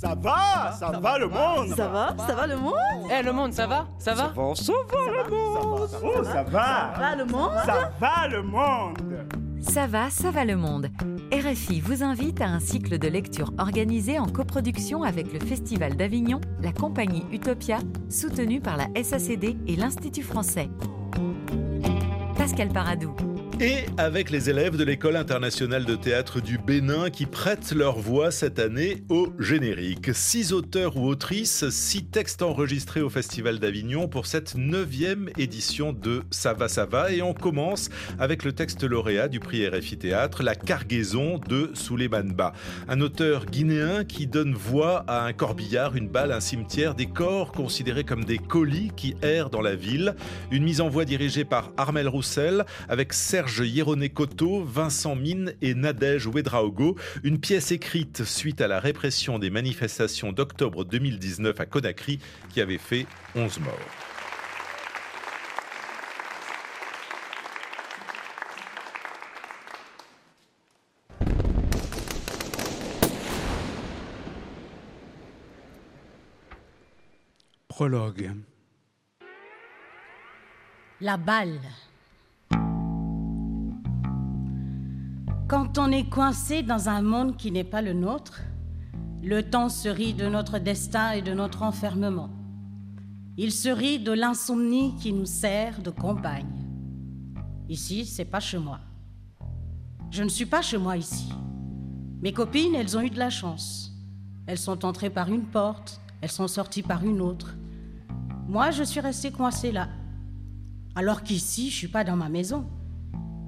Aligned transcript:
Ça 0.00 0.14
va, 0.14 0.72
ça, 0.72 0.98
va, 0.98 1.18
le 1.18 1.28
monde? 1.28 1.76
Ça 1.76 1.86
va? 1.86 2.16
Ça 2.26 2.34
va 2.34 2.46
le 2.46 2.56
monde? 2.56 2.72
Eh 3.12 3.22
le 3.22 3.32
monde, 3.32 3.52
ça 3.52 3.66
va? 3.66 3.86
Ça 3.98 4.14
va? 4.14 4.32
Ça 4.32 4.32
va, 4.32 5.24
le 5.28 5.30
monde. 5.30 5.90
Oh, 6.02 6.24
ça 6.24 6.42
va. 6.42 6.94
Ça 6.94 6.98
va 6.98 7.16
le 7.16 7.24
monde? 7.26 7.52
Ça 7.66 7.92
va 8.00 8.28
le 8.28 8.42
monde. 8.42 8.98
Ça 9.60 9.86
va, 9.86 10.08
ça 10.08 10.30
va 10.30 10.46
le 10.46 10.56
monde. 10.56 10.88
RFI 11.30 11.82
vous 11.82 12.02
invite 12.02 12.40
à 12.40 12.46
un 12.46 12.60
cycle 12.60 12.98
de 12.98 13.08
lecture 13.08 13.52
organisé 13.58 14.18
en 14.18 14.24
coproduction 14.24 15.02
avec 15.02 15.34
le 15.34 15.40
Festival 15.40 15.94
d'Avignon, 15.98 16.40
la 16.62 16.72
compagnie 16.72 17.26
Utopia, 17.30 17.76
soutenue 18.08 18.62
par 18.62 18.78
la 18.78 18.86
SACD 19.02 19.58
et 19.66 19.76
l'Institut 19.76 20.22
français. 20.22 20.70
Pascal 22.38 22.70
Paradou. 22.70 23.14
Et 23.62 23.84
avec 23.98 24.30
les 24.30 24.48
élèves 24.48 24.78
de 24.78 24.84
l'École 24.84 25.16
internationale 25.16 25.84
de 25.84 25.94
théâtre 25.94 26.40
du 26.40 26.56
Bénin 26.56 27.10
qui 27.10 27.26
prêtent 27.26 27.72
leur 27.72 27.98
voix 27.98 28.30
cette 28.30 28.58
année 28.58 29.02
au 29.10 29.34
générique. 29.38 30.14
Six 30.14 30.54
auteurs 30.54 30.96
ou 30.96 31.06
autrices, 31.06 31.68
six 31.68 32.06
textes 32.06 32.40
enregistrés 32.40 33.02
au 33.02 33.10
Festival 33.10 33.58
d'Avignon 33.58 34.08
pour 34.08 34.24
cette 34.24 34.54
neuvième 34.54 35.28
édition 35.36 35.92
de 35.92 36.22
Ça 36.30 36.54
va, 36.54 36.68
ça 36.68 36.86
va. 36.86 37.12
Et 37.12 37.20
on 37.20 37.34
commence 37.34 37.90
avec 38.18 38.44
le 38.44 38.52
texte 38.52 38.82
lauréat 38.82 39.28
du 39.28 39.40
prix 39.40 39.68
RFI 39.68 39.98
Théâtre, 39.98 40.42
La 40.42 40.54
cargaison 40.54 41.38
de 41.46 41.70
Souleymane 41.74 42.32
Ba. 42.32 42.54
Un 42.88 43.02
auteur 43.02 43.44
guinéen 43.44 44.04
qui 44.04 44.26
donne 44.26 44.54
voix 44.54 45.04
à 45.06 45.26
un 45.26 45.34
corbillard, 45.34 45.96
une 45.96 46.08
balle, 46.08 46.32
un 46.32 46.40
cimetière, 46.40 46.94
des 46.94 47.08
corps 47.10 47.52
considérés 47.52 48.04
comme 48.04 48.24
des 48.24 48.38
colis 48.38 48.90
qui 48.96 49.16
errent 49.20 49.50
dans 49.50 49.60
la 49.60 49.74
ville. 49.74 50.14
Une 50.50 50.64
mise 50.64 50.80
en 50.80 50.88
voix 50.88 51.04
dirigée 51.04 51.44
par 51.44 51.72
Armel 51.76 52.08
Roussel 52.08 52.64
avec 52.88 53.12
Serge 53.12 53.49
Serge 53.50 54.08
Koto, 54.14 54.62
Vincent 54.64 55.16
Mine 55.16 55.54
et 55.60 55.74
Nadège 55.74 56.28
Ouedraogo. 56.28 56.96
Une 57.24 57.40
pièce 57.40 57.72
écrite 57.72 58.22
suite 58.24 58.60
à 58.60 58.68
la 58.68 58.78
répression 58.78 59.40
des 59.40 59.50
manifestations 59.50 60.30
d'octobre 60.30 60.84
2019 60.84 61.58
à 61.58 61.66
Conakry 61.66 62.20
qui 62.48 62.60
avait 62.60 62.78
fait 62.78 63.06
11 63.34 63.58
morts. 63.60 63.74
Prologue. 77.68 78.30
La 81.00 81.16
balle 81.16 81.58
Quand 85.50 85.78
on 85.78 85.90
est 85.90 86.08
coincé 86.08 86.62
dans 86.62 86.88
un 86.88 87.02
monde 87.02 87.36
qui 87.36 87.50
n'est 87.50 87.64
pas 87.64 87.82
le 87.82 87.92
nôtre, 87.92 88.42
le 89.20 89.42
temps 89.42 89.68
se 89.68 89.88
rit 89.88 90.14
de 90.14 90.28
notre 90.28 90.60
destin 90.60 91.10
et 91.10 91.22
de 91.22 91.34
notre 91.34 91.64
enfermement. 91.64 92.30
Il 93.36 93.50
se 93.50 93.68
rit 93.68 93.98
de 93.98 94.12
l'insomnie 94.12 94.94
qui 95.00 95.12
nous 95.12 95.26
sert 95.26 95.82
de 95.82 95.90
compagne. 95.90 96.46
Ici, 97.68 98.06
c'est 98.06 98.26
pas 98.26 98.38
chez 98.38 98.58
moi. 98.58 98.78
Je 100.12 100.22
ne 100.22 100.28
suis 100.28 100.46
pas 100.46 100.62
chez 100.62 100.78
moi 100.78 100.96
ici. 100.96 101.32
Mes 102.22 102.32
copines, 102.32 102.76
elles 102.76 102.96
ont 102.96 103.00
eu 103.00 103.10
de 103.10 103.18
la 103.18 103.30
chance. 103.30 103.90
Elles 104.46 104.56
sont 104.56 104.84
entrées 104.84 105.10
par 105.10 105.32
une 105.32 105.46
porte, 105.46 106.00
elles 106.20 106.30
sont 106.30 106.46
sorties 106.46 106.84
par 106.84 107.04
une 107.04 107.20
autre. 107.20 107.56
Moi, 108.46 108.70
je 108.70 108.84
suis 108.84 109.00
restée 109.00 109.32
coincée 109.32 109.72
là. 109.72 109.88
Alors 110.94 111.24
qu'ici, 111.24 111.70
je 111.70 111.74
suis 111.74 111.88
pas 111.88 112.04
dans 112.04 112.14
ma 112.14 112.28
maison. 112.28 112.66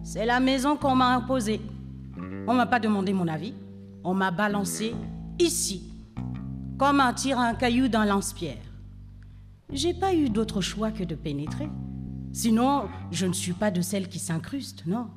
C'est 0.03 0.27
la 0.27 0.41
maison 0.41 0.77
qu'on 0.77 0.97
m'a 0.97 1.15
imposée. 1.15 1.61
On 2.47 2.55
m'a 2.55 2.67
pas 2.67 2.81
demandé 2.81 3.13
mon 3.13 3.29
avis. 3.29 3.55
On 4.03 4.15
m'a 4.15 4.33
balancé 4.33 4.95
ici, 5.39 5.93
comme 6.77 6.99
un 6.99 7.13
tir 7.13 7.39
un 7.39 7.55
caillou 7.55 7.87
dans 7.87 8.05
lance-pierre. 8.05 8.63
J'ai 9.71 9.95
pas 9.95 10.13
eu 10.13 10.29
d'autre 10.29 10.61
choix 10.61 10.91
que 10.91 11.05
de 11.05 11.15
pénétrer. 11.15 11.71
Sinon, 12.33 12.89
je 13.13 13.27
ne 13.27 13.33
suis 13.33 13.53
pas 13.53 13.71
de 13.71 13.81
celle 13.81 14.09
qui 14.09 14.19
s'incruste, 14.19 14.85
non. 14.87 15.09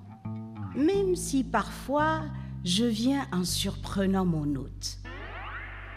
Même 0.76 1.16
si 1.16 1.44
parfois 1.44 2.22
je 2.64 2.86
viens 2.86 3.26
en 3.32 3.44
surprenant 3.44 4.26
mon 4.26 4.56
hôte. 4.56 5.00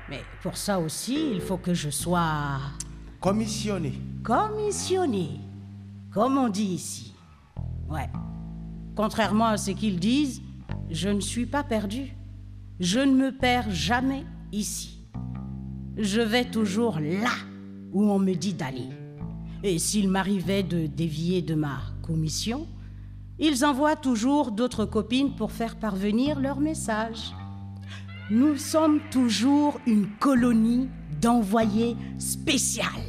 Mais 0.08 0.22
pour 0.42 0.56
ça 0.56 0.80
aussi, 0.80 1.32
il 1.32 1.40
faut 1.42 1.58
que 1.58 1.74
je 1.74 1.90
sois. 1.90 2.58
Commissionné. 3.20 4.00
Commissionné. 4.22 5.40
Comme 6.10 6.38
on 6.38 6.48
dit 6.48 6.64
ici. 6.64 7.14
Ouais. 7.90 8.08
Contrairement 8.96 9.48
à 9.48 9.56
ce 9.58 9.72
qu'ils 9.72 10.00
disent, 10.00 10.40
je 10.90 11.08
ne 11.08 11.20
suis 11.20 11.46
pas 11.46 11.62
perdu. 11.62 12.14
Je 12.80 13.00
ne 13.00 13.14
me 13.14 13.36
perds 13.36 13.70
jamais 13.70 14.24
ici. 14.52 14.98
Je 15.96 16.20
vais 16.20 16.44
toujours 16.44 17.00
là 17.00 17.32
où 17.92 18.04
on 18.10 18.18
me 18.18 18.34
dit 18.34 18.54
d'aller. 18.54 18.88
Et 19.62 19.78
s'il 19.78 20.08
m'arrivait 20.08 20.62
de 20.62 20.86
dévier 20.86 21.42
de 21.42 21.54
ma 21.54 21.80
commission, 22.02 22.66
ils 23.38 23.64
envoient 23.64 23.96
toujours 23.96 24.52
d'autres 24.52 24.84
copines 24.84 25.34
pour 25.34 25.52
faire 25.52 25.76
parvenir 25.76 26.40
leur 26.40 26.60
message. 26.60 27.32
Nous 28.30 28.56
sommes 28.56 29.00
toujours 29.10 29.80
une 29.86 30.06
colonie 30.18 30.88
d'envoyés 31.20 31.96
spéciales. 32.18 33.07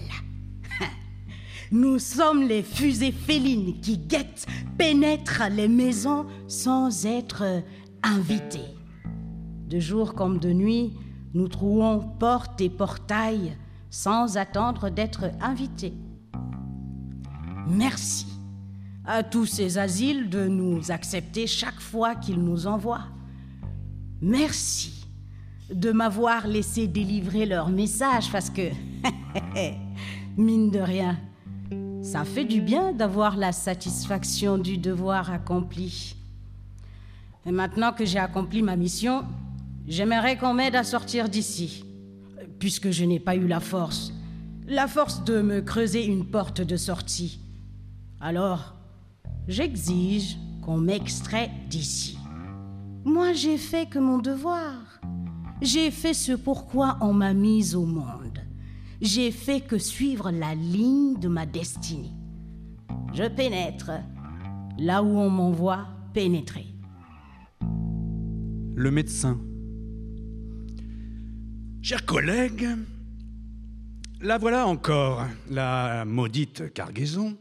Nous 1.71 1.99
sommes 1.99 2.43
les 2.43 2.63
fusées 2.63 3.11
félines 3.11 3.79
qui 3.79 3.97
guettent, 3.97 4.47
pénètrent 4.77 5.43
les 5.51 5.67
maisons 5.67 6.25
sans 6.47 7.05
être 7.05 7.43
invités. 8.01 8.75
De 9.67 9.79
jour 9.79 10.15
comme 10.15 10.39
de 10.39 10.51
nuit, 10.51 10.93
nous 11.35 11.47
trouons 11.47 11.99
portes 11.99 12.59
et 12.59 12.69
portails 12.69 13.55
sans 13.91 14.37
attendre 14.37 14.89
d'être 14.89 15.25
invités. 15.41 15.93
Merci 17.67 18.25
à 19.05 19.21
tous 19.21 19.45
ces 19.45 19.77
asiles 19.77 20.29
de 20.29 20.47
nous 20.47 20.89
accepter 20.89 21.45
chaque 21.45 21.79
fois 21.79 22.15
qu'ils 22.15 22.41
nous 22.41 22.65
envoient. 22.65 23.05
Merci 24.21 25.05
de 25.71 25.91
m'avoir 25.91 26.47
laissé 26.47 26.87
délivrer 26.87 27.45
leur 27.45 27.69
message 27.69 28.31
parce 28.31 28.49
que, 28.49 28.71
mine 30.37 30.71
de 30.71 30.79
rien, 30.79 31.19
ça 32.01 32.23
fait 32.23 32.45
du 32.45 32.61
bien 32.61 32.93
d'avoir 32.93 33.35
la 33.35 33.51
satisfaction 33.51 34.57
du 34.57 34.77
devoir 34.77 35.31
accompli. 35.31 36.15
Et 37.45 37.51
maintenant 37.51 37.91
que 37.91 38.05
j'ai 38.05 38.19
accompli 38.19 38.61
ma 38.61 38.75
mission, 38.75 39.23
j'aimerais 39.87 40.37
qu'on 40.37 40.53
m'aide 40.53 40.75
à 40.75 40.83
sortir 40.83 41.29
d'ici, 41.29 41.83
puisque 42.59 42.91
je 42.91 43.05
n'ai 43.05 43.19
pas 43.19 43.35
eu 43.35 43.47
la 43.47 43.59
force, 43.59 44.13
la 44.67 44.87
force 44.87 45.23
de 45.23 45.41
me 45.41 45.61
creuser 45.61 46.05
une 46.05 46.25
porte 46.25 46.61
de 46.61 46.77
sortie. 46.77 47.39
Alors, 48.21 48.75
j'exige 49.47 50.37
qu'on 50.63 50.77
m'extrait 50.77 51.49
d'ici. 51.69 52.17
Moi, 53.03 53.33
j'ai 53.33 53.57
fait 53.57 53.87
que 53.87 53.97
mon 53.97 54.19
devoir. 54.19 55.01
J'ai 55.61 55.89
fait 55.89 56.13
ce 56.13 56.33
pourquoi 56.33 56.97
on 57.01 57.13
m'a 57.13 57.33
mise 57.33 57.75
au 57.75 57.85
monde. 57.85 58.28
J'ai 59.01 59.31
fait 59.31 59.61
que 59.61 59.77
suivre 59.77 60.29
la 60.29 60.55
ligne 60.55 61.17
de 61.17 61.29
ma 61.29 61.45
destinée. 61.45 62.11
Je 63.13 63.23
pénètre 63.29 63.91
là 64.77 65.01
où 65.01 65.17
on 65.17 65.29
m'envoie 65.29 65.87
pénétrer. 66.13 66.67
Le 68.75 68.91
médecin. 68.91 69.39
Chers 71.81 72.05
collègues, 72.05 72.67
la 74.19 74.37
voilà 74.37 74.67
encore, 74.67 75.25
la 75.49 76.03
maudite 76.03 76.73
cargaison. 76.73 77.37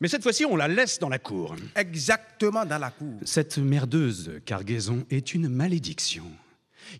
Mais 0.00 0.08
cette 0.08 0.22
fois-ci, 0.22 0.46
on 0.46 0.56
la 0.56 0.68
laisse 0.68 0.98
dans 0.98 1.10
la 1.10 1.18
cour. 1.18 1.54
Exactement 1.76 2.64
dans 2.64 2.78
la 2.78 2.90
cour. 2.90 3.20
Cette 3.24 3.58
merdeuse 3.58 4.40
cargaison 4.46 5.04
est 5.10 5.34
une 5.34 5.48
malédiction. 5.48 6.24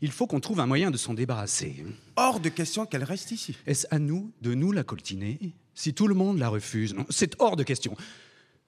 Il 0.01 0.11
faut 0.11 0.27
qu'on 0.27 0.41
trouve 0.41 0.61
un 0.61 0.67
moyen 0.67 0.91
de 0.91 0.97
s'en 0.97 1.15
débarrasser. 1.15 1.85
Hors 2.17 2.41
de 2.41 2.49
question 2.49 2.87
qu'elle 2.87 3.05
reste 3.05 3.31
ici. 3.31 3.57
Est-ce 3.67 3.87
à 3.91 3.99
nous 3.99 4.33
de 4.41 4.55
nous 4.55 4.73
la 4.73 4.85
coltiner 4.85 5.39
Si 5.75 5.95
tout 5.95 6.09
le 6.09 6.15
monde 6.15 6.39
la 6.39 6.49
refuse, 6.49 6.95
non, 6.95 7.07
c'est 7.11 7.35
hors 7.39 7.57
de 7.57 7.63
question. 7.63 7.97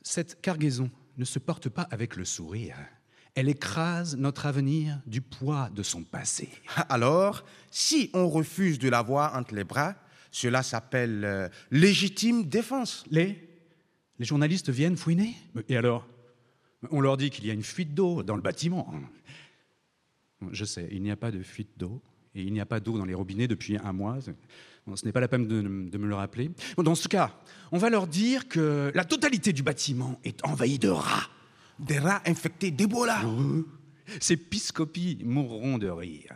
Cette 0.03 0.41
cargaison 0.41 0.91
ne 1.17 1.25
se 1.25 1.39
porte 1.39 1.69
pas 1.69 1.89
avec 1.91 2.17
le 2.17 2.25
sourire. 2.25 2.77
Elle 3.35 3.49
écrase 3.49 4.17
notre 4.17 4.47
avenir 4.47 5.01
du 5.07 5.21
poids 5.21 5.69
de 5.75 5.83
son 5.83 6.05
passé. 6.05 6.49
Alors, 6.89 7.45
si 7.71 8.11
on 8.15 8.29
refuse 8.29 8.79
de 8.79 8.89
la 8.89 9.03
voir 9.03 9.37
entre 9.37 9.55
les 9.55 9.65
bras, 9.65 9.95
cela 10.31 10.63
s'appelle 10.63 11.25
euh, 11.25 11.49
légitime 11.71 12.45
défense. 12.45 13.05
Les 13.11 13.49
Les 14.19 14.25
journalistes 14.25 14.71
viennent 14.71 14.97
fouiner? 14.97 15.35
Et 15.69 15.77
alors? 15.77 16.07
On 16.91 17.01
leur 17.01 17.17
dit 17.17 17.31
qu'il 17.31 17.47
y 17.47 17.51
a 17.51 17.55
une 17.55 17.63
fuite 17.63 17.95
d'eau 17.95 18.23
dans 18.23 18.37
le 18.37 18.43
bâtiment. 18.43 18.93
Je 20.53 20.65
sais, 20.65 20.89
il 20.93 21.03
n'y 21.03 21.11
a 21.11 21.17
pas 21.17 21.31
de 21.31 21.43
fuite 21.43 21.71
d'eau. 21.77 22.03
Et 22.35 22.43
il 22.43 22.53
n'y 22.53 22.61
a 22.61 22.67
pas 22.67 22.81
d'eau 22.81 22.99
dans 22.99 23.05
les 23.05 23.15
robinets 23.15 23.47
depuis 23.47 23.77
un 23.77 23.93
mois. 23.93 24.19
ce 24.21 25.05
n'est 25.07 25.13
pas 25.13 25.21
la 25.21 25.29
peine 25.29 25.47
de, 25.47 25.61
me 25.63 26.07
le 26.07 26.15
rappeler. 26.15 26.51
dans 26.77 26.97
ce 26.97 27.07
cas, 27.07 27.33
on 27.71 27.79
va 27.79 27.91
leur 27.91 28.07
dire 28.07 28.49
que 28.49 28.91
la 28.95 29.05
totalité 29.05 29.53
du 29.53 29.63
bâtiment 29.63 30.19
est 30.25 30.45
envahie 30.45 30.79
de 30.79 30.89
rats. 30.89 31.29
Des 31.79 31.99
rats 31.99 32.23
infectés 32.27 32.71
d'Ebola. 32.71 33.21
Ces 34.21 34.37
piscopies 34.37 35.19
mourront 35.25 35.79
de 35.79 35.89
rire. 35.89 36.35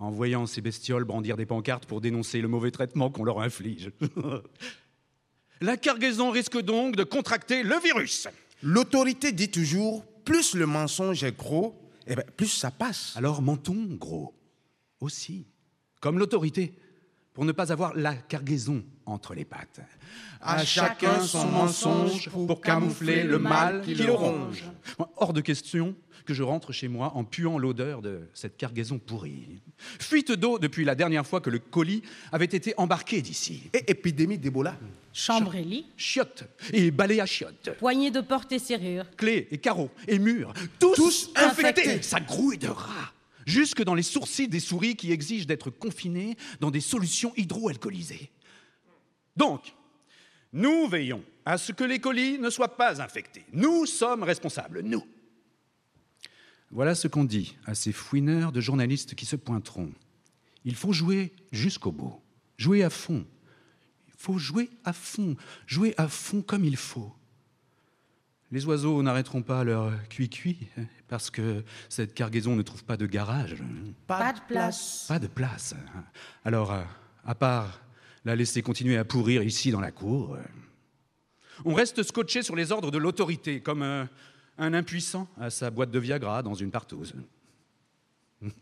en 0.00 0.10
voyant 0.10 0.46
ces 0.46 0.60
bestioles 0.60 1.04
brandir 1.04 1.36
des 1.36 1.46
pancartes 1.46 1.86
pour 1.86 2.00
dénoncer 2.00 2.40
le 2.40 2.48
mauvais 2.48 2.70
traitement 2.70 3.10
qu'on 3.10 3.24
leur 3.24 3.40
inflige. 3.40 3.90
La 5.60 5.76
cargaison 5.76 6.30
risque 6.30 6.60
donc 6.60 6.94
de 6.94 7.02
contracter 7.02 7.64
le 7.64 7.74
virus. 7.82 8.28
L'autorité 8.62 9.32
dit 9.32 9.50
toujours, 9.50 10.04
plus 10.24 10.54
le 10.54 10.66
mensonge 10.66 11.24
est 11.24 11.36
gros, 11.36 11.87
eh 12.08 12.16
ben, 12.16 12.24
plus 12.36 12.48
ça 12.48 12.70
passe. 12.70 13.14
Alors 13.16 13.42
mentons 13.42 13.86
gros 13.90 14.34
aussi, 15.00 15.46
comme 16.00 16.18
l'autorité, 16.18 16.74
pour 17.34 17.44
ne 17.44 17.52
pas 17.52 17.70
avoir 17.70 17.94
la 17.94 18.14
cargaison 18.14 18.82
entre 19.06 19.34
les 19.34 19.44
pattes. 19.44 19.80
À 20.40 20.64
chacun 20.64 21.20
son 21.20 21.46
mensonge 21.46 22.28
pour 22.30 22.60
camoufler 22.60 23.22
le 23.22 23.38
mal 23.38 23.82
qui 23.82 23.94
le 23.94 24.12
ronge. 24.12 24.64
Hors 25.16 25.32
de 25.32 25.40
question 25.40 25.94
que 26.28 26.34
je 26.34 26.42
rentre 26.42 26.72
chez 26.72 26.88
moi 26.88 27.12
en 27.16 27.24
puant 27.24 27.56
l'odeur 27.56 28.02
de 28.02 28.20
cette 28.34 28.58
cargaison 28.58 28.98
pourrie. 28.98 29.62
Fuite 29.78 30.30
d'eau 30.30 30.58
depuis 30.58 30.84
la 30.84 30.94
dernière 30.94 31.26
fois 31.26 31.40
que 31.40 31.48
le 31.48 31.58
colis 31.58 32.02
avait 32.32 32.44
été 32.44 32.74
embarqué 32.76 33.22
d'ici. 33.22 33.62
Et 33.72 33.90
épidémie 33.90 34.36
d'Ebola. 34.36 34.76
Chambre 35.14 35.54
et 35.54 35.64
lit, 35.64 35.86
Chiottes 35.96 36.44
et 36.74 36.90
balais 36.90 37.18
à 37.20 37.24
chiottes. 37.24 37.70
poignée 37.78 38.10
de 38.10 38.20
portes 38.20 38.52
et 38.52 38.58
serrures. 38.58 39.06
Clés 39.16 39.48
et 39.50 39.56
carreaux 39.56 39.90
et 40.06 40.18
murs, 40.18 40.52
tous, 40.78 40.94
Tous 40.96 41.30
infectés. 41.34 41.80
infectés. 41.88 42.02
Ça 42.02 42.20
grouille 42.20 42.58
de 42.58 42.68
rats. 42.68 43.14
Jusque 43.46 43.82
dans 43.82 43.94
les 43.94 44.02
sourcils 44.02 44.48
des 44.48 44.60
souris 44.60 44.96
qui 44.96 45.10
exigent 45.12 45.46
d'être 45.46 45.70
confinées 45.70 46.36
dans 46.60 46.70
des 46.70 46.82
solutions 46.82 47.32
hydroalcoolisées. 47.38 48.30
Donc, 49.34 49.62
nous 50.52 50.86
veillons 50.88 51.24
à 51.46 51.56
ce 51.56 51.72
que 51.72 51.84
les 51.84 52.00
colis 52.00 52.38
ne 52.38 52.50
soient 52.50 52.76
pas 52.76 53.00
infectés. 53.00 53.46
Nous 53.54 53.86
sommes 53.86 54.22
responsables, 54.24 54.82
nous. 54.82 55.02
Voilà 56.70 56.94
ce 56.94 57.08
qu'on 57.08 57.24
dit 57.24 57.56
à 57.66 57.74
ces 57.74 57.92
fouineurs 57.92 58.52
de 58.52 58.60
journalistes 58.60 59.14
qui 59.14 59.26
se 59.26 59.36
pointeront. 59.36 59.92
Il 60.64 60.74
faut 60.74 60.92
jouer 60.92 61.32
jusqu'au 61.50 61.92
bout, 61.92 62.20
jouer 62.58 62.82
à 62.84 62.90
fond. 62.90 63.24
Il 64.08 64.14
faut 64.16 64.38
jouer 64.38 64.68
à 64.84 64.92
fond, 64.92 65.36
jouer 65.66 65.94
à 65.96 66.08
fond 66.08 66.42
comme 66.42 66.64
il 66.64 66.76
faut. 66.76 67.14
Les 68.50 68.64
oiseaux 68.66 69.02
n'arrêteront 69.02 69.42
pas 69.42 69.62
leur 69.62 69.92
cuit-cuit 70.08 70.58
parce 71.06 71.30
que 71.30 71.62
cette 71.88 72.14
cargaison 72.14 72.56
ne 72.56 72.62
trouve 72.62 72.84
pas 72.84 72.96
de 72.96 73.06
garage, 73.06 73.56
Pas 74.06 74.32
de 74.32 74.40
place. 74.48 75.04
pas 75.06 75.18
de 75.18 75.26
place. 75.26 75.74
Alors, 76.44 76.72
euh, 76.72 76.82
à 77.24 77.34
part 77.34 77.80
la 78.24 78.34
laisser 78.36 78.62
continuer 78.62 78.96
à 78.96 79.04
pourrir 79.04 79.42
ici 79.42 79.70
dans 79.70 79.80
la 79.80 79.92
cour, 79.92 80.34
euh, 80.34 80.42
on 81.64 81.74
reste 81.74 82.02
scotché 82.02 82.42
sur 82.42 82.56
les 82.56 82.72
ordres 82.72 82.90
de 82.90 82.98
l'autorité, 82.98 83.60
comme 83.60 83.82
euh, 83.82 84.04
un 84.58 84.74
impuissant 84.74 85.28
à 85.38 85.50
sa 85.50 85.70
boîte 85.70 85.90
de 85.90 85.98
Viagra 85.98 86.42
dans 86.42 86.54
une 86.54 86.70
partouze. 86.70 87.14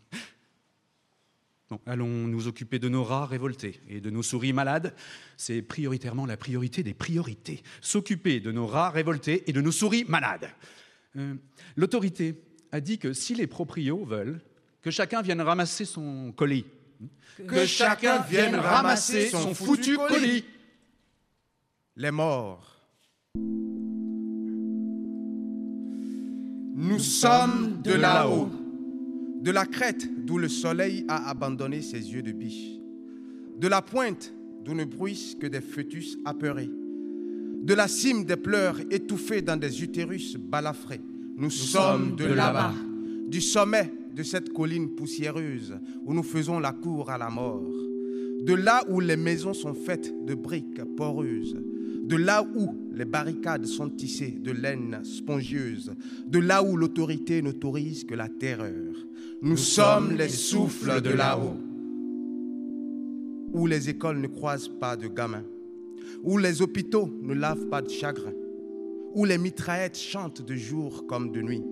Bon, 1.69 1.81
allons 1.85 2.07
nous 2.07 2.47
occuper 2.47 2.79
de 2.79 2.87
nos 2.87 3.03
rats 3.03 3.25
révoltés 3.25 3.81
et 3.89 3.99
de 3.99 4.09
nos 4.09 4.23
souris 4.23 4.53
malades. 4.53 4.93
C'est 5.35 5.61
prioritairement 5.61 6.25
la 6.25 6.37
priorité 6.37 6.81
des 6.81 6.93
priorités. 6.93 7.61
S'occuper 7.81 8.39
de 8.39 8.53
nos 8.53 8.65
rats 8.65 8.89
révoltés 8.89 9.43
et 9.49 9.51
de 9.51 9.59
nos 9.59 9.73
souris 9.73 10.05
malades. 10.07 10.49
Euh, 11.17 11.35
L'autorité 11.75 12.41
a 12.71 12.79
dit 12.79 12.99
que 12.99 13.11
si 13.11 13.35
les 13.35 13.47
proprios 13.47 14.05
veulent, 14.05 14.39
que 14.81 14.91
chacun 14.91 15.21
vienne 15.21 15.41
ramasser 15.41 15.83
son 15.83 16.31
colis. 16.31 16.65
Que 17.47 17.65
chacun 17.65 18.21
vienne 18.21 18.55
ramasser 18.55 19.27
son 19.29 19.53
foutu 19.53 19.97
colis. 19.97 20.45
Les 21.97 22.11
morts. 22.11 22.77
Nous 26.79 26.99
sommes 26.99 27.81
de 27.83 27.93
là-haut, 27.93 28.49
de 29.41 29.49
la 29.49 29.65
crête 29.65 30.07
d'où 30.27 30.37
le 30.37 30.47
soleil 30.47 31.05
a 31.07 31.27
abandonné 31.27 31.81
ses 31.81 31.97
yeux 31.97 32.21
de 32.21 32.31
biche, 32.31 32.79
de 33.57 33.67
la 33.67 33.81
pointe 33.81 34.31
d'où 34.63 34.75
ne 34.75 34.85
bruissent 34.85 35.33
que 35.33 35.47
des 35.47 35.61
fœtus 35.61 36.19
apeurés, 36.23 36.69
de 36.69 37.73
la 37.73 37.87
cime 37.87 38.25
des 38.25 38.35
pleurs 38.35 38.79
étouffés 38.91 39.41
dans 39.41 39.57
des 39.57 39.81
utérus 39.81 40.37
balafrés. 40.37 41.01
Nous, 41.35 41.49
sommes 41.49 42.15
de 42.15 42.25
là-bas, 42.25 42.75
du 43.27 43.41
sommet 43.41 43.91
de 44.15 44.21
cette 44.21 44.53
colline 44.53 44.93
poussiéreuse 44.93 45.73
où 46.05 46.13
nous 46.13 46.21
faisons 46.21 46.59
la 46.59 46.73
cour 46.73 47.09
à 47.09 47.17
la 47.17 47.31
mort, 47.31 47.73
de 48.43 48.53
là 48.53 48.83
où 48.87 48.99
les 48.99 49.17
maisons 49.17 49.55
sont 49.55 49.73
faites 49.73 50.13
de 50.27 50.35
briques 50.35 50.83
poreuses, 50.95 51.57
de 52.07 52.15
là 52.15 52.43
où 52.55 52.73
les 52.93 53.05
barricades 53.05 53.65
sont 53.65 53.89
tissées 53.89 54.39
de 54.41 54.51
laine 54.51 55.01
spongieuse, 55.03 55.93
de 56.25 56.39
là 56.39 56.63
où 56.63 56.77
l'autorité 56.77 57.41
n'autorise 57.41 58.05
que 58.05 58.15
la 58.15 58.29
terreur. 58.29 58.93
Nous, 59.41 59.57
sommes 59.57 60.15
les 60.15 60.29
souffles 60.29 61.01
de 61.01 61.09
là-haut, 61.09 61.57
où 63.53 63.67
les 63.67 63.89
écoles 63.89 64.21
ne 64.21 64.27
croisent 64.27 64.71
pas 64.79 64.95
de 64.95 65.07
gamins, 65.07 65.43
où 66.23 66.37
les 66.37 66.61
hôpitaux 66.61 67.11
ne 67.21 67.33
lavent 67.33 67.67
pas 67.67 67.81
de 67.81 67.89
chagrin, 67.89 68.33
où 69.13 69.25
les 69.25 69.37
mitraillettes 69.37 69.97
chantent 69.97 70.45
de 70.45 70.55
jour 70.55 71.05
comme 71.07 71.31
de 71.31 71.41
nuit. 71.41 71.63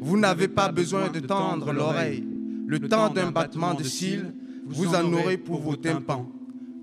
Vous 0.00 0.18
n'avez 0.18 0.48
pas 0.48 0.70
besoin 0.70 1.08
de 1.08 1.20
tendre 1.20 1.72
l'oreille. 1.72 2.26
Le 2.66 2.78
temps 2.80 3.08
d'un 3.08 3.30
battement 3.30 3.74
de 3.74 3.82
cils, 3.82 4.32
vous 4.66 4.94
en 4.94 5.10
aurez 5.12 5.38
pour 5.38 5.60
vos 5.60 5.76
tympans. 5.76 6.30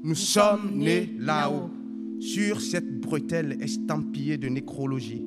Nous 0.04 0.16
sommes 0.16 0.72
nés 0.74 1.14
là-haut, 1.20 1.70
sur 2.20 2.62
cette 2.62 3.00
bretelle 3.00 3.58
estampillée 3.62 4.38
de 4.38 4.48
nécrologie. 4.48 5.24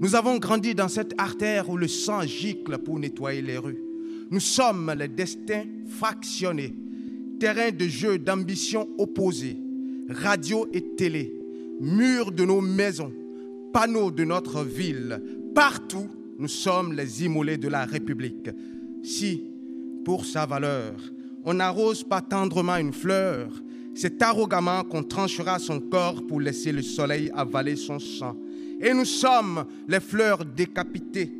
Nous 0.00 0.14
avons 0.14 0.38
grandi 0.38 0.74
dans 0.74 0.88
cette 0.88 1.14
artère 1.18 1.68
où 1.68 1.76
le 1.76 1.88
sang 1.88 2.22
gicle 2.22 2.78
pour 2.78 2.98
nettoyer 2.98 3.42
les 3.42 3.58
rues. 3.58 3.82
Nous 4.30 4.40
sommes 4.40 4.94
les 4.96 5.08
destins 5.08 5.64
fractionnés, 5.88 6.74
terrain 7.38 7.70
de 7.70 7.86
jeu 7.86 8.18
d'ambition 8.18 8.88
opposées, 8.96 9.58
radio 10.08 10.68
et 10.72 10.94
télé, 10.96 11.34
murs 11.80 12.32
de 12.32 12.44
nos 12.44 12.60
maisons, 12.60 13.12
panneaux 13.72 14.10
de 14.10 14.24
notre 14.24 14.62
ville. 14.64 15.20
Partout, 15.54 16.08
nous 16.38 16.48
sommes 16.48 16.94
les 16.94 17.24
immolés 17.24 17.58
de 17.58 17.68
la 17.68 17.84
République. 17.84 18.48
Si, 19.02 19.42
pour 20.04 20.24
sa 20.24 20.46
valeur, 20.46 20.94
on 21.44 21.54
n'arrose 21.54 22.04
pas 22.04 22.20
tendrement 22.20 22.76
une 22.76 22.92
fleur, 22.92 23.50
c'est 23.94 24.22
arrogamment 24.22 24.84
qu'on 24.84 25.02
tranchera 25.02 25.58
son 25.58 25.80
corps 25.80 26.26
pour 26.26 26.40
laisser 26.40 26.72
le 26.72 26.82
soleil 26.82 27.30
avaler 27.34 27.76
son 27.76 27.98
sang. 27.98 28.36
Et 28.80 28.94
nous 28.94 29.04
sommes 29.04 29.66
les 29.88 30.00
fleurs 30.00 30.44
décapitées 30.44 31.30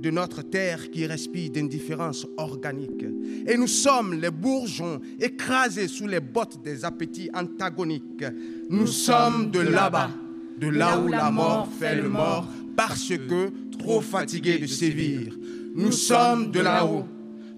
de 0.00 0.10
notre 0.10 0.42
terre 0.42 0.90
qui 0.90 1.06
respire 1.06 1.50
d'indifférence 1.50 2.26
organique. 2.38 3.04
Et 3.46 3.56
nous 3.56 3.66
sommes 3.66 4.14
les 4.14 4.30
bourgeons 4.30 5.00
écrasés 5.20 5.88
sous 5.88 6.06
les 6.06 6.20
bottes 6.20 6.62
des 6.64 6.84
appétits 6.84 7.30
antagoniques. 7.34 8.24
Nous, 8.70 8.86
sommes 8.86 9.50
de 9.50 9.60
là-bas, 9.60 10.10
de 10.58 10.68
là 10.68 10.98
où 10.98 11.08
la 11.08 11.30
mort 11.30 11.68
fait 11.78 11.96
le 11.96 12.08
mort, 12.08 12.48
parce 12.76 13.08
que 13.08 13.50
trop 13.78 14.00
fatigués 14.00 14.58
de 14.58 14.66
sévir. 14.66 15.36
Nous 15.74 15.92
sommes 15.92 16.50
de 16.50 16.60
là-haut, 16.60 17.04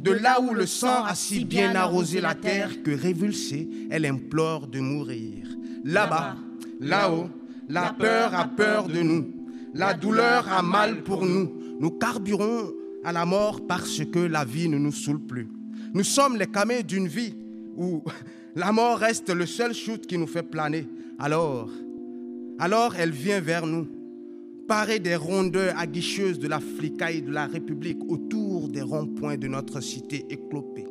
de 0.03 0.11
là 0.11 0.41
où 0.41 0.53
le 0.53 0.67
sang 0.67 1.05
a 1.05 1.15
si 1.15 1.45
bien 1.45 1.75
arrosé 1.77 2.21
la 2.21 2.35
terre 2.35 2.83
que 2.83 2.91
révulsée, 2.91 3.69
elle 3.91 4.05
implore 4.05 4.67
de 4.67 4.81
mourir. 4.81 5.47
Là-bas, 5.85 6.37
là-haut, 6.81 7.31
la 7.69 7.95
peur 7.97 8.35
a 8.35 8.49
peur 8.49 8.89
de 8.89 9.01
nous, 9.01 9.33
la 9.75 9.95
douleur 9.95 10.51
a 10.53 10.61
mal 10.61 11.03
pour 11.03 11.25
nous. 11.25 11.53
Nous 11.79 11.91
carburons 11.91 12.73
à 13.05 13.13
la 13.13 13.25
mort 13.25 13.67
parce 13.67 14.05
que 14.05 14.19
la 14.19 14.45
vie 14.45 14.69
ne 14.69 14.79
nous 14.79 14.93
saoule 14.93 15.21
plus. 15.21 15.49
Nous 15.95 16.05
sommes 16.05 16.37
les 16.37 16.47
camés 16.47 16.83
d'une 16.83 17.09
vie 17.09 17.35
où 17.77 18.03
la 18.57 18.73
mort 18.73 18.99
reste 18.99 19.31
le 19.31 19.47
seul 19.47 19.73
shoot 19.73 20.05
qui 20.07 20.19
nous 20.19 20.27
fait 20.27 20.43
planer. 20.43 20.89
Alors, 21.19 21.71
alors 22.59 22.97
elle 22.97 23.13
vient 23.13 23.41
vers 23.41 23.67
nous, 23.67 23.87
parée 24.67 24.99
des 24.99 25.17
rondeurs 25.17 25.79
aguicheuses 25.79 26.39
de 26.39 26.49
la 26.49 26.61
flicaille 26.61 27.23
de 27.23 27.31
la 27.31 27.47
République 27.47 27.99
autour 28.09 28.52
des 28.73 28.83
ronds-points 28.83 29.37
de 29.37 29.47
notre 29.47 29.81
cité 29.81 30.27
éclopée. 30.31 30.87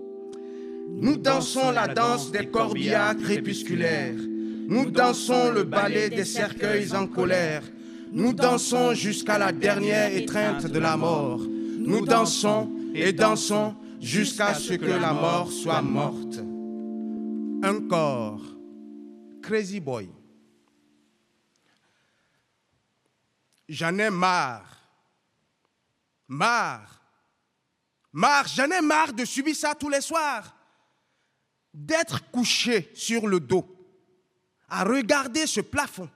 Nous 0.90 1.18
dansons 1.18 1.72
la 1.72 1.88
danse 1.88 2.32
des 2.32 2.48
corbillards 2.48 3.18
crépusculaires. 3.18 4.20
Nous 4.68 4.92
dansons 4.92 5.52
le 5.52 5.64
ballet 5.64 6.10
des 6.10 6.26
cercueils 6.26 6.94
en 6.94 7.08
colère. 7.08 7.64
Nous 8.12 8.34
dansons 8.34 8.94
jusqu'à 8.94 9.38
la 9.38 9.52
dernière 9.52 10.16
étreinte 10.16 10.68
de 10.68 10.80
la 10.80 10.96
mort. 10.96 11.42
Nous 11.42 12.06
dansons 12.06 12.72
et 12.94 13.14
dansons 13.14 13.76
jusqu'à 14.00 14.54
ce 14.54 14.74
que 14.74 14.86
la 14.86 15.14
mort 15.14 15.52
soit 15.52 15.82
morte. 15.82 16.40
Un 17.64 17.88
corps. 17.88 18.42
Crazy 19.42 19.80
Boy. 19.80 20.10
J'en 23.68 23.98
ai 23.98 24.10
marre. 24.10 24.78
Marre. 26.28 27.01
Marre. 28.14 28.48
J'en 28.48 28.70
ai 28.70 28.82
marre 28.82 29.14
de 29.14 29.26
subir 29.26 29.56
ça 29.56 29.76
tous 29.76 29.90
les 29.90 30.02
soirs. 30.02 30.56
D'être 31.74 32.30
couché 32.32 32.92
sur 32.94 33.28
le 33.28 33.40
dos, 33.40 33.66
à 34.68 34.84
regarder 34.84 35.48
ce 35.48 35.62
plafond, 35.62 36.10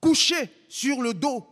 couché 0.00 0.50
sur 0.68 1.00
le 1.00 1.14
dos, 1.14 1.46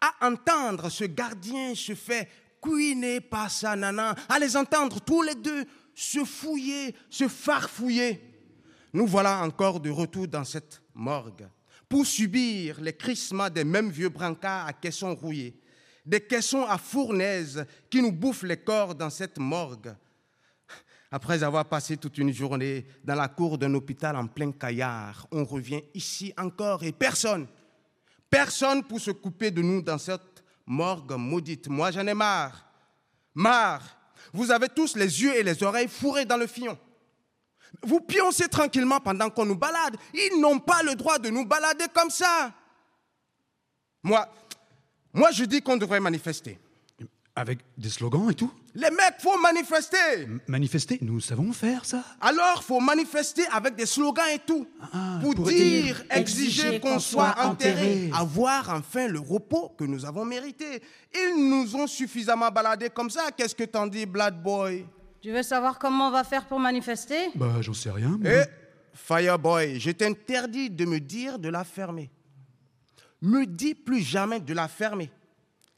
à 0.00 0.26
entendre 0.26 0.88
ce 0.88 1.04
gardien 1.04 1.74
se 1.76 1.94
fait 1.94 2.28
couiner 2.60 3.20
par 3.20 3.48
sa 3.48 3.76
nana, 3.76 4.16
à 4.28 4.40
les 4.40 4.56
entendre 4.56 5.00
tous 5.00 5.22
les 5.22 5.36
deux 5.36 5.64
se 5.94 6.24
fouiller, 6.24 6.94
se 7.08 7.26
farfouiller. 7.26 8.22
Nous 8.92 9.06
voilà 9.06 9.42
encore 9.42 9.80
de 9.80 9.90
retour 9.90 10.28
dans 10.28 10.44
cette 10.44 10.82
morgue 10.94 11.48
pour 11.88 12.06
subir 12.06 12.80
les 12.80 12.96
crissements 12.96 13.50
des 13.50 13.64
mêmes 13.64 13.90
vieux 13.90 14.08
brancards 14.08 14.66
à 14.66 14.72
caissons 14.72 15.14
rouillés, 15.14 15.58
des 16.06 16.20
caissons 16.20 16.64
à 16.64 16.78
fournaise 16.78 17.66
qui 17.90 18.00
nous 18.00 18.12
bouffent 18.12 18.44
les 18.44 18.56
corps 18.56 18.94
dans 18.94 19.10
cette 19.10 19.38
morgue. 19.38 19.94
Après 21.10 21.42
avoir 21.42 21.64
passé 21.64 21.96
toute 21.96 22.18
une 22.18 22.32
journée 22.32 22.86
dans 23.04 23.14
la 23.14 23.28
cour 23.28 23.58
d'un 23.58 23.74
hôpital 23.74 24.16
en 24.16 24.26
plein 24.26 24.52
caillard, 24.52 25.26
on 25.32 25.44
revient 25.44 25.82
ici 25.94 26.32
encore 26.36 26.84
et 26.84 26.92
personne, 26.92 27.46
personne 28.30 28.84
pour 28.84 29.00
se 29.00 29.10
couper 29.10 29.50
de 29.50 29.62
nous 29.62 29.82
dans 29.82 29.98
cette 29.98 30.44
morgue 30.64 31.12
maudite. 31.12 31.68
Moi, 31.68 31.90
j'en 31.90 32.06
ai 32.06 32.14
marre. 32.14 32.64
Marre. 33.34 33.96
Vous 34.32 34.50
avez 34.50 34.68
tous 34.68 34.96
les 34.96 35.22
yeux 35.22 35.36
et 35.36 35.42
les 35.42 35.62
oreilles 35.62 35.88
fourrés 35.88 36.24
dans 36.24 36.36
le 36.36 36.46
fion. 36.46 36.78
Vous 37.82 38.00
pioncez 38.00 38.48
tranquillement 38.48 39.00
pendant 39.00 39.30
qu'on 39.30 39.44
nous 39.44 39.56
balade. 39.56 39.96
Ils 40.14 40.40
n'ont 40.40 40.58
pas 40.58 40.82
le 40.82 40.94
droit 40.94 41.18
de 41.18 41.30
nous 41.30 41.46
balader 41.46 41.86
comme 41.94 42.10
ça. 42.10 42.52
Moi, 44.02 44.26
moi 45.16 45.30
je 45.32 45.44
dis 45.44 45.60
qu'on 45.62 45.76
devrait 45.76 46.00
manifester. 46.00 46.58
Avec 47.38 47.58
des 47.76 47.90
slogans 47.90 48.30
et 48.30 48.34
tout 48.34 48.50
Les 48.74 48.88
mecs, 48.90 49.16
faut 49.20 49.38
manifester. 49.38 50.22
M- 50.22 50.40
Manifester, 50.46 50.96
nous 51.02 51.20
savons 51.20 51.52
faire 51.52 51.84
ça 51.84 52.02
Alors, 52.18 52.64
faut 52.64 52.80
manifester 52.80 53.42
avec 53.52 53.74
des 53.74 53.84
slogans 53.84 54.24
et 54.34 54.38
tout. 54.38 54.66
Ah, 54.90 55.18
pour, 55.20 55.34
pour 55.34 55.48
dire, 55.48 55.58
dire, 55.96 56.04
exiger 56.08 56.80
qu'on 56.80 56.98
soit 56.98 57.34
enterré, 57.44 58.10
avoir 58.14 58.70
enfin 58.70 59.06
le 59.08 59.18
repos 59.18 59.74
que 59.76 59.84
nous 59.84 60.06
avons 60.06 60.24
mérité. 60.24 60.80
Ils 61.14 61.34
nous 61.50 61.76
ont 61.76 61.86
suffisamment 61.86 62.50
baladés 62.50 62.88
comme 62.88 63.10
ça. 63.10 63.24
Qu'est-ce 63.36 63.54
que 63.54 63.64
t'en 63.64 63.86
dis, 63.86 64.06
Blood 64.06 64.42
Boy? 64.42 64.86
Tu 65.20 65.30
veux 65.30 65.42
savoir 65.42 65.78
comment 65.78 66.08
on 66.08 66.12
va 66.12 66.24
faire 66.24 66.46
pour 66.46 66.58
manifester? 66.58 67.18
Bah, 67.34 67.56
j'en 67.60 67.74
sais 67.74 67.90
rien. 67.90 68.16
mais- 68.18 68.44
Eh, 68.46 68.96
Fireboy, 68.96 69.78
je 69.78 69.90
t'interdis 69.90 70.70
de 70.70 70.86
me 70.86 70.98
dire 71.00 71.38
de 71.38 71.50
la 71.50 71.64
fermer. 71.64 72.08
Me 73.22 73.46
dis 73.46 73.74
plus 73.74 74.00
jamais 74.00 74.40
de 74.40 74.54
la 74.54 74.68
fermer. 74.68 75.10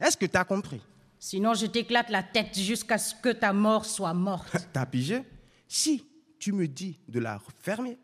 Est-ce 0.01 0.17
que 0.17 0.27
t'as 0.27 0.45
compris? 0.45 0.81
Sinon, 1.19 1.55
je 1.55 1.67
t'éclate 1.67 2.11
la 2.11 2.23
tête 2.23 2.57
jusqu'à 2.59 2.99
ce 2.99 3.15
que 3.15 3.31
ta 3.31 3.53
mort 3.53 3.85
soit 3.85 4.15
morte. 4.15 4.57
T'as 4.73 4.87
pigé? 4.87 5.25
Si 5.67 6.07
tu 6.39 6.53
me 6.53 6.69
dis 6.69 7.01
de 7.09 7.19
la 7.19 7.41
fermer, 7.61 7.99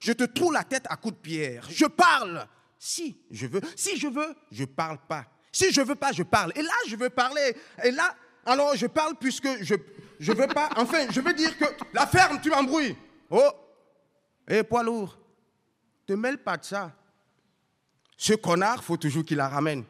je 0.00 0.12
te 0.12 0.24
trouve 0.24 0.54
la 0.54 0.64
tête 0.64 0.86
à 0.88 0.96
coups 0.96 1.14
de 1.14 1.20
pierre. 1.20 1.66
Je 1.70 1.84
parle. 1.84 2.46
Si 2.78 3.18
je 3.30 3.46
veux, 3.46 3.60
si 3.74 3.98
je 3.98 4.08
veux, 4.08 4.34
je 4.50 4.64
parle 4.64 4.98
pas. 5.06 5.26
Si 5.52 5.70
je 5.72 5.82
veux 5.82 5.94
pas, 5.94 6.12
je 6.12 6.22
parle. 6.22 6.52
Et 6.56 6.62
là, 6.62 6.72
je 6.88 6.96
veux 6.96 7.10
parler. 7.10 7.54
Et 7.84 7.90
là, 7.90 8.14
alors 8.46 8.74
je 8.74 8.86
parle 8.86 9.16
puisque 9.16 9.62
je 9.62 9.74
je 10.18 10.32
veux 10.32 10.46
pas. 10.48 10.70
Enfin, 10.76 11.06
je 11.10 11.20
veux 11.20 11.34
dire 11.34 11.56
que 11.58 11.64
la 11.92 12.06
ferme, 12.06 12.40
tu 12.40 12.50
m'embrouilles. 12.50 12.96
Oh, 13.30 13.50
et 14.48 14.62
poids 14.62 14.82
lourd, 14.82 15.18
te 16.06 16.12
mêle 16.14 16.38
pas 16.38 16.56
de 16.56 16.64
ça. 16.64 16.92
Ce 18.16 18.32
connard, 18.32 18.82
faut 18.82 18.96
toujours 18.96 19.24
qu'il 19.24 19.36
la 19.36 19.48
ramène. 19.48 19.84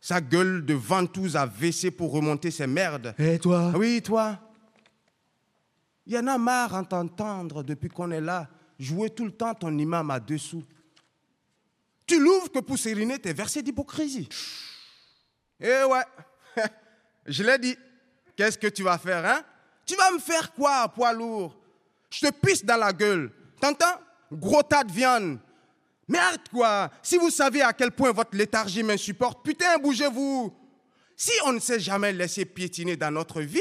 Sa 0.00 0.20
gueule 0.20 0.64
de 0.64 0.74
ventouse 0.74 1.36
à 1.36 1.46
WC 1.46 1.90
pour 1.90 2.12
remonter 2.12 2.50
ses 2.50 2.66
merdes. 2.66 3.14
Eh, 3.18 3.38
toi? 3.38 3.72
Oui, 3.74 4.00
toi. 4.02 4.38
Il 6.06 6.14
y 6.14 6.18
en 6.18 6.26
a 6.28 6.38
marre 6.38 6.74
à 6.74 6.84
t'entendre 6.84 7.62
depuis 7.62 7.88
qu'on 7.88 8.10
est 8.12 8.20
là, 8.20 8.48
jouer 8.78 9.10
tout 9.10 9.24
le 9.24 9.32
temps 9.32 9.54
ton 9.54 9.76
imam 9.76 10.10
à 10.10 10.20
dessous. 10.20 10.62
Tu 12.06 12.20
l'ouvres 12.20 12.50
que 12.52 12.60
pour 12.60 12.78
sériner 12.78 13.18
tes 13.18 13.32
versets 13.32 13.62
d'hypocrisie. 13.62 14.28
Eh 15.58 15.82
ouais, 15.84 16.04
je 17.26 17.42
l'ai 17.42 17.58
dit. 17.58 17.76
Qu'est-ce 18.36 18.58
que 18.58 18.68
tu 18.68 18.82
vas 18.82 18.98
faire, 18.98 19.24
hein? 19.26 19.42
Tu 19.84 19.96
vas 19.96 20.12
me 20.12 20.18
faire 20.18 20.52
quoi, 20.52 20.88
poids 20.88 21.12
lourd? 21.12 21.58
Je 22.10 22.26
te 22.26 22.32
pisse 22.32 22.64
dans 22.64 22.76
la 22.76 22.92
gueule. 22.92 23.32
T'entends? 23.60 24.00
Gros 24.30 24.62
tas 24.62 24.84
de 24.84 24.92
viande. 24.92 25.38
Merde 26.08 26.42
quoi 26.52 26.90
Si 27.02 27.16
vous 27.16 27.30
savez 27.30 27.62
à 27.62 27.72
quel 27.72 27.90
point 27.90 28.12
votre 28.12 28.36
léthargie 28.36 28.82
m'insupporte, 28.82 29.44
putain, 29.44 29.78
bougez-vous 29.78 30.54
Si 31.16 31.32
on 31.46 31.52
ne 31.52 31.58
s'est 31.58 31.80
jamais 31.80 32.12
laissé 32.12 32.44
piétiner 32.44 32.96
dans 32.96 33.10
notre 33.10 33.40
vie, 33.40 33.58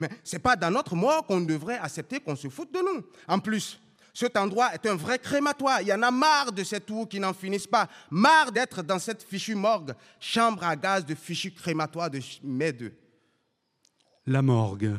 mais 0.00 0.08
c'est 0.24 0.38
pas 0.38 0.56
dans 0.56 0.70
notre 0.70 0.94
mort 0.94 1.26
qu'on 1.26 1.40
devrait 1.40 1.78
accepter 1.78 2.20
qu'on 2.20 2.36
se 2.36 2.48
foute 2.48 2.72
de 2.72 2.80
nous. 2.80 3.04
En 3.28 3.38
plus, 3.38 3.78
cet 4.14 4.36
endroit 4.38 4.72
est 4.72 4.86
un 4.86 4.94
vrai 4.94 5.18
crématoire. 5.18 5.82
Il 5.82 5.88
y 5.88 5.92
en 5.92 6.02
a 6.02 6.10
marre 6.10 6.52
de 6.52 6.64
cette 6.64 6.86
tour 6.86 7.06
qui 7.06 7.20
n'en 7.20 7.34
finissent 7.34 7.66
pas. 7.66 7.88
Marre 8.10 8.50
d'être 8.52 8.82
dans 8.82 8.98
cette 8.98 9.22
fichue 9.22 9.54
morgue, 9.54 9.92
chambre 10.18 10.64
à 10.64 10.74
gaz 10.74 11.04
de 11.04 11.14
fichu 11.14 11.50
crématoire 11.50 12.10
de 12.10 12.20
mai 12.42 12.72
2. 12.72 12.92
La 14.26 14.40
morgue. 14.40 14.96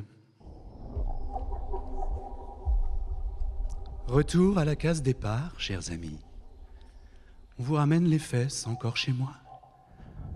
Retour 4.07 4.57
à 4.59 4.65
la 4.65 4.75
case 4.75 5.01
départ, 5.01 5.59
chers 5.59 5.91
amis. 5.91 6.19
On 7.59 7.63
vous 7.63 7.73
ramène 7.75 8.05
les 8.05 8.19
fesses 8.19 8.67
encore 8.67 8.97
chez 8.97 9.13
moi. 9.13 9.33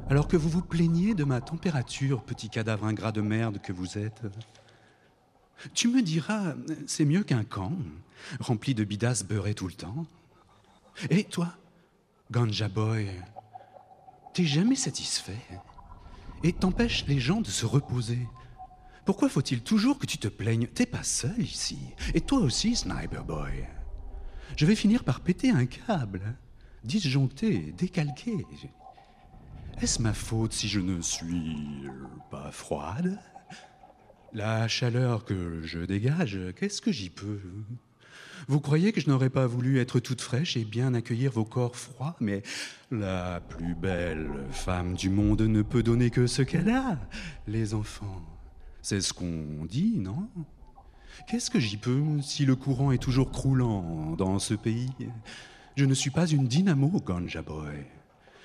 Alors 0.10 0.28
que 0.28 0.38
vous 0.38 0.50
vous 0.50 0.64
plaignez 0.64 1.14
de 1.14 1.24
ma 1.24 1.40
température, 1.40 2.24
petit 2.24 2.50
cadavre 2.50 2.86
ingrat 2.86 3.12
de 3.12 3.22
merde 3.22 3.62
que 3.62 3.72
vous 3.72 3.98
êtes. 3.98 4.24
Tu 5.74 5.88
me 5.88 6.02
diras, 6.02 6.56
c'est 6.88 7.06
mieux 7.06 7.24
qu'un 7.24 7.44
camp, 7.44 7.74
rempli 8.40 8.74
de 8.74 8.84
bidasses 8.84 9.24
beurrées 9.24 9.54
tout 9.54 9.68
le 9.68 9.74
temps. 9.74 10.06
Et 11.10 11.24
toi, 11.24 11.54
Ganja 12.32 12.68
Boy, 12.68 13.08
t'es 14.34 14.46
jamais 14.46 14.76
satisfait 14.76 15.46
et 16.44 16.54
t'empêches 16.54 17.06
les 17.08 17.20
gens 17.20 17.42
de 17.42 17.48
se 17.48 17.68
reposer. 17.68 18.28
Pourquoi 19.06 19.30
faut-il 19.30 19.62
toujours 19.62 20.00
que 20.00 20.08
tu 20.08 20.18
te 20.18 20.28
plaignes? 20.28 20.68
T'es 20.68 20.86
pas 20.88 21.04
seul 21.04 21.40
ici. 21.40 21.78
Et 22.16 22.22
toi 22.22 22.40
aussi, 22.40 22.76
Sniper 22.76 23.24
Boy. 23.24 23.68
Je 24.58 24.66
vais 24.66 24.76
finir 24.76 25.04
par 25.04 25.22
péter 25.22 25.52
un 25.52 25.66
câble, 25.66 26.22
disjoncté, 26.84 27.74
décalqué. 27.78 28.46
Est-ce 29.82 30.02
ma 30.02 30.14
faute 30.14 30.54
si 30.54 30.68
je 30.68 30.80
ne 30.80 31.02
suis 31.02 31.58
pas 32.30 32.52
froide? 32.52 33.20
La 34.34 34.68
chaleur 34.68 35.26
que 35.26 35.62
je 35.64 35.80
dégage, 35.80 36.40
qu'est-ce 36.56 36.82
que 36.82 36.92
j'y 36.92 37.10
peux? 37.10 37.42
Vous 38.48 38.60
croyez 38.60 38.92
que 38.92 39.02
je 39.02 39.10
n'aurais 39.10 39.30
pas 39.30 39.46
voulu 39.46 39.80
être 39.80 40.00
toute 40.00 40.22
fraîche 40.22 40.58
et 40.58 40.66
bien 40.66 40.94
accueillir 40.94 41.32
vos 41.32 41.46
corps 41.46 41.76
froids 41.76 42.16
Mais 42.20 42.42
la 42.90 43.42
plus 43.42 43.76
belle 43.76 44.30
femme 44.52 44.96
du 44.96 45.10
monde 45.10 45.42
ne 45.42 45.62
peut 45.62 45.84
donner 45.84 46.10
que 46.10 46.28
ce 46.28 46.42
qu'elle 46.42 46.70
a, 46.70 46.98
les 47.48 47.74
enfants. 47.74 48.22
C'est 48.82 49.02
ce 49.02 49.14
qu'on 49.14 49.66
dit, 49.66 49.98
non? 49.98 50.28
Qu'est-ce 51.28 51.52
que 51.52 51.60
j'y 51.60 51.78
peux 51.78 52.02
si 52.22 52.46
le 52.46 52.56
courant 52.56 52.92
est 52.92 53.02
toujours 53.02 53.32
croulant 53.32 54.16
dans 54.16 54.40
ce 54.40 54.54
pays? 54.54 54.90
Je 55.82 55.88
ne 55.88 55.96
suis 55.96 56.12
pas 56.12 56.28
une 56.28 56.48
dynamo, 56.48 57.02
Ganja 57.04 57.42
Boy. 57.42 57.84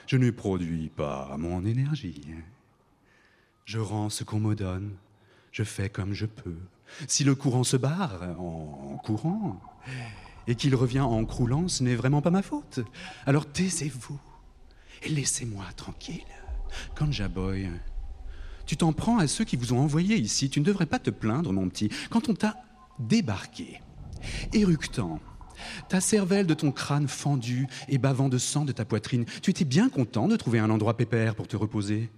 Je 0.06 0.16
ne 0.16 0.30
produis 0.30 0.88
pas 0.88 1.36
mon 1.36 1.66
énergie. 1.66 2.24
Je 3.66 3.78
rends 3.78 4.08
ce 4.08 4.24
qu'on 4.24 4.40
me 4.40 4.54
donne. 4.54 4.92
Je 5.52 5.62
fais 5.62 5.90
comme 5.90 6.14
je 6.14 6.24
peux. 6.24 6.56
Si 7.06 7.24
le 7.24 7.34
courant 7.34 7.62
se 7.62 7.76
barre 7.76 8.22
en 8.40 8.98
courant 9.04 9.60
et 10.46 10.54
qu'il 10.54 10.74
revient 10.74 11.00
en 11.00 11.26
croulant, 11.26 11.68
ce 11.68 11.82
n'est 11.82 11.94
vraiment 11.94 12.22
pas 12.22 12.30
ma 12.30 12.40
faute. 12.40 12.80
Alors 13.26 13.44
taisez-vous 13.44 14.18
et 15.02 15.10
laissez-moi 15.10 15.66
tranquille. 15.76 16.24
Ganja 16.98 17.28
Boy, 17.28 17.68
tu 18.64 18.78
t'en 18.78 18.94
prends 18.94 19.18
à 19.18 19.26
ceux 19.26 19.44
qui 19.44 19.56
vous 19.56 19.74
ont 19.74 19.80
envoyé 19.80 20.16
ici. 20.16 20.48
Tu 20.48 20.60
ne 20.60 20.64
devrais 20.64 20.86
pas 20.86 20.98
te 20.98 21.10
plaindre, 21.10 21.52
mon 21.52 21.68
petit. 21.68 21.90
Quand 22.08 22.30
on 22.30 22.34
t'a 22.34 22.56
débarqué, 22.98 23.82
éructant, 24.54 25.20
ta 25.88 26.00
cervelle 26.00 26.46
de 26.46 26.54
ton 26.54 26.72
crâne 26.72 27.08
fendu 27.08 27.66
et 27.88 27.98
bavant 27.98 28.28
de 28.28 28.38
sang 28.38 28.64
de 28.64 28.72
ta 28.72 28.84
poitrine, 28.84 29.24
tu 29.42 29.50
étais 29.50 29.64
bien 29.64 29.88
content 29.88 30.28
de 30.28 30.36
trouver 30.36 30.58
un 30.58 30.70
endroit 30.70 30.96
pépère 30.96 31.34
pour 31.34 31.48
te 31.48 31.56
reposer. 31.56 32.10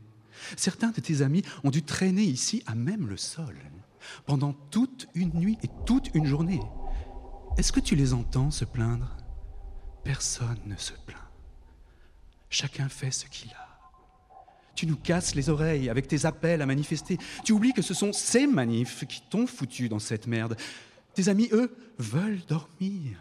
Certains 0.56 0.90
de 0.90 1.00
tes 1.00 1.22
amis 1.22 1.42
ont 1.64 1.70
dû 1.70 1.82
traîner 1.82 2.22
ici 2.22 2.62
à 2.66 2.74
même 2.74 3.08
le 3.08 3.16
sol, 3.16 3.56
pendant 4.26 4.52
toute 4.52 5.08
une 5.14 5.34
nuit 5.34 5.58
et 5.62 5.68
toute 5.86 6.10
une 6.14 6.26
journée. 6.26 6.60
Est-ce 7.56 7.72
que 7.72 7.80
tu 7.80 7.96
les 7.96 8.14
entends 8.14 8.50
se 8.50 8.64
plaindre? 8.64 9.16
Personne 10.04 10.60
ne 10.66 10.76
se 10.76 10.92
plaint. 11.06 11.20
Chacun 12.50 12.88
fait 12.88 13.10
ce 13.10 13.26
qu'il 13.26 13.50
a. 13.50 13.68
Tu 14.74 14.86
nous 14.86 14.96
casses 14.96 15.34
les 15.34 15.48
oreilles 15.48 15.90
avec 15.90 16.06
tes 16.06 16.24
appels 16.24 16.62
à 16.62 16.66
manifester. 16.66 17.18
Tu 17.44 17.52
oublies 17.52 17.72
que 17.72 17.82
ce 17.82 17.94
sont 17.94 18.12
ces 18.12 18.46
manifs 18.46 19.04
qui 19.08 19.22
t'ont 19.28 19.48
foutu 19.48 19.88
dans 19.88 19.98
cette 19.98 20.28
merde. 20.28 20.56
Tes 21.18 21.28
amis, 21.28 21.48
eux, 21.50 21.76
veulent 21.98 22.38
dormir. 22.46 23.18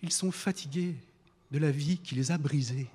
Ils 0.00 0.12
sont 0.12 0.30
fatigués 0.30 0.94
de 1.50 1.58
la 1.58 1.72
vie 1.72 1.98
qui 1.98 2.14
les 2.14 2.30
a 2.30 2.38
brisés. 2.38 2.86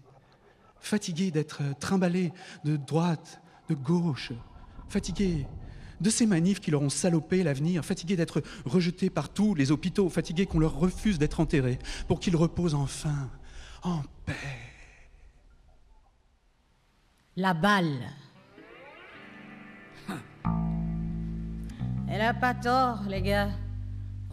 Fatigués 0.80 1.32
d'être 1.32 1.64
trimballés 1.82 2.32
de 2.64 2.78
droite, 2.78 3.42
de 3.68 3.76
gauche. 3.76 4.32
Fatigués 4.88 5.46
de 6.00 6.10
ces 6.10 6.26
manifs 6.26 6.62
qui 6.62 6.72
leur 6.72 6.82
ont 6.82 6.90
salopé 6.90 7.44
l'avenir. 7.44 7.84
Fatigués 7.84 8.16
d'être 8.16 8.42
rejetés 8.64 9.10
par 9.10 9.28
tous 9.28 9.54
les 9.54 9.70
hôpitaux. 9.70 10.08
Fatigués 10.08 10.46
qu'on 10.46 10.60
leur 10.60 10.80
refuse 10.80 11.20
d'être 11.20 11.42
enterrés 11.42 11.78
pour 12.08 12.22
qu'ils 12.22 12.38
reposent 12.38 12.74
enfin 12.74 13.30
en 13.84 14.02
paix. 14.26 14.34
La 17.36 17.54
balle. 17.54 18.00
Elle 22.10 22.22
a 22.22 22.34
pas 22.34 22.54
tort, 22.54 23.04
les 23.10 23.22
gars. 23.22 23.50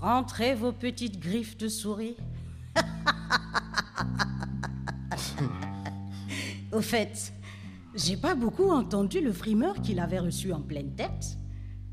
Rentrez 0.04 0.54
vos 0.54 0.70
petites 0.70 1.18
griffes 1.18 1.56
de 1.56 1.66
souris. 1.66 2.14
Au 6.72 6.82
fait, 6.82 7.32
j'ai 7.94 8.18
pas 8.18 8.34
beaucoup 8.34 8.70
entendu 8.70 9.22
le 9.22 9.32
frimeur 9.32 9.80
qu'il 9.80 9.98
avait 9.98 10.18
reçu 10.18 10.52
en 10.52 10.60
pleine 10.60 10.94
tête. 10.94 11.38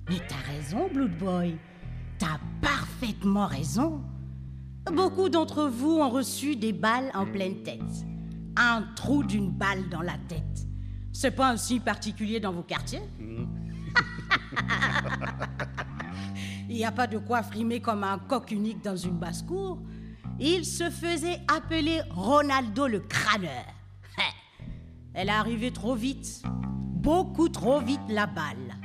Mais 0.10 0.20
t'as 0.28 0.52
raison, 0.52 0.90
Blood 0.94 1.18
Boy. 1.20 1.58
T'as 2.20 2.38
parfaitement 2.62 3.48
raison. 3.48 4.04
Beaucoup 4.92 5.30
d'entre 5.30 5.70
vous 5.70 6.00
ont 6.00 6.10
reçu 6.10 6.58
des 6.58 6.74
balles 6.74 7.12
en 7.14 7.26
pleine 7.26 7.64
tête. 7.64 7.80
Un 8.58 8.88
trou 8.94 9.24
d'une 9.24 9.52
balle 9.52 9.88
dans 9.88 10.02
la 10.02 10.18
tête. 10.28 10.68
C'est 11.14 11.32
pas 11.32 11.50
un 11.50 11.56
signe 11.56 11.80
particulier 11.80 12.42
dans 12.42 12.52
vos 12.52 12.64
quartiers? 12.64 13.04
Il 16.72 16.78
n'y 16.78 16.86
a 16.86 16.92
pas 16.94 17.06
de 17.06 17.18
quoi 17.18 17.44
frimer 17.44 17.82
comme 17.82 18.06
un 18.06 18.18
coq 18.18 18.50
unique 18.50 18.82
dans 18.82 18.96
une 18.96 19.18
basse-cour. 19.18 19.82
Il 20.40 20.64
se 20.64 20.90
faisait 20.90 21.42
appeler 21.54 22.00
Ronaldo 22.12 22.88
le 22.88 23.02
crâneur. 23.02 23.66
Elle 25.14 25.28
est 25.28 25.34
arrivée 25.34 25.72
trop 25.72 25.96
vite, 25.96 26.42
beaucoup 26.46 27.50
trop 27.50 27.82
vite 27.82 28.00
la 28.08 28.26
balle. 28.26 28.78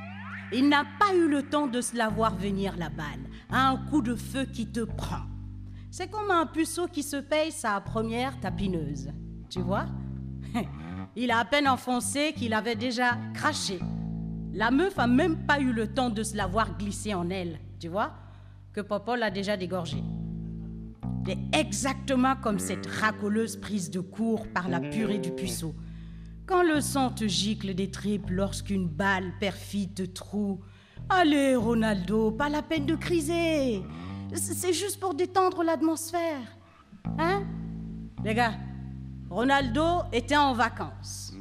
Il 0.52 0.68
n'a 0.68 0.82
pas 0.98 1.14
eu 1.14 1.28
le 1.28 1.44
temps 1.44 1.68
de 1.68 1.80
se 1.80 1.94
la 1.94 2.08
voir 2.08 2.34
venir 2.34 2.76
la 2.76 2.88
balle. 2.88 3.30
Un 3.50 3.76
coup 3.88 4.02
de 4.02 4.16
feu 4.16 4.46
qui 4.46 4.66
te 4.66 4.80
prend. 4.80 5.22
C'est 5.92 6.10
comme 6.10 6.32
un 6.32 6.46
puceau 6.46 6.88
qui 6.88 7.04
se 7.04 7.18
paye 7.18 7.52
sa 7.52 7.80
première 7.80 8.40
tapineuse. 8.40 9.12
Tu 9.48 9.60
vois? 9.60 9.86
Il 11.14 11.30
a 11.30 11.38
à 11.38 11.44
peine 11.44 11.68
enfoncé 11.68 12.32
qu'il 12.32 12.52
avait 12.52 12.74
déjà 12.74 13.16
craché. 13.32 13.78
La 14.52 14.72
meuf 14.72 14.98
a 14.98 15.06
même 15.06 15.46
pas 15.46 15.60
eu 15.60 15.72
le 15.72 15.86
temps 15.86 16.10
de 16.10 16.24
se 16.24 16.36
la 16.36 16.48
voir 16.48 16.76
glisser 16.76 17.14
en 17.14 17.30
elle. 17.30 17.60
Tu 17.78 17.88
vois 17.88 18.12
Que 18.72 18.80
Popol 18.80 19.18
l'a 19.18 19.30
déjà 19.30 19.56
dégorgé. 19.56 20.02
C'est 21.26 21.38
exactement 21.52 22.36
comme 22.36 22.58
cette 22.58 22.86
racoleuse 22.86 23.56
prise 23.56 23.90
de 23.90 24.00
cours 24.00 24.46
par 24.48 24.68
la 24.68 24.80
purée 24.80 25.18
du 25.18 25.32
puceau. 25.32 25.74
Quand 26.46 26.62
le 26.62 26.80
sang 26.80 27.10
te 27.10 27.26
gicle 27.26 27.74
des 27.74 27.90
tripes 27.90 28.30
lorsqu'une 28.30 28.86
balle 28.86 29.32
perfide 29.40 29.94
te 29.94 30.02
troue, 30.04 30.60
allez 31.08 31.56
Ronaldo, 31.56 32.30
pas 32.30 32.48
la 32.48 32.62
peine 32.62 32.86
de 32.86 32.94
criser. 32.94 33.82
C'est 34.32 34.72
juste 34.72 35.00
pour 35.00 35.14
détendre 35.14 35.64
l'atmosphère. 35.64 36.56
Hein? 37.18 37.44
Les 38.24 38.34
gars, 38.34 38.54
Ronaldo 39.28 40.02
était 40.12 40.36
en 40.36 40.52
vacances. 40.52 41.34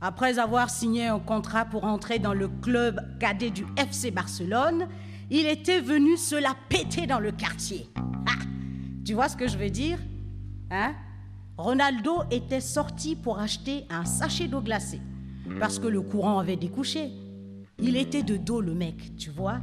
Après 0.00 0.38
avoir 0.38 0.70
signé 0.70 1.06
un 1.06 1.18
contrat 1.18 1.64
pour 1.64 1.84
entrer 1.84 2.18
dans 2.18 2.34
le 2.34 2.48
club 2.48 3.00
cadet 3.18 3.50
du 3.50 3.64
FC 3.76 4.10
Barcelone, 4.10 4.88
il 5.30 5.46
était 5.46 5.80
venu 5.80 6.16
se 6.16 6.34
la 6.34 6.54
péter 6.68 7.06
dans 7.06 7.20
le 7.20 7.32
quartier. 7.32 7.88
Tu 9.04 9.14
vois 9.14 9.28
ce 9.28 9.36
que 9.36 9.48
je 9.48 9.56
veux 9.56 9.70
dire 9.70 9.98
Hein? 10.70 10.94
Ronaldo 11.56 12.22
était 12.30 12.60
sorti 12.60 13.16
pour 13.16 13.38
acheter 13.38 13.84
un 13.90 14.04
sachet 14.04 14.48
d'eau 14.48 14.60
glacée 14.60 15.00
parce 15.58 15.78
que 15.78 15.86
le 15.86 16.02
courant 16.02 16.38
avait 16.38 16.56
découché. 16.56 17.10
Il 17.78 17.96
était 17.96 18.22
de 18.22 18.36
dos 18.36 18.60
le 18.60 18.74
mec, 18.74 19.16
tu 19.16 19.30
vois? 19.30 19.60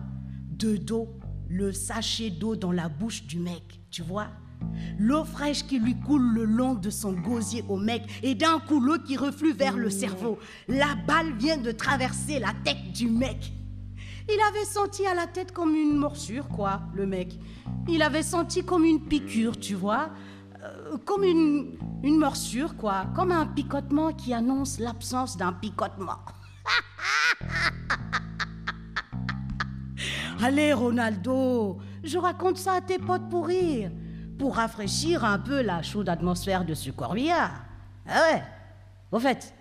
De 0.49 0.77
dos, 0.77 1.09
le 1.47 1.71
sachet 1.71 2.29
d'eau 2.29 2.55
dans 2.55 2.71
la 2.71 2.89
bouche 2.89 3.25
du 3.25 3.39
mec, 3.39 3.81
tu 3.91 4.01
vois? 4.01 4.27
L'eau 4.97 5.25
fraîche 5.25 5.65
qui 5.67 5.79
lui 5.79 5.95
coule 5.95 6.33
le 6.33 6.43
long 6.45 6.73
de 6.73 6.89
son 6.89 7.13
gosier 7.13 7.63
au 7.67 7.77
mec 7.77 8.03
et 8.23 8.35
d'un 8.35 8.59
coup 8.59 8.79
l'eau 8.79 8.97
qui 8.99 9.17
reflue 9.17 9.53
vers 9.53 9.77
le 9.77 9.89
cerveau. 9.89 10.39
La 10.67 10.95
balle 11.07 11.33
vient 11.37 11.57
de 11.57 11.71
traverser 11.71 12.39
la 12.39 12.53
tête 12.63 12.91
du 12.93 13.07
mec. 13.07 13.51
Il 14.27 14.41
avait 14.41 14.65
senti 14.65 15.05
à 15.05 15.13
la 15.13 15.27
tête 15.27 15.51
comme 15.51 15.75
une 15.75 15.95
morsure, 15.95 16.47
quoi, 16.47 16.81
le 16.95 17.05
mec. 17.05 17.37
Il 17.87 18.01
avait 18.01 18.23
senti 18.23 18.65
comme 18.65 18.83
une 18.83 19.05
piqûre, 19.05 19.59
tu 19.59 19.75
vois 19.75 20.09
euh, 20.63 20.97
Comme 21.05 21.23
une, 21.23 21.77
une 22.03 22.17
morsure, 22.17 22.75
quoi. 22.75 23.05
Comme 23.15 23.31
un 23.31 23.45
picotement 23.45 24.13
qui 24.13 24.33
annonce 24.33 24.79
l'absence 24.79 25.37
d'un 25.37 25.53
picotement. 25.53 26.17
Allez, 30.41 30.73
Ronaldo, 30.73 31.77
je 32.03 32.17
raconte 32.17 32.57
ça 32.57 32.73
à 32.73 32.81
tes 32.81 32.97
potes 32.97 33.29
pour 33.29 33.45
rire, 33.45 33.91
pour 34.39 34.55
rafraîchir 34.55 35.23
un 35.23 35.37
peu 35.37 35.61
la 35.61 35.83
chaude 35.83 36.09
atmosphère 36.09 36.65
de 36.65 36.73
ce 36.73 36.89
corbillard. 36.89 37.63
Ah 38.07 38.21
ouais, 38.31 38.41
au 39.11 39.19
fait, 39.19 39.53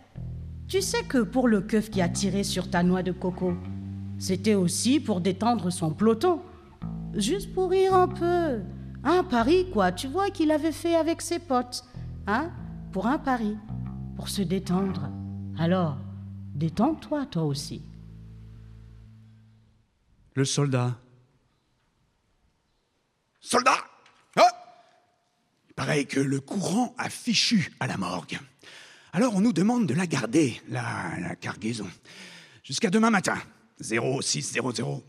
tu 0.68 0.80
sais 0.80 1.04
que 1.04 1.18
pour 1.18 1.48
le 1.48 1.60
keuf 1.60 1.90
qui 1.90 2.00
a 2.00 2.08
tiré 2.08 2.44
sur 2.44 2.70
ta 2.70 2.82
noix 2.82 3.02
de 3.02 3.12
coco, 3.12 3.52
c'était 4.24 4.54
aussi 4.54 5.00
pour 5.00 5.20
détendre 5.20 5.70
son 5.70 5.90
peloton. 5.90 6.40
Juste 7.12 7.52
pour 7.52 7.68
rire 7.68 7.94
un 7.94 8.08
peu. 8.08 8.62
Un 9.04 9.22
pari, 9.22 9.66
quoi, 9.70 9.92
tu 9.92 10.08
vois, 10.08 10.30
qu'il 10.30 10.50
avait 10.50 10.72
fait 10.72 10.96
avec 10.96 11.20
ses 11.20 11.38
potes. 11.38 11.84
Hein 12.26 12.50
Pour 12.90 13.06
un 13.06 13.18
pari. 13.18 13.58
Pour 14.16 14.30
se 14.30 14.40
détendre. 14.40 15.10
Alors, 15.58 15.98
détends-toi, 16.54 17.26
toi 17.26 17.42
aussi. 17.42 17.82
Le 20.32 20.46
soldat. 20.46 20.96
Soldat 23.40 23.76
Ah 24.36 24.48
Il 25.68 25.74
paraît 25.74 26.06
que 26.06 26.20
le 26.20 26.40
courant 26.40 26.94
a 26.96 27.10
fichu 27.10 27.74
à 27.78 27.86
la 27.86 27.98
morgue. 27.98 28.40
Alors 29.12 29.36
on 29.36 29.42
nous 29.42 29.52
demande 29.52 29.86
de 29.86 29.92
la 29.92 30.06
garder, 30.06 30.62
la, 30.70 31.12
la 31.20 31.36
cargaison, 31.36 31.86
jusqu'à 32.62 32.88
demain 32.88 33.10
matin, 33.10 33.36
0600. 33.84 35.02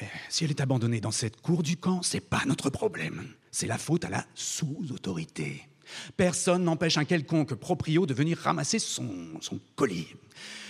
Eh, 0.00 0.04
Si 0.28 0.44
elle 0.44 0.50
est 0.50 0.60
abandonnée 0.60 1.00
dans 1.00 1.10
cette 1.10 1.40
cour 1.40 1.62
du 1.62 1.76
camp, 1.76 2.02
c'est 2.02 2.20
pas 2.20 2.42
notre 2.46 2.70
problème. 2.70 3.34
C'est 3.50 3.66
la 3.66 3.78
faute 3.78 4.04
à 4.04 4.10
la 4.10 4.24
sous-autorité. 4.34 5.68
Personne 6.16 6.64
n'empêche 6.64 6.98
un 6.98 7.04
quelconque 7.04 7.54
proprio 7.54 8.06
de 8.06 8.14
venir 8.14 8.38
ramasser 8.38 8.78
son, 8.78 9.08
colis. 9.74 10.06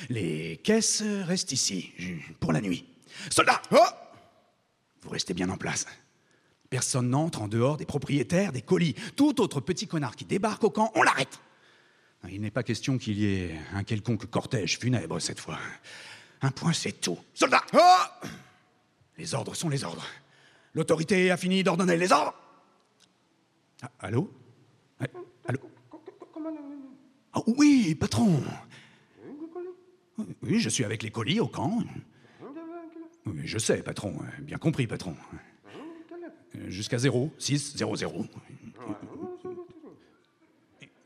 Les 0.09 0.59
caisses 0.65 1.03
restent 1.03 1.53
ici, 1.53 1.93
pour 2.41 2.53
la 2.53 2.61
nuit. 2.61 2.87
Soldat 3.31 3.61
Ah 3.71 4.13
Vous 5.03 5.11
restez 5.11 5.35
bien 5.35 5.51
en 5.51 5.57
place. 5.57 5.87
Personne 6.71 7.11
n'entre 7.11 7.43
en 7.43 7.49
dehors 7.49 7.77
des 7.77 7.85
propriétaires 7.85 8.53
des 8.53 8.63
colis. 8.63 8.95
Tout 9.17 9.41
autre 9.41 9.61
petit 9.61 9.87
connard 9.87 10.17
qui 10.17 10.25
débarque 10.25 10.65
au 10.65 10.71
camp, 10.71 10.91
on 10.95 11.03
l'arrête. 11.03 11.41
Il 12.29 12.41
n'est 12.41 12.51
pas 12.51 12.63
question 12.63 12.99
qu'il 12.99 13.19
y 13.19 13.27
ait 13.27 13.59
un 13.73 13.83
quelconque 13.83 14.27
cortège 14.27 14.79
funèbre 14.79 15.21
cette 15.21 15.41
fois. 15.41 15.59
Un 16.43 16.51
point, 16.51 16.73
c'est 16.73 16.93
tout. 17.01 17.19
Soldat 17.35 17.63
Ah 17.73 18.21
Les 19.19 19.35
ordres 19.35 19.55
sont 19.55 19.69
les 19.69 19.85
ordres. 19.85 20.07
L'autorité 20.75 21.31
a 21.31 21.37
fini 21.37 21.63
d'ordonner 21.63 21.97
les 21.97 22.13
ordres. 22.13 22.35
Ah, 23.83 23.91
allô 24.01 24.31
Ouais, 25.01 25.11
Allô 25.47 25.61
Ah 27.33 27.41
oui, 27.47 27.95
patron. 27.95 28.43
Oui, 30.43 30.61
je 30.61 30.69
suis 30.69 30.85
avec 30.85 31.03
les 31.03 31.11
colis 31.11 31.41
au 31.41 31.49
camp. 31.49 31.83
Oui, 33.27 33.43
je 33.45 33.59
sais, 33.59 33.83
patron. 33.83 34.19
Bien 34.41 34.59
compris, 34.59 34.87
patron. 34.87 35.17
Jusqu'à 36.67 36.99
0, 36.99 37.33
6, 37.39 37.77
0, 37.77 37.97
0. 37.97 38.27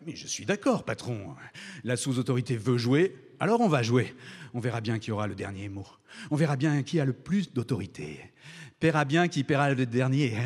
Mais 0.07 0.17
je 0.17 0.27
suis 0.27 0.45
d'accord, 0.45 0.85
patron. 0.85 1.35
La 1.83 1.97
sous-autorité 1.97 2.57
veut 2.57 2.77
jouer, 2.77 3.17
alors 3.41 3.61
on 3.61 3.69
va 3.69 3.83
jouer. 3.83 4.15
On 4.53 4.61
verra 4.61 4.81
bien 4.81 4.99
qui 4.99 5.11
aura 5.11 5.27
le 5.27 5.35
dernier 5.35 5.69
mot. 5.69 5.87
On 6.31 6.37
verra 6.37 6.57
bien 6.57 6.83
qui 6.83 7.01
a 7.01 7.05
le 7.05 7.13
plus 7.13 7.53
d'autorité. 7.53 8.21
Paiera 8.81 9.05
bien 9.05 9.29
qui 9.29 9.45
paiera 9.45 9.73
le 9.73 9.87
dernier. 9.87 10.37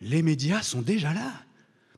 Les 0.00 0.22
médias 0.22 0.62
sont 0.62 0.82
déjà 0.82 1.12
là. 1.12 1.32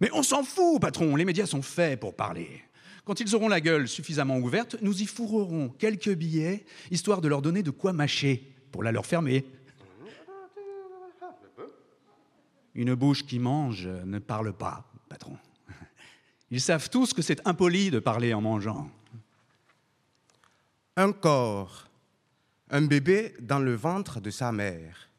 Mais 0.01 0.11
on 0.13 0.23
s'en 0.23 0.43
fout, 0.43 0.81
patron. 0.81 1.17
Les 1.17 1.25
médias 1.25 1.47
sont 1.47 1.63
faits 1.63 2.01
pour 2.01 2.15
parler. 2.15 2.63
Quand 3.05 3.21
ils 3.21 3.35
auront 3.37 3.49
la 3.49 3.61
gueule 3.61 3.87
suffisamment 3.87 4.39
ouverte, 4.39 4.77
nous 4.83 5.01
y 5.01 5.07
fourrerons 5.07 5.69
quelques 5.69 6.13
billets, 6.13 6.65
histoire 6.91 7.21
de 7.21 7.29
leur 7.29 7.41
donner 7.41 7.63
de 7.63 7.71
quoi 7.71 7.93
mâcher, 7.93 8.53
pour 8.73 8.83
la 8.83 8.91
leur 8.91 9.07
fermer. 9.07 9.45
Une 12.75 12.95
bouche 12.95 13.25
qui 13.25 13.39
mange 13.39 13.87
ne 13.87 14.19
parle 14.19 14.53
pas, 14.53 14.93
Ils 16.51 16.61
savent 16.61 16.91
tous 16.91 17.13
que 17.13 17.23
c'est 17.23 17.47
impoli 17.47 17.91
de 17.91 17.99
parler 17.99 18.35
en 18.35 18.41
mangeant. 18.41 18.91
Un 20.97 21.13
corps, 21.13 21.89
un 22.71 22.83
bébé 22.83 23.35
dans 23.41 23.59
le 23.59 23.75
ventre 23.75 24.21
de 24.21 24.31
sa 24.31 24.53
mère. 24.53 25.11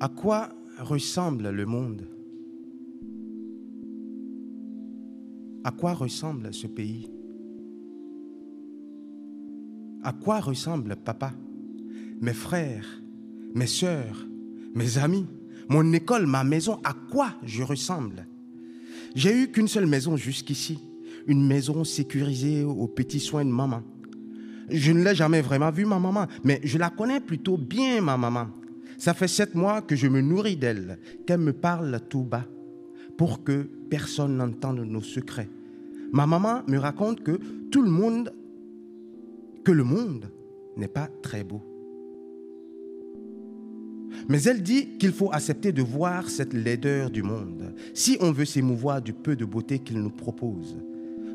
À 0.00 0.08
quoi 0.08 0.48
ressemble 0.78 1.50
le 1.50 1.66
monde? 1.66 2.08
À 5.62 5.72
quoi 5.72 5.92
ressemble 5.92 6.54
ce 6.54 6.66
pays? 6.66 7.10
À 10.02 10.14
quoi 10.14 10.40
ressemble 10.40 10.96
papa 10.96 11.32
Mes 12.20 12.32
frères, 12.32 13.02
mes 13.54 13.66
sœurs, 13.66 14.26
mes 14.74 14.98
amis, 14.98 15.26
mon 15.68 15.92
école, 15.92 16.26
ma 16.26 16.44
maison, 16.44 16.80
à 16.84 16.94
quoi 17.10 17.34
je 17.44 17.62
ressemble? 17.62 18.26
J'ai 19.14 19.36
eu 19.36 19.48
qu'une 19.48 19.68
seule 19.68 19.86
maison 19.86 20.16
jusqu'ici, 20.16 20.78
une 21.26 21.46
maison 21.46 21.84
sécurisée 21.84 22.64
aux 22.64 22.86
petits 22.86 23.20
soins 23.20 23.44
de 23.44 23.50
maman. 23.50 23.82
Je 24.68 24.92
ne 24.92 25.02
l'ai 25.02 25.14
jamais 25.14 25.40
vraiment 25.40 25.70
vue, 25.70 25.84
ma 25.84 25.98
maman, 25.98 26.26
mais 26.44 26.60
je 26.64 26.78
la 26.78 26.90
connais 26.90 27.20
plutôt 27.20 27.56
bien, 27.56 28.00
ma 28.00 28.16
maman. 28.16 28.48
Ça 28.98 29.14
fait 29.14 29.28
sept 29.28 29.54
mois 29.54 29.80
que 29.82 29.96
je 29.96 30.06
me 30.08 30.20
nourris 30.20 30.56
d'elle, 30.56 30.98
qu'elle 31.26 31.40
me 31.40 31.52
parle 31.52 32.00
tout 32.08 32.22
bas, 32.22 32.46
pour 33.16 33.42
que 33.42 33.62
personne 33.88 34.36
n'entende 34.36 34.80
nos 34.80 35.02
secrets. 35.02 35.48
Ma 36.12 36.26
maman 36.26 36.62
me 36.66 36.78
raconte 36.78 37.22
que 37.22 37.38
tout 37.70 37.82
le 37.82 37.90
monde, 37.90 38.32
que 39.64 39.72
le 39.72 39.84
monde 39.84 40.30
n'est 40.76 40.88
pas 40.88 41.08
très 41.22 41.44
beau. 41.44 41.69
Mais 44.30 44.44
elle 44.44 44.62
dit 44.62 44.96
qu'il 44.96 45.10
faut 45.10 45.32
accepter 45.32 45.72
de 45.72 45.82
voir 45.82 46.30
cette 46.30 46.52
laideur 46.52 47.10
du 47.10 47.24
monde, 47.24 47.74
si 47.94 48.16
on 48.20 48.30
veut 48.30 48.44
s'émouvoir 48.44 49.02
du 49.02 49.12
peu 49.12 49.34
de 49.34 49.44
beauté 49.44 49.80
qu'il 49.80 50.00
nous 50.00 50.10
propose. 50.10 50.76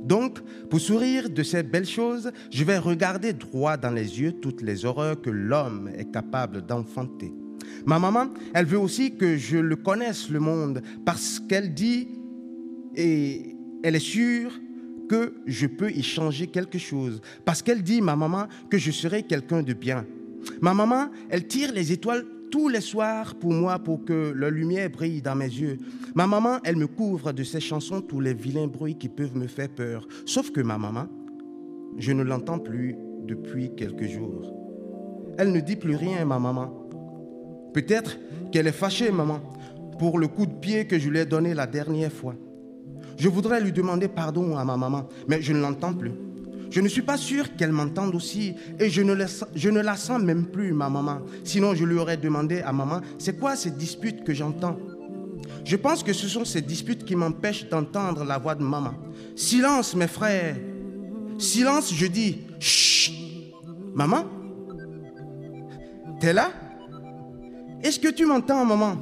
Donc, 0.01 0.39
pour 0.69 0.79
sourire 0.79 1.29
de 1.29 1.43
ces 1.43 1.61
belles 1.61 1.85
choses, 1.85 2.31
je 2.49 2.63
vais 2.63 2.77
regarder 2.77 3.33
droit 3.33 3.75
dans 3.75 3.89
les 3.91 4.21
yeux 4.21 4.31
toutes 4.31 4.61
les 4.61 4.85
horreurs 4.85 5.19
que 5.19 5.29
l'homme 5.29 5.89
est 5.93 6.09
capable 6.09 6.65
d'enfanter. 6.65 7.33
Ma 7.85 7.99
maman, 7.99 8.27
elle 8.53 8.65
veut 8.65 8.79
aussi 8.79 9.17
que 9.17 9.35
je 9.35 9.57
le 9.57 9.75
connaisse, 9.75 10.29
le 10.29 10.39
monde, 10.39 10.81
parce 11.03 11.41
qu'elle 11.41 11.73
dit, 11.73 12.07
et 12.95 13.57
elle 13.83 13.97
est 13.97 13.99
sûre 13.99 14.57
que 15.09 15.33
je 15.45 15.67
peux 15.67 15.91
y 15.91 16.01
changer 16.01 16.47
quelque 16.47 16.77
chose. 16.77 17.21
Parce 17.43 17.61
qu'elle 17.61 17.83
dit, 17.83 17.99
ma 17.99 18.15
maman, 18.15 18.47
que 18.69 18.77
je 18.77 18.91
serai 18.91 19.23
quelqu'un 19.23 19.63
de 19.63 19.73
bien. 19.73 20.05
Ma 20.61 20.73
maman, 20.73 21.09
elle 21.29 21.45
tire 21.45 21.73
les 21.73 21.91
étoiles 21.91 22.25
tous 22.51 22.69
les 22.69 22.81
soirs 22.81 23.35
pour 23.35 23.51
moi 23.51 23.79
pour 23.79 24.05
que 24.05 24.33
la 24.35 24.49
lumière 24.49 24.89
brille 24.89 25.21
dans 25.21 25.35
mes 25.35 25.45
yeux. 25.45 25.77
Ma 26.13 26.27
maman, 26.27 26.59
elle 26.63 26.77
me 26.77 26.87
couvre 26.87 27.31
de 27.31 27.43
ses 27.43 27.59
chansons 27.59 28.01
tous 28.01 28.19
les 28.19 28.33
vilains 28.33 28.67
bruits 28.67 28.97
qui 28.97 29.09
peuvent 29.09 29.35
me 29.35 29.47
faire 29.47 29.69
peur. 29.69 30.07
Sauf 30.25 30.51
que 30.51 30.61
ma 30.61 30.77
maman, 30.77 31.07
je 31.97 32.11
ne 32.11 32.23
l'entends 32.23 32.59
plus 32.59 32.95
depuis 33.23 33.73
quelques 33.75 34.07
jours. 34.07 34.53
Elle 35.37 35.51
ne 35.51 35.59
dit 35.59 35.75
plus 35.75 35.95
rien, 35.95 36.23
ma 36.25 36.39
maman. 36.39 36.87
Peut-être 37.73 38.17
qu'elle 38.51 38.67
est 38.67 38.71
fâchée, 38.71 39.11
maman, 39.11 39.41
pour 39.99 40.19
le 40.19 40.27
coup 40.27 40.45
de 40.45 40.53
pied 40.53 40.87
que 40.87 40.97
je 40.97 41.09
lui 41.09 41.19
ai 41.19 41.25
donné 41.25 41.53
la 41.53 41.67
dernière 41.67 42.11
fois. 42.11 42.35
Je 43.17 43.29
voudrais 43.29 43.61
lui 43.61 43.71
demander 43.71 44.07
pardon 44.07 44.57
à 44.57 44.65
ma 44.65 44.77
maman, 44.77 45.07
mais 45.27 45.41
je 45.41 45.53
ne 45.53 45.59
l'entends 45.59 45.93
plus. 45.93 46.11
Je 46.75 46.81
ne 46.81 46.89
suis 46.89 47.03
pas 47.03 47.15
sûr 47.15 47.55
qu'elle 47.55 47.71
m'entende 47.71 48.13
aussi 48.15 48.53
et 48.77 48.89
je 48.89 49.01
ne, 49.01 49.13
la, 49.13 49.95
sens 49.95 50.21
même 50.21 50.47
plus, 50.47 50.73
ma 50.73 50.89
maman. 50.89 51.21
Sinon, 51.45 51.73
je 51.73 51.85
lui 51.85 51.97
aurais 51.97 52.17
demandé 52.17 52.59
à 52.59 52.73
maman, 52.73 52.99
c'est 53.17 53.39
quoi 53.39 53.55
ces 53.55 53.71
disputes 53.71 54.25
que 54.25 54.33
j'entends? 54.33 54.77
Je 55.63 55.77
pense 55.77 56.03
que 56.03 56.11
ce 56.11 56.27
sont 56.27 56.43
ces 56.43 56.61
disputes 56.61 57.05
qui 57.05 57.15
m'empêchent 57.15 57.69
d'entendre 57.69 58.25
la 58.25 58.37
voix 58.37 58.55
de 58.55 58.63
maman. 58.63 58.93
Silence, 59.37 59.95
mes 59.95 60.07
frères. 60.07 60.57
Silence, 61.37 61.93
je 61.93 62.07
dis. 62.07 62.41
Chut. 62.59 63.13
Maman? 63.93 64.25
T'es 66.19 66.33
là? 66.33 66.51
Est-ce 67.83 68.01
que 68.01 68.09
tu 68.09 68.25
m'entends, 68.25 68.65
maman? 68.65 68.97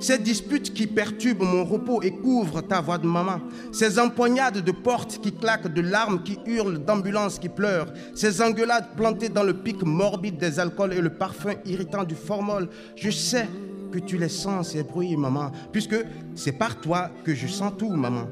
Ces 0.00 0.18
disputes 0.18 0.72
qui 0.74 0.86
perturbent 0.86 1.42
mon 1.44 1.64
repos 1.64 2.02
et 2.02 2.10
couvrent 2.10 2.62
ta 2.62 2.80
voix 2.80 2.98
de 2.98 3.06
maman, 3.06 3.40
ces 3.72 3.98
empoignades 3.98 4.62
de 4.62 4.72
portes 4.72 5.20
qui 5.22 5.32
claquent, 5.32 5.72
de 5.72 5.80
larmes 5.80 6.22
qui 6.22 6.38
hurlent, 6.46 6.78
d'ambulances 6.78 7.38
qui 7.38 7.48
pleurent, 7.48 7.92
ces 8.14 8.42
engueulades 8.42 8.94
plantées 8.96 9.28
dans 9.28 9.42
le 9.44 9.54
pic 9.54 9.82
morbide 9.82 10.36
des 10.36 10.58
alcools 10.58 10.92
et 10.92 11.00
le 11.00 11.10
parfum 11.10 11.54
irritant 11.64 12.04
du 12.04 12.14
formol, 12.14 12.68
je 12.96 13.10
sais 13.10 13.48
que 13.92 13.98
tu 13.98 14.18
les 14.18 14.28
sens 14.28 14.70
ces 14.70 14.82
bruits, 14.82 15.16
maman, 15.16 15.52
puisque 15.72 15.96
c'est 16.34 16.52
par 16.58 16.80
toi 16.80 17.10
que 17.24 17.34
je 17.34 17.46
sens 17.46 17.72
tout, 17.78 17.90
maman. 17.90 18.26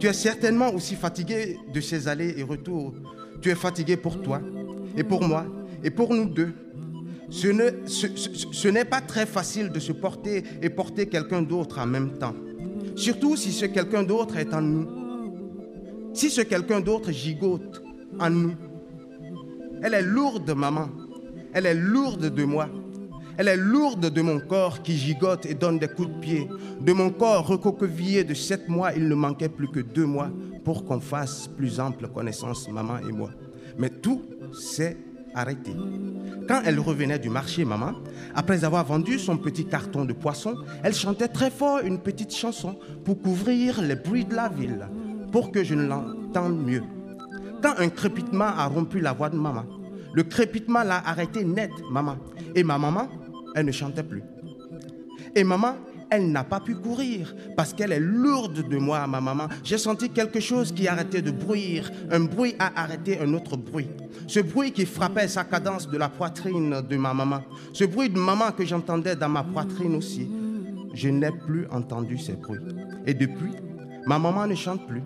Tu 0.00 0.06
es 0.06 0.12
certainement 0.12 0.72
aussi 0.74 0.94
fatigué 0.94 1.58
de 1.72 1.80
ces 1.80 2.08
allers 2.08 2.38
et 2.38 2.42
retours. 2.42 2.94
Tu 3.40 3.50
es 3.50 3.54
fatigué 3.54 3.96
pour 3.96 4.20
toi 4.20 4.40
et 4.96 5.04
pour 5.04 5.22
moi 5.22 5.46
et 5.82 5.90
pour 5.90 6.12
nous 6.12 6.26
deux. 6.26 6.52
Ce 7.30 8.68
n'est 8.68 8.84
pas 8.84 9.00
très 9.00 9.26
facile 9.26 9.70
de 9.70 9.78
se 9.78 9.92
porter 9.92 10.44
et 10.62 10.70
porter 10.70 11.06
quelqu'un 11.06 11.42
d'autre 11.42 11.78
en 11.78 11.86
même 11.86 12.18
temps. 12.18 12.34
Surtout 12.96 13.36
si 13.36 13.52
ce 13.52 13.66
quelqu'un 13.66 14.02
d'autre 14.02 14.36
est 14.36 14.52
en 14.54 14.62
nous. 14.62 14.88
Si 16.14 16.30
ce 16.30 16.40
quelqu'un 16.40 16.80
d'autre 16.80 17.12
gigote 17.12 17.82
en 18.18 18.30
nous. 18.30 18.54
Elle 19.82 19.94
est 19.94 20.02
lourde, 20.02 20.50
maman. 20.50 20.88
Elle 21.52 21.66
est 21.66 21.74
lourde 21.74 22.34
de 22.34 22.44
moi. 22.44 22.68
Elle 23.36 23.46
est 23.46 23.56
lourde 23.56 24.10
de 24.10 24.20
mon 24.20 24.40
corps 24.40 24.82
qui 24.82 24.96
gigote 24.96 25.46
et 25.46 25.54
donne 25.54 25.78
des 25.78 25.86
coups 25.86 26.08
de 26.08 26.18
pied. 26.18 26.48
De 26.80 26.92
mon 26.92 27.10
corps 27.10 27.46
recoquevillé 27.46 28.24
de 28.24 28.34
sept 28.34 28.68
mois, 28.68 28.92
il 28.96 29.06
ne 29.06 29.14
manquait 29.14 29.48
plus 29.48 29.68
que 29.68 29.78
deux 29.78 30.06
mois 30.06 30.30
pour 30.64 30.84
qu'on 30.84 30.98
fasse 30.98 31.46
plus 31.46 31.78
ample 31.78 32.08
connaissance, 32.08 32.68
maman 32.68 32.98
et 32.98 33.12
moi. 33.12 33.30
Mais 33.78 33.90
tout, 33.90 34.22
c'est 34.52 34.96
arrêté. 35.34 35.72
Quand 36.48 36.62
elle 36.64 36.80
revenait 36.80 37.18
du 37.18 37.28
marché, 37.28 37.64
maman, 37.64 37.92
après 38.34 38.64
avoir 38.64 38.84
vendu 38.84 39.18
son 39.18 39.36
petit 39.36 39.66
carton 39.66 40.04
de 40.04 40.12
poisson, 40.12 40.54
elle 40.82 40.94
chantait 40.94 41.28
très 41.28 41.50
fort 41.50 41.80
une 41.80 41.98
petite 41.98 42.34
chanson 42.34 42.76
pour 43.04 43.20
couvrir 43.20 43.82
les 43.82 43.96
bruits 43.96 44.24
de 44.24 44.34
la 44.34 44.48
ville, 44.48 44.88
pour 45.30 45.52
que 45.52 45.62
je 45.62 45.74
ne 45.74 45.86
l'entende 45.86 46.64
mieux. 46.64 46.82
Quand 47.62 47.74
un 47.78 47.88
crépitement 47.88 48.46
a 48.46 48.66
rompu 48.66 49.00
la 49.00 49.12
voix 49.12 49.28
de 49.28 49.36
maman, 49.36 49.64
le 50.14 50.22
crépitement 50.22 50.82
l'a 50.82 51.06
arrêté 51.06 51.44
net, 51.44 51.70
maman. 51.90 52.16
Et 52.54 52.62
ma 52.62 52.78
maman, 52.78 53.08
elle 53.54 53.66
ne 53.66 53.72
chantait 53.72 54.02
plus. 54.02 54.22
Et 55.34 55.44
maman, 55.44 55.74
elle 56.10 56.30
n'a 56.30 56.44
pas 56.44 56.60
pu 56.60 56.74
courir 56.74 57.34
parce 57.56 57.72
qu'elle 57.72 57.92
est 57.92 58.00
lourde 58.00 58.68
de 58.68 58.76
moi, 58.78 59.06
ma 59.06 59.20
maman. 59.20 59.48
J'ai 59.62 59.78
senti 59.78 60.10
quelque 60.10 60.40
chose 60.40 60.72
qui 60.72 60.88
arrêtait 60.88 61.22
de 61.22 61.30
bruire. 61.30 61.90
Un 62.10 62.20
bruit 62.20 62.54
a 62.58 62.80
arrêté 62.80 63.18
un 63.20 63.32
autre 63.34 63.56
bruit. 63.56 63.88
Ce 64.26 64.40
bruit 64.40 64.72
qui 64.72 64.86
frappait 64.86 65.28
sa 65.28 65.44
cadence 65.44 65.88
de 65.88 65.98
la 65.98 66.08
poitrine 66.08 66.82
de 66.88 66.96
ma 66.96 67.14
maman. 67.14 67.42
Ce 67.72 67.84
bruit 67.84 68.10
de 68.10 68.18
maman 68.18 68.52
que 68.52 68.64
j'entendais 68.64 69.16
dans 69.16 69.28
ma 69.28 69.42
poitrine 69.42 69.94
aussi. 69.96 70.28
Je 70.94 71.08
n'ai 71.08 71.30
plus 71.30 71.66
entendu 71.70 72.18
ces 72.18 72.34
bruits. 72.34 72.60
Et 73.06 73.14
depuis, 73.14 73.52
ma 74.06 74.18
maman 74.18 74.46
ne 74.46 74.54
chante 74.54 74.86
plus, 74.86 75.02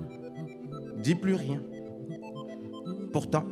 dit 1.03 1.15
plus 1.15 1.35
rien. 1.35 1.61
Pourtant, 3.13 3.45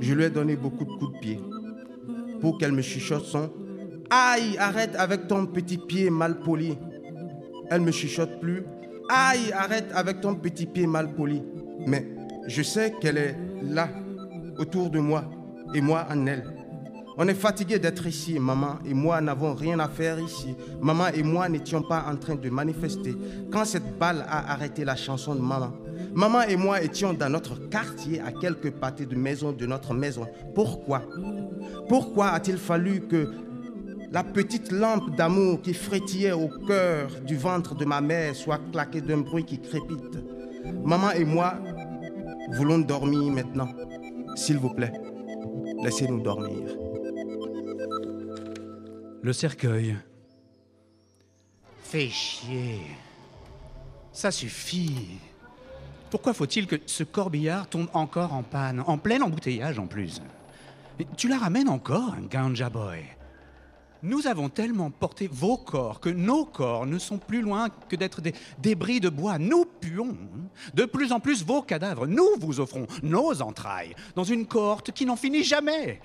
je 0.00 0.14
lui 0.14 0.24
ai 0.24 0.30
donné 0.30 0.56
beaucoup 0.56 0.84
de 0.84 0.90
coups 0.90 1.14
de 1.14 1.18
pied 1.20 1.40
pour 2.40 2.58
qu'elle 2.58 2.72
me 2.72 2.82
chuchote 2.82 3.24
son 3.24 3.50
Aïe, 4.14 4.58
arrête 4.58 4.94
avec 4.96 5.26
ton 5.26 5.46
petit 5.46 5.78
pied 5.78 6.10
mal 6.10 6.38
poli. 6.40 6.76
Elle 7.70 7.80
me 7.80 7.90
chuchote 7.90 8.40
plus. 8.40 8.62
Aïe, 9.08 9.50
arrête 9.54 9.90
avec 9.94 10.20
ton 10.20 10.34
petit 10.34 10.66
pied 10.66 10.86
mal 10.86 11.14
poli. 11.14 11.42
Mais 11.86 12.06
je 12.46 12.62
sais 12.62 12.92
qu'elle 13.00 13.16
est 13.16 13.38
là, 13.62 13.88
autour 14.58 14.90
de 14.90 14.98
moi, 14.98 15.24
et 15.74 15.80
moi 15.80 16.06
en 16.10 16.26
elle. 16.26 16.44
On 17.16 17.26
est 17.26 17.34
fatigué 17.34 17.78
d'être 17.78 18.06
ici. 18.06 18.38
Maman 18.38 18.80
et 18.84 18.92
moi 18.92 19.18
n'avons 19.22 19.54
rien 19.54 19.78
à 19.78 19.88
faire 19.88 20.20
ici. 20.20 20.54
Maman 20.82 21.06
et 21.14 21.22
moi 21.22 21.48
n'étions 21.48 21.80
pas 21.80 22.04
en 22.06 22.16
train 22.16 22.34
de 22.34 22.50
manifester 22.50 23.16
quand 23.50 23.64
cette 23.64 23.98
balle 23.98 24.26
a 24.28 24.52
arrêté 24.52 24.84
la 24.84 24.94
chanson 24.94 25.34
de 25.34 25.40
maman. 25.40 25.72
Maman 26.12 26.42
et 26.42 26.56
moi 26.56 26.82
étions 26.82 27.14
dans 27.14 27.30
notre 27.30 27.70
quartier 27.70 28.20
à 28.20 28.30
quelques 28.30 28.72
pâtés 28.72 29.06
de 29.06 29.14
maison 29.14 29.52
de 29.52 29.64
notre 29.64 29.94
maison. 29.94 30.26
Pourquoi? 30.54 31.02
Pourquoi 31.88 32.28
a-t-il 32.28 32.58
fallu 32.58 33.00
que 33.08 33.30
la 34.12 34.22
petite 34.22 34.70
lampe 34.70 35.16
d'amour 35.16 35.62
qui 35.62 35.72
frétillait 35.72 36.32
au 36.32 36.48
cœur 36.48 37.08
du 37.22 37.34
ventre 37.34 37.74
de 37.74 37.86
ma 37.86 38.02
mère 38.02 38.36
soit 38.36 38.60
claquée 38.70 39.00
d'un 39.00 39.18
bruit 39.18 39.44
qui 39.44 39.58
crépite. 39.58 40.18
Maman 40.84 41.12
et 41.12 41.24
moi 41.24 41.54
voulons 42.52 42.78
dormir 42.78 43.32
maintenant. 43.32 43.70
S'il 44.36 44.58
vous 44.58 44.68
plaît, 44.68 44.92
laissez-nous 45.82 46.20
dormir. 46.20 46.76
Le 49.22 49.32
cercueil. 49.32 49.96
Fais 51.82 52.08
chier. 52.08 52.82
Ça 54.12 54.30
suffit. 54.30 55.20
Pourquoi 56.10 56.34
faut-il 56.34 56.66
que 56.66 56.76
ce 56.84 57.02
corbillard 57.02 57.66
tombe 57.66 57.88
encore 57.94 58.34
en 58.34 58.42
panne, 58.42 58.82
en 58.86 58.98
plein 58.98 59.22
embouteillage 59.22 59.78
en 59.78 59.86
plus? 59.86 60.20
Tu 61.16 61.28
la 61.28 61.38
ramènes 61.38 61.70
encore, 61.70 62.14
Ganja 62.30 62.68
Boy 62.68 63.00
nous 64.02 64.26
avons 64.26 64.48
tellement 64.48 64.90
porté 64.90 65.28
vos 65.30 65.56
corps 65.56 66.00
que 66.00 66.08
nos 66.08 66.44
corps 66.44 66.86
ne 66.86 66.98
sont 66.98 67.18
plus 67.18 67.40
loin 67.40 67.68
que 67.88 67.96
d'être 67.96 68.20
des 68.20 68.34
débris 68.58 69.00
de 69.00 69.08
bois. 69.08 69.38
Nous 69.38 69.64
puons 69.64 70.16
de 70.74 70.84
plus 70.84 71.12
en 71.12 71.20
plus 71.20 71.44
vos 71.44 71.62
cadavres. 71.62 72.06
Nous 72.06 72.28
vous 72.40 72.60
offrons 72.60 72.86
nos 73.02 73.42
entrailles 73.42 73.94
dans 74.16 74.24
une 74.24 74.46
cohorte 74.46 74.92
qui 74.92 75.06
n'en 75.06 75.16
finit 75.16 75.44
jamais. 75.44 76.00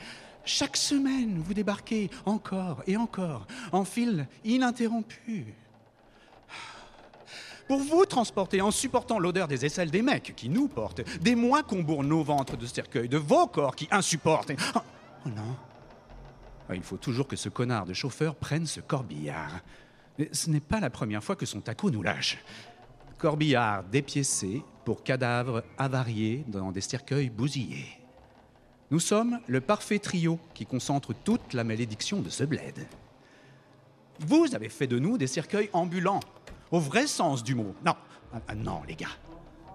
Chaque 0.45 0.77
semaine, 0.77 1.41
vous 1.43 1.53
débarquez 1.53 2.09
encore 2.25 2.83
et 2.87 2.95
encore 2.95 3.47
en 3.71 3.83
fil 3.83 4.27
ininterrompu. 4.45 5.53
Pour 7.67 7.79
vous 7.79 8.05
transporter 8.05 8.61
en 8.61 8.71
supportant 8.71 9.19
l'odeur 9.19 9.49
des 9.49 9.65
aisselles 9.65 9.91
des 9.91 10.01
mecs 10.01 10.33
qui 10.37 10.47
nous 10.47 10.69
portent, 10.69 11.01
des 11.19 11.35
mois 11.35 11.63
qu'on 11.63 11.83
bourre 11.83 12.03
nos 12.03 12.23
ventres 12.23 12.55
de 12.55 12.65
cercueil, 12.65 13.09
de 13.09 13.17
vos 13.17 13.47
corps 13.47 13.75
qui 13.75 13.89
insupportent. 13.91 14.53
Oh, 14.75 14.79
oh 15.25 15.29
non, 15.29 15.57
il 16.75 16.83
faut 16.83 16.97
toujours 16.97 17.27
que 17.27 17.35
ce 17.35 17.49
connard 17.49 17.85
de 17.85 17.93
chauffeur 17.93 18.35
prenne 18.35 18.65
ce 18.65 18.81
corbillard. 18.81 19.61
Ce 20.31 20.49
n'est 20.49 20.59
pas 20.59 20.79
la 20.79 20.89
première 20.89 21.23
fois 21.23 21.35
que 21.35 21.45
son 21.45 21.61
taco 21.61 21.91
nous 21.91 22.03
lâche. 22.03 22.39
Corbillard 23.17 23.83
dépiécé 23.83 24.63
pour 24.85 25.03
cadavres 25.03 25.63
avariés 25.77 26.43
dans 26.47 26.71
des 26.71 26.81
cercueils 26.81 27.29
bousillés. 27.29 27.87
Nous 28.89 28.99
sommes 28.99 29.39
le 29.47 29.59
parfait 29.59 29.99
trio 29.99 30.39
qui 30.53 30.65
concentre 30.65 31.13
toute 31.13 31.53
la 31.53 31.63
malédiction 31.63 32.21
de 32.21 32.29
ce 32.29 32.43
bled. 32.43 32.87
Vous 34.19 34.55
avez 34.55 34.69
fait 34.69 34.87
de 34.87 34.97
nous 34.97 35.17
des 35.17 35.27
cercueils 35.27 35.69
ambulants, 35.73 36.21
au 36.71 36.79
vrai 36.79 37.05
sens 37.05 37.43
du 37.43 37.53
mot. 37.53 37.75
Non, 37.85 37.95
ah, 38.33 38.41
ah, 38.47 38.55
non, 38.55 38.81
les 38.87 38.95
gars. 38.95 39.07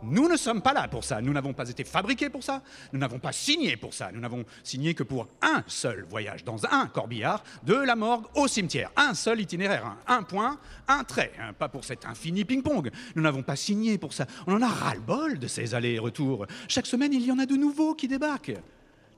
Nous 0.02 0.28
ne 0.28 0.36
sommes 0.36 0.62
pas 0.62 0.72
là 0.72 0.88
pour 0.88 1.04
ça. 1.04 1.20
Nous 1.20 1.32
n'avons 1.32 1.52
pas 1.52 1.68
été 1.68 1.84
fabriqués 1.84 2.28
pour 2.28 2.42
ça. 2.42 2.62
Nous 2.92 2.98
n'avons 2.98 3.18
pas 3.18 3.32
signé 3.32 3.76
pour 3.76 3.94
ça. 3.94 4.10
Nous 4.12 4.20
n'avons 4.20 4.44
signé 4.64 4.94
que 4.94 5.02
pour 5.02 5.28
un 5.40 5.62
seul 5.66 6.04
voyage 6.08 6.44
dans 6.44 6.64
un 6.66 6.86
corbillard 6.86 7.44
de 7.62 7.74
la 7.74 7.94
morgue 7.94 8.24
au 8.34 8.48
cimetière. 8.48 8.90
Un 8.96 9.14
seul 9.14 9.40
itinéraire. 9.40 9.96
Un, 10.06 10.22
point, 10.22 10.58
un 10.88 11.04
trait. 11.04 11.32
hein, 11.40 11.52
pas 11.52 11.68
pour 11.68 11.84
cet 11.84 12.04
infini 12.04 12.44
ping-pong. 12.44 12.90
Nous 13.14 13.22
n'avons 13.22 13.42
pas 13.42 13.56
signé 13.56 13.98
pour 13.98 14.12
ça. 14.12 14.26
On 14.46 14.54
en 14.56 14.62
a 14.62 14.68
ras-le-bol 14.68 15.38
de 15.38 15.46
ces 15.46 15.74
allers-retours. 15.74 16.46
Chaque 16.68 16.86
semaine, 16.86 17.12
il 17.12 17.24
y 17.24 17.30
en 17.32 17.38
a 17.38 17.46
de 17.46 17.54
nouveaux 17.54 17.94
qui 17.94 18.08
débarquent. 18.08 18.56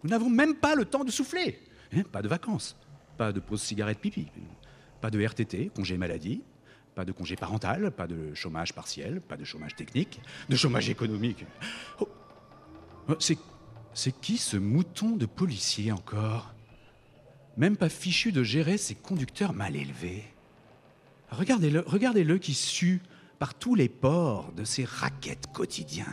Nous 0.03 0.11
n'avons 0.11 0.29
même 0.31 0.55
pas 0.55 0.75
le 0.75 0.85
temps 0.85 1.05
de 1.05 1.11
souffler. 1.11 1.61
Hein, 1.97 2.03
pas 2.13 2.21
de 2.23 2.29
vacances. 2.29 2.77
Pas 3.17 3.33
de 3.33 3.41
pause 3.41 3.63
cigarette 3.63 3.99
pipi. 3.99 4.27
Pas 5.01 5.11
de 5.11 5.21
RTT, 5.21 5.71
congé 5.75 5.97
maladie. 5.97 6.43
Pas 6.95 7.05
de 7.05 7.13
congé 7.13 7.35
parental, 7.37 7.91
pas 7.91 8.07
de 8.07 8.35
chômage 8.35 8.73
partiel, 8.73 9.21
pas 9.21 9.37
de 9.37 9.45
chômage 9.45 9.75
technique, 9.75 10.21
de 10.49 10.57
chômage 10.57 10.89
économique. 10.89 11.45
Oh. 12.01 12.09
Oh, 13.09 13.17
C'est, 13.19 14.21
qui 14.21 14.39
ce 14.39 14.57
mouton 14.57 15.17
de 15.17 15.27
policier 15.27 15.93
encore? 15.93 16.55
Même 17.57 17.77
pas 17.77 17.89
fichu 17.89 18.33
de 18.33 18.43
gérer 18.43 18.79
ses 18.79 18.95
conducteurs 18.95 19.53
mal 19.53 19.77
élevés. 19.77 20.25
Regardez-le, 21.31 21.85
regardez-le 21.87 22.39
qui 22.39 22.55
sue 22.55 23.01
par 23.39 23.55
tous 23.55 23.75
les 23.75 23.89
pores 23.89 24.53
de 24.53 24.65
ses 24.65 24.85
raquettes 24.85 25.49
quotidiens. 25.53 26.07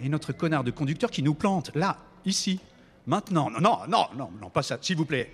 Et 0.00 0.08
notre 0.08 0.32
connard 0.32 0.64
de 0.64 0.70
conducteur 0.70 1.10
qui 1.10 1.22
nous 1.22 1.34
plante, 1.34 1.74
là, 1.74 1.98
ici, 2.24 2.60
maintenant. 3.06 3.50
Non, 3.50 3.60
non, 3.60 3.78
non, 3.88 4.06
non, 4.16 4.30
non, 4.40 4.50
pas 4.50 4.62
ça, 4.62 4.78
s'il 4.80 4.96
vous 4.96 5.04
plaît. 5.04 5.32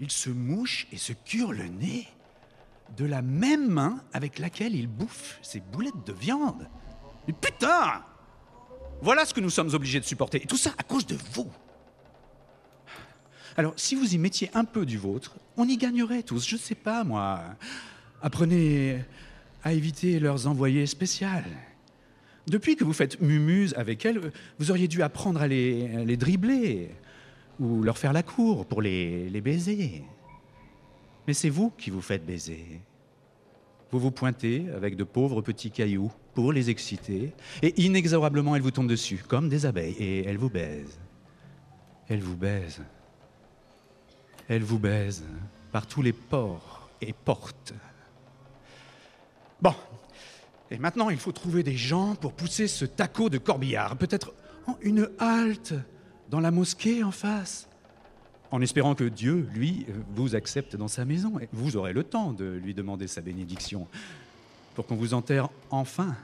Il 0.00 0.10
se 0.10 0.30
mouche 0.30 0.86
et 0.92 0.96
se 0.96 1.12
cure 1.12 1.52
le 1.52 1.64
nez 1.64 2.08
de 2.96 3.04
la 3.04 3.22
même 3.22 3.68
main 3.68 4.02
avec 4.12 4.38
laquelle 4.38 4.74
il 4.74 4.86
bouffe 4.86 5.38
ses 5.42 5.60
boulettes 5.60 6.06
de 6.06 6.12
viande. 6.12 6.68
Mais 7.26 7.34
putain 7.34 8.04
Voilà 9.02 9.24
ce 9.24 9.34
que 9.34 9.40
nous 9.40 9.50
sommes 9.50 9.72
obligés 9.74 10.00
de 10.00 10.04
supporter. 10.04 10.42
Et 10.42 10.46
tout 10.46 10.56
ça 10.56 10.70
à 10.78 10.82
cause 10.82 11.06
de 11.06 11.16
vous. 11.32 11.50
Alors, 13.56 13.72
si 13.76 13.94
vous 13.94 14.14
y 14.14 14.18
mettiez 14.18 14.50
un 14.54 14.64
peu 14.64 14.84
du 14.84 14.98
vôtre, 14.98 15.36
on 15.56 15.68
y 15.68 15.76
gagnerait 15.76 16.22
tous. 16.22 16.46
Je 16.46 16.56
sais 16.56 16.74
pas, 16.74 17.04
moi. 17.04 17.40
Apprenez 18.20 19.04
à 19.62 19.72
éviter 19.72 20.18
leurs 20.18 20.46
envoyés 20.46 20.86
spéciales. 20.86 21.50
Depuis 22.46 22.76
que 22.76 22.84
vous 22.84 22.92
faites 22.92 23.20
mumuse 23.20 23.74
avec 23.76 24.04
elles, 24.04 24.32
vous 24.58 24.70
auriez 24.70 24.88
dû 24.88 25.02
apprendre 25.02 25.40
à 25.40 25.46
les, 25.46 26.04
les 26.04 26.16
dribbler 26.16 26.90
ou 27.58 27.82
leur 27.82 27.96
faire 27.96 28.12
la 28.12 28.22
cour 28.22 28.66
pour 28.66 28.82
les, 28.82 29.30
les 29.30 29.40
baiser. 29.40 30.04
Mais 31.26 31.34
c'est 31.34 31.50
vous 31.50 31.70
qui 31.70 31.90
vous 31.90 32.02
faites 32.02 32.24
baiser. 32.24 32.80
Vous 33.90 34.00
vous 34.00 34.10
pointez 34.10 34.66
avec 34.74 34.96
de 34.96 35.04
pauvres 35.04 35.40
petits 35.40 35.70
cailloux 35.70 36.12
pour 36.34 36.52
les 36.52 36.68
exciter, 36.68 37.32
et 37.62 37.80
inexorablement 37.82 38.56
elles 38.56 38.62
vous 38.62 38.72
tombent 38.72 38.88
dessus, 38.88 39.22
comme 39.28 39.48
des 39.48 39.66
abeilles, 39.66 39.94
et 39.98 40.24
elles 40.26 40.36
vous 40.36 40.50
baisent. 40.50 40.98
Elles 42.08 42.20
vous 42.20 42.36
baisent. 42.36 42.82
Elles 44.48 44.64
vous 44.64 44.78
baisent 44.78 45.24
par 45.70 45.86
tous 45.86 46.02
les 46.02 46.12
pores 46.12 46.90
et 47.00 47.12
portes. 47.12 47.72
Bon, 49.62 49.74
et 50.70 50.78
maintenant 50.78 51.08
il 51.08 51.18
faut 51.18 51.32
trouver 51.32 51.62
des 51.62 51.76
gens 51.76 52.16
pour 52.16 52.32
pousser 52.32 52.66
ce 52.66 52.84
taco 52.84 53.30
de 53.30 53.38
corbillard, 53.38 53.96
peut-être 53.96 54.34
une 54.82 55.08
halte 55.18 55.74
dans 56.30 56.40
la 56.40 56.50
mosquée 56.50 57.04
en 57.04 57.12
face 57.12 57.68
en 58.54 58.60
espérant 58.60 58.94
que 58.94 59.02
Dieu, 59.02 59.48
lui, 59.52 59.84
vous 60.14 60.36
accepte 60.36 60.76
dans 60.76 60.86
sa 60.86 61.04
maison. 61.04 61.40
Et 61.40 61.48
vous 61.52 61.76
aurez 61.76 61.92
le 61.92 62.04
temps 62.04 62.32
de 62.32 62.44
lui 62.44 62.72
demander 62.72 63.08
sa 63.08 63.20
bénédiction 63.20 63.88
pour 64.76 64.86
qu'on 64.86 64.94
vous 64.94 65.12
enterre 65.12 65.48
enfin, 65.70 66.14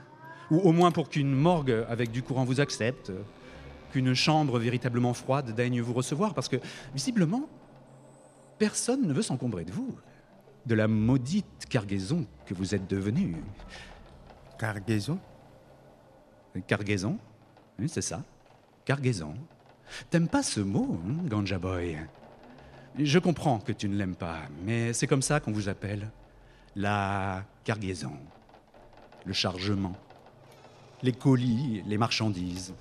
ou 0.49 0.59
au 0.59 0.71
moins 0.71 0.91
pour 0.91 1.09
qu'une 1.09 1.33
morgue 1.33 1.83
avec 1.89 2.09
du 2.09 2.23
courant 2.23 2.45
vous 2.45 2.61
accepte, 2.61 3.11
qu'une 3.91 4.13
chambre 4.13 4.59
véritablement 4.59 5.13
froide 5.13 5.53
daigne 5.53 5.81
vous 5.81 5.91
recevoir, 5.91 6.33
parce 6.33 6.47
que 6.47 6.55
visiblement, 6.95 7.49
personne 8.59 9.05
ne 9.05 9.11
veut 9.11 9.23
s'encombrer 9.23 9.65
de 9.65 9.73
vous, 9.73 9.93
de 10.65 10.75
la 10.75 10.87
maudite 10.87 11.65
cargaison 11.67 12.25
que 12.45 12.53
vous 12.53 12.73
êtes 12.73 12.89
devenue. 12.89 13.35
Cargaison? 14.57 15.19
Cargaison 16.65 17.17
Oui, 17.77 17.89
c'est 17.89 18.01
ça. 18.01 18.23
Cargaison. 18.85 19.33
T'aimes 20.09 20.29
pas 20.29 20.43
ce 20.43 20.61
mot, 20.61 20.97
hein, 21.05 21.27
Ganja 21.27 21.59
Boy? 21.59 21.97
Je 22.97 23.19
comprends 23.19 23.59
que 23.59 23.71
tu 23.71 23.87
ne 23.87 23.95
l'aimes 23.95 24.15
pas, 24.15 24.41
mais 24.65 24.93
c'est 24.93 25.07
comme 25.07 25.21
ça 25.21 25.39
qu'on 25.39 25.51
vous 25.51 25.69
appelle. 25.69 26.09
La 26.75 27.43
cargaison, 27.63 28.13
le 29.25 29.33
chargement, 29.33 29.95
les 31.01 31.13
colis, 31.13 31.83
les 31.85 31.97
marchandises, 31.97 32.73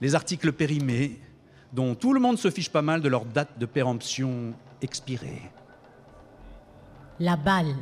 les 0.00 0.14
articles 0.14 0.52
périmés, 0.52 1.20
dont 1.72 1.94
tout 1.94 2.12
le 2.12 2.20
monde 2.20 2.38
se 2.38 2.50
fiche 2.50 2.70
pas 2.70 2.82
mal 2.82 3.00
de 3.00 3.08
leur 3.08 3.24
date 3.24 3.58
de 3.58 3.66
péremption 3.66 4.54
expirée. 4.82 5.42
La 7.20 7.36
balle. 7.36 7.74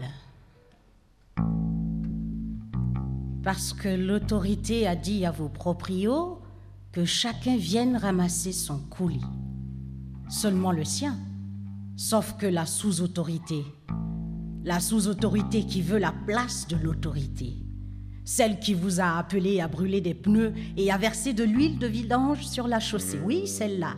Parce 3.43 3.73
que 3.73 3.89
l'autorité 3.89 4.87
a 4.87 4.95
dit 4.95 5.27
à 5.27 5.31
vos 5.31 5.49
proprios 5.49 6.41
que 6.93 7.05
chacun 7.05 7.57
vienne 7.57 7.97
ramasser 7.97 8.53
son 8.53 8.79
coulis. 8.79 9.25
Seulement 10.29 10.73
le 10.73 10.85
sien. 10.85 11.19
Sauf 11.97 12.39
que 12.39 12.47
la 12.47 12.65
sous-autorité, 12.65 13.65
la 14.65 14.81
sous-autorité 14.81 15.67
qui 15.67 15.83
veut 15.83 15.99
la 15.99 16.15
place 16.27 16.67
de 16.67 16.77
l'autorité, 16.77 17.53
celle 18.25 18.61
qui 18.61 18.73
vous 18.73 19.01
a 19.01 19.19
appelé 19.19 19.61
à 19.61 19.69
brûler 19.69 20.01
des 20.01 20.15
pneus 20.15 20.55
et 20.79 20.91
à 20.91 20.97
verser 20.97 21.35
de 21.35 21.45
l'huile 21.45 21.79
de 21.79 21.87
vidange 21.87 22.47
sur 22.47 22.67
la 22.67 22.81
chaussée, 22.81 23.21
oui, 23.23 23.47
celle-là. 23.47 23.97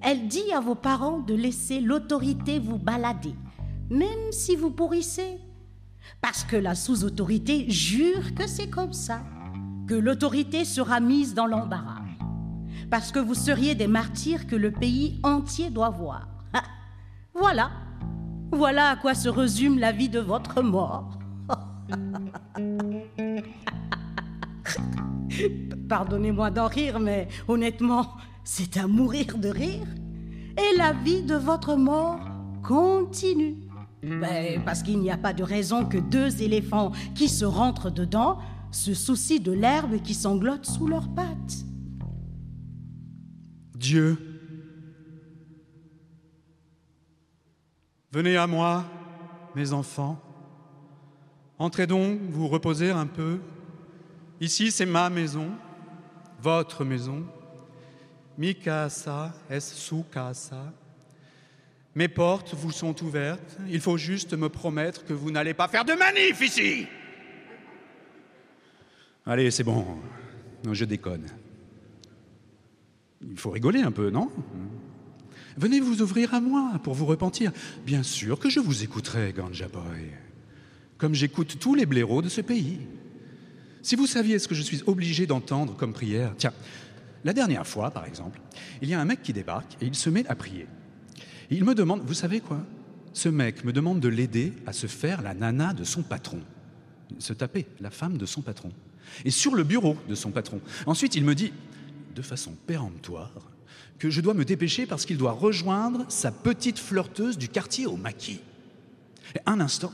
Elle 0.00 0.28
dit 0.28 0.52
à 0.54 0.60
vos 0.60 0.76
parents 0.76 1.18
de 1.18 1.34
laisser 1.34 1.80
l'autorité 1.80 2.60
vous 2.60 2.78
balader, 2.78 3.34
même 3.90 4.30
si 4.30 4.54
vous 4.54 4.70
pourrissez. 4.70 5.38
Parce 6.20 6.44
que 6.44 6.56
la 6.56 6.76
sous-autorité 6.76 7.68
jure 7.68 8.34
que 8.36 8.46
c'est 8.46 8.70
comme 8.70 8.92
ça, 8.92 9.22
que 9.88 9.94
l'autorité 9.94 10.64
sera 10.64 11.00
mise 11.00 11.34
dans 11.34 11.46
l'embarras. 11.46 12.04
Parce 12.88 13.10
que 13.10 13.18
vous 13.18 13.34
seriez 13.34 13.74
des 13.74 13.88
martyrs 13.88 14.46
que 14.46 14.56
le 14.56 14.70
pays 14.70 15.18
entier 15.24 15.70
doit 15.70 15.90
voir. 15.90 16.28
Voilà. 17.40 17.70
Voilà 18.52 18.90
à 18.90 18.96
quoi 18.96 19.14
se 19.14 19.30
résume 19.30 19.78
la 19.78 19.92
vie 19.92 20.10
de 20.10 20.20
votre 20.20 20.62
mort. 20.62 21.18
Pardonnez-moi 25.88 26.50
d'en 26.50 26.66
rire, 26.66 27.00
mais 27.00 27.28
honnêtement, 27.48 28.08
c'est 28.44 28.76
à 28.76 28.86
mourir 28.86 29.38
de 29.38 29.48
rire. 29.48 29.86
Et 30.58 30.76
la 30.76 30.92
vie 30.92 31.22
de 31.22 31.34
votre 31.34 31.76
mort 31.76 32.20
continue. 32.62 33.56
Ben, 34.02 34.62
parce 34.64 34.82
qu'il 34.82 34.98
n'y 34.98 35.10
a 35.10 35.16
pas 35.16 35.32
de 35.32 35.42
raison 35.42 35.86
que 35.86 35.96
deux 35.96 36.42
éléphants 36.42 36.92
qui 37.14 37.30
se 37.30 37.46
rentrent 37.46 37.90
dedans 37.90 38.38
se 38.70 38.92
soucient 38.92 39.40
de 39.40 39.52
l'herbe 39.52 40.02
qui 40.02 40.12
sanglote 40.12 40.66
sous 40.66 40.86
leurs 40.86 41.08
pattes. 41.14 41.64
Dieu, 43.76 44.29
venez 48.12 48.36
à 48.36 48.46
moi, 48.46 48.84
mes 49.54 49.72
enfants. 49.72 50.20
Entrez 51.58 51.86
donc, 51.86 52.20
vous 52.30 52.48
reposer 52.48 52.90
un 52.90 53.06
peu. 53.06 53.38
Ici, 54.40 54.70
c'est 54.70 54.86
ma 54.86 55.10
maison, 55.10 55.50
votre 56.40 56.84
maison. 56.84 57.26
Mi 58.38 58.54
casa 58.54 59.34
es 59.50 59.60
su 59.60 60.02
casa. 60.10 60.72
Mes 61.94 62.08
portes 62.08 62.54
vous 62.54 62.70
sont 62.70 63.02
ouvertes. 63.02 63.58
Il 63.68 63.80
faut 63.80 63.98
juste 63.98 64.32
me 64.34 64.48
promettre 64.48 65.04
que 65.04 65.12
vous 65.12 65.30
n'allez 65.30 65.54
pas 65.54 65.68
faire 65.68 65.84
de 65.84 65.92
manif 65.92 66.40
ici. 66.40 66.86
Allez, 69.26 69.50
c'est 69.50 69.64
bon. 69.64 69.84
Non, 70.64 70.72
je 70.72 70.84
déconne. 70.84 71.26
Il 73.20 73.38
faut 73.38 73.50
rigoler 73.50 73.82
un 73.82 73.92
peu, 73.92 74.08
non? 74.08 74.30
Venez 75.56 75.80
vous 75.80 76.02
ouvrir 76.02 76.34
à 76.34 76.40
moi 76.40 76.80
pour 76.82 76.94
vous 76.94 77.06
repentir. 77.06 77.52
Bien 77.84 78.02
sûr 78.02 78.38
que 78.38 78.50
je 78.50 78.60
vous 78.60 78.82
écouterai, 78.82 79.32
Ganja 79.32 79.68
Boy. 79.68 80.10
Comme 80.98 81.14
j'écoute 81.14 81.58
tous 81.58 81.74
les 81.74 81.86
blaireaux 81.86 82.22
de 82.22 82.28
ce 82.28 82.40
pays. 82.40 82.78
Si 83.82 83.96
vous 83.96 84.06
saviez 84.06 84.38
ce 84.38 84.48
que 84.48 84.54
je 84.54 84.62
suis 84.62 84.82
obligé 84.86 85.26
d'entendre 85.26 85.74
comme 85.76 85.92
prière. 85.92 86.34
Tiens, 86.36 86.52
la 87.24 87.32
dernière 87.32 87.66
fois, 87.66 87.90
par 87.90 88.06
exemple, 88.06 88.40
il 88.82 88.88
y 88.88 88.94
a 88.94 89.00
un 89.00 89.04
mec 89.04 89.22
qui 89.22 89.32
débarque 89.32 89.76
et 89.80 89.86
il 89.86 89.94
se 89.94 90.10
met 90.10 90.26
à 90.26 90.34
prier. 90.34 90.66
Il 91.50 91.64
me 91.64 91.74
demande, 91.74 92.02
vous 92.04 92.14
savez 92.14 92.40
quoi? 92.40 92.64
Ce 93.12 93.28
mec 93.28 93.64
me 93.64 93.72
demande 93.72 94.00
de 94.00 94.08
l'aider 94.08 94.52
à 94.66 94.72
se 94.72 94.86
faire 94.86 95.20
la 95.22 95.34
nana 95.34 95.74
de 95.74 95.84
son 95.84 96.02
patron. 96.02 96.40
Se 97.18 97.32
taper 97.32 97.66
la 97.80 97.90
femme 97.90 98.18
de 98.18 98.26
son 98.26 98.40
patron. 98.40 98.70
Et 99.24 99.30
sur 99.30 99.54
le 99.54 99.64
bureau 99.64 99.96
de 100.08 100.14
son 100.14 100.30
patron. 100.30 100.60
Ensuite, 100.86 101.16
il 101.16 101.24
me 101.24 101.34
dit, 101.34 101.52
de 102.14 102.22
façon 102.22 102.54
péremptoire, 102.66 103.32
que 104.00 104.10
je 104.10 104.20
dois 104.20 104.34
me 104.34 104.44
dépêcher 104.44 104.86
parce 104.86 105.04
qu'il 105.04 105.18
doit 105.18 105.32
rejoindre 105.32 106.06
sa 106.08 106.32
petite 106.32 106.78
flirteuse 106.78 107.38
du 107.38 107.48
quartier 107.48 107.86
au 107.86 107.96
maquis. 107.96 108.40
Et 109.36 109.40
un 109.46 109.60
instant, 109.60 109.92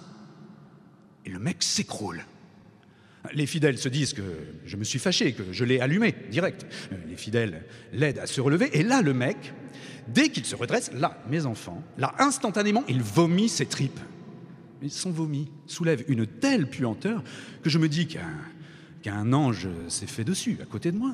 et 1.26 1.30
le 1.30 1.38
mec 1.38 1.62
s'écroule. 1.62 2.24
Les 3.34 3.46
fidèles 3.46 3.76
se 3.76 3.88
disent 3.88 4.14
que 4.14 4.22
je 4.64 4.76
me 4.76 4.84
suis 4.84 5.00
fâché, 5.00 5.32
que 5.32 5.52
je 5.52 5.64
l'ai 5.64 5.80
allumé 5.80 6.14
direct. 6.30 6.64
Les 7.08 7.16
fidèles 7.16 7.64
l'aident 7.92 8.20
à 8.20 8.26
se 8.26 8.40
relever, 8.40 8.70
et 8.78 8.84
là, 8.84 9.02
le 9.02 9.12
mec, 9.12 9.52
dès 10.06 10.28
qu'il 10.28 10.44
se 10.44 10.54
redresse, 10.54 10.92
là, 10.92 11.20
mes 11.28 11.44
enfants, 11.44 11.82
là, 11.98 12.14
instantanément, 12.20 12.84
il 12.88 13.02
vomit 13.02 13.48
ses 13.48 13.66
tripes. 13.66 14.00
Mais 14.80 14.88
son 14.88 15.10
vomi 15.10 15.50
soulève 15.66 16.04
une 16.06 16.26
telle 16.26 16.70
puanteur 16.70 17.24
que 17.62 17.70
je 17.70 17.78
me 17.78 17.88
dis 17.88 18.06
qu'un 18.06 18.30
qu'un 19.02 19.32
ange 19.32 19.68
s'est 19.88 20.06
fait 20.06 20.24
dessus, 20.24 20.58
à 20.62 20.64
côté 20.64 20.90
de 20.90 20.98
moi. 20.98 21.12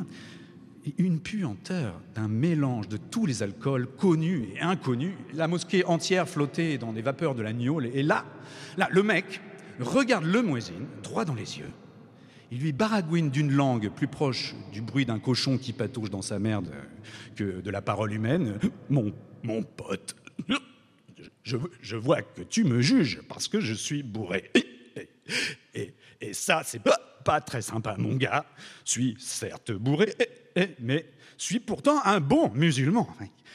Une 0.99 1.21
puanteur 1.21 2.01
d'un 2.14 2.27
mélange 2.27 2.88
de 2.88 2.97
tous 2.97 3.25
les 3.25 3.42
alcools 3.45 3.87
connus 3.87 4.49
et 4.57 4.61
inconnus, 4.61 5.14
la 5.33 5.47
mosquée 5.47 5.85
entière 5.85 6.29
flottait 6.29 6.77
dans 6.77 6.92
des 6.92 7.03
vapeurs 7.03 7.37
de 7.37 7.42
la 7.42 7.53
gnôle, 7.53 7.87
et 7.87 8.03
là, 8.03 8.25
là, 8.77 8.88
le 8.90 9.03
mec 9.05 9.40
regarde 9.79 10.25
le 10.25 10.42
muezzin 10.42 10.73
droit 11.05 11.25
dans 11.25 11.35
les 11.35 11.59
yeux, 11.59 11.71
il 12.51 12.61
lui 12.61 12.73
baragouine 12.73 13.31
d'une 13.31 13.53
langue 13.53 13.90
plus 13.90 14.09
proche 14.09 14.55
du 14.73 14.83
bruit 14.83 15.07
d'un 15.07 15.21
cochon 15.21 15.57
qui 15.57 15.73
patauge 15.73 16.11
dans 16.11 16.21
sa 16.21 16.38
merde 16.40 16.71
que 17.37 17.61
de 17.61 17.71
la 17.71 17.81
parole 17.81 18.12
humaine. 18.12 18.59
Mon, 18.90 19.62
pote, 19.62 20.16
je, 21.45 21.57
je 21.81 21.97
vois 21.97 22.23
que 22.23 22.42
tu 22.42 22.64
me 22.64 22.81
juges 22.83 23.21
parce 23.29 23.49
que 23.49 23.61
je 23.61 23.73
suis 23.73 24.03
bourré. 24.03 24.51
Et, 25.75 25.95
et- 26.21 26.35
ça, 26.35 26.62
c'est 26.64 26.83
pas, 26.83 26.99
pas 27.25 27.40
très 27.40 27.62
sympa, 27.62 27.97
mon 27.99 28.16
gars. 28.16 28.45
Suis 28.85 29.16
certes 29.18 29.73
bourré, 29.73 30.12
mais 30.81 31.07
suis 31.37 31.61
pourtant 31.61 32.01
un 32.05 32.21
bon 32.21 32.51
musulman 32.55 33.09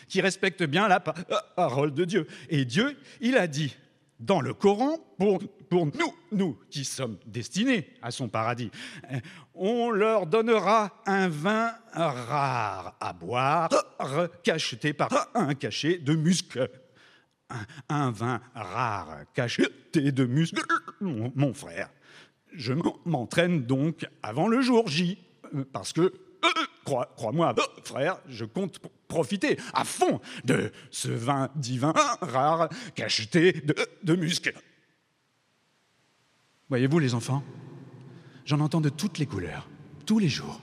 qui 0.07 0.21
respecte 0.21 0.63
bien 0.63 0.87
la 0.87 0.99
pa- 0.99 1.13
parole 1.55 1.93
de 1.93 2.05
Dieu. 2.05 2.27
Et 2.49 2.65
Dieu, 2.65 2.97
il 3.21 3.37
a 3.37 3.47
dit 3.47 3.75
dans 4.19 4.41
le 4.41 4.53
Coran, 4.53 4.97
pour, 5.19 5.39
nous, 5.85 6.15
nous 6.31 6.57
qui 6.71 6.83
sommes 6.85 7.17
destinés 7.27 7.87
à 8.01 8.09
son 8.09 8.27
paradis, 8.29 8.71
euh, 9.11 9.19
on 9.53 9.91
leur 9.91 10.25
donnera 10.25 11.03
un 11.05 11.27
vin 11.29 11.71
rare 11.93 12.97
à 12.99 13.13
boire, 13.13 13.69
cacheté 14.43 14.93
par 14.93 15.29
un 15.35 15.53
cachet 15.53 15.99
de 15.99 16.15
musc. 16.15 16.57
Un, 17.89 18.11
vin 18.11 18.41
rare 18.55 19.19
cacheté 19.33 20.11
de 20.11 20.25
musc, 20.25 20.55
mon, 20.99 21.53
frère. 21.53 21.89
Je 22.53 22.73
m'en- 22.73 22.97
m'entraîne 23.05 23.65
donc 23.65 24.05
avant 24.23 24.47
le 24.47 24.61
jour 24.61 24.87
J, 24.89 25.17
euh, 25.55 25.63
parce 25.71 25.93
que, 25.93 26.11
crois- 26.87 27.11
crois-moi, 27.17 27.53
euh, 27.57 27.61
frère, 27.83 28.17
je 28.29 28.45
compte 28.45 28.79
profiter 29.09 29.57
à 29.73 29.83
fond 29.83 30.21
de 30.45 30.71
ce 30.89 31.09
vin 31.09 31.49
divin 31.55 31.93
rare 32.21 32.69
cacheté 32.95 33.51
de, 33.51 33.75
de 34.03 34.15
musc. 34.15 34.53
Voyez-vous 36.69 36.99
les 36.99 37.13
enfants, 37.13 37.43
j'en 38.45 38.59
entends 38.61 38.81
de 38.81 38.89
toutes 38.89 39.17
les 39.19 39.25
couleurs, 39.25 39.67
tous 40.05 40.19
les 40.19 40.29
jours. 40.29 40.61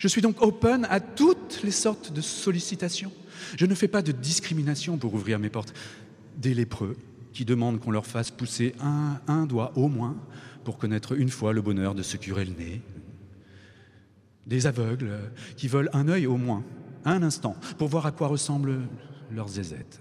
Je 0.00 0.08
suis 0.08 0.22
donc 0.22 0.40
open 0.42 0.86
à 0.90 0.98
toutes 1.00 1.60
les 1.62 1.70
sortes 1.72 2.12
de 2.12 2.20
sollicitations. 2.20 3.12
Je 3.56 3.66
ne 3.66 3.74
fais 3.74 3.88
pas 3.88 4.02
de 4.02 4.12
discrimination 4.12 4.96
pour 4.98 5.14
ouvrir 5.14 5.38
mes 5.38 5.50
portes. 5.50 5.74
Des 6.36 6.54
lépreux 6.54 6.96
qui 7.32 7.44
demandent 7.44 7.78
qu'on 7.80 7.90
leur 7.90 8.06
fasse 8.06 8.30
pousser 8.30 8.74
un, 8.80 9.20
un 9.28 9.46
doigt 9.46 9.72
au 9.76 9.88
moins 9.88 10.16
pour 10.64 10.78
connaître 10.78 11.12
une 11.18 11.28
fois 11.28 11.52
le 11.52 11.60
bonheur 11.62 11.94
de 11.94 12.02
se 12.02 12.16
curer 12.16 12.44
le 12.44 12.54
nez. 12.54 12.80
Des 14.50 14.66
aveugles 14.66 15.12
qui 15.56 15.68
veulent 15.68 15.88
un 15.92 16.08
œil 16.08 16.26
au 16.26 16.36
moins, 16.36 16.64
un 17.04 17.22
instant, 17.22 17.54
pour 17.78 17.86
voir 17.86 18.04
à 18.04 18.10
quoi 18.10 18.26
ressemblent 18.26 18.80
leurs 19.30 19.48
zézettes. 19.48 20.00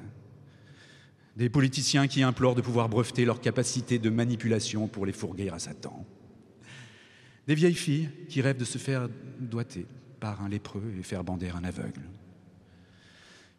Des 1.38 1.50
politiciens 1.50 2.08
qui 2.08 2.24
implorent 2.24 2.56
de 2.56 2.62
pouvoir 2.62 2.90
breveter 2.90 3.26
leur 3.26 3.42
capacité 3.42 4.00
de 4.00 4.10
manipulation 4.10 4.88
pour 4.88 5.06
les 5.06 5.14
fourguer 5.14 5.50
à 5.50 5.60
Satan. 5.60 6.04
Des 7.48 7.54
vieilles 7.54 7.76
filles 7.76 8.10
qui 8.28 8.42
rêvent 8.42 8.58
de 8.58 8.66
se 8.66 8.80
faire 8.80 9.08
doiter 9.40 9.86
par 10.20 10.42
un 10.42 10.50
lépreux 10.50 10.96
et 11.00 11.04
faire 11.04 11.24
bander 11.24 11.50
un 11.50 11.64
aveugle. 11.64 12.02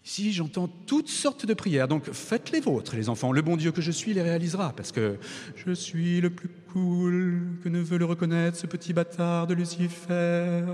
Ici, 0.05 0.33
j'entends 0.33 0.67
toutes 0.67 1.09
sortes 1.09 1.45
de 1.45 1.53
prières, 1.53 1.87
donc 1.87 2.11
faites 2.11 2.53
les 2.53 2.61
vôtres, 2.61 2.97
les 2.97 3.11
enfants. 3.11 3.33
Le 3.33 3.43
bon 3.43 3.57
Dieu 3.57 3.71
que 3.71 3.83
je 3.83 3.91
suis 3.91 4.15
les 4.15 4.23
réalisera, 4.23 4.73
parce 4.75 4.93
que 4.93 5.19
je 5.57 5.73
suis 5.73 6.21
le 6.23 6.31
plus 6.31 6.49
cool 6.73 7.59
que 7.63 7.69
ne 7.69 7.81
veut 7.81 7.99
le 7.99 8.07
reconnaître 8.07 8.57
ce 8.57 8.67
petit 8.67 8.95
bâtard 8.95 9.47
de 9.47 9.55
Lucifer. 9.55 10.65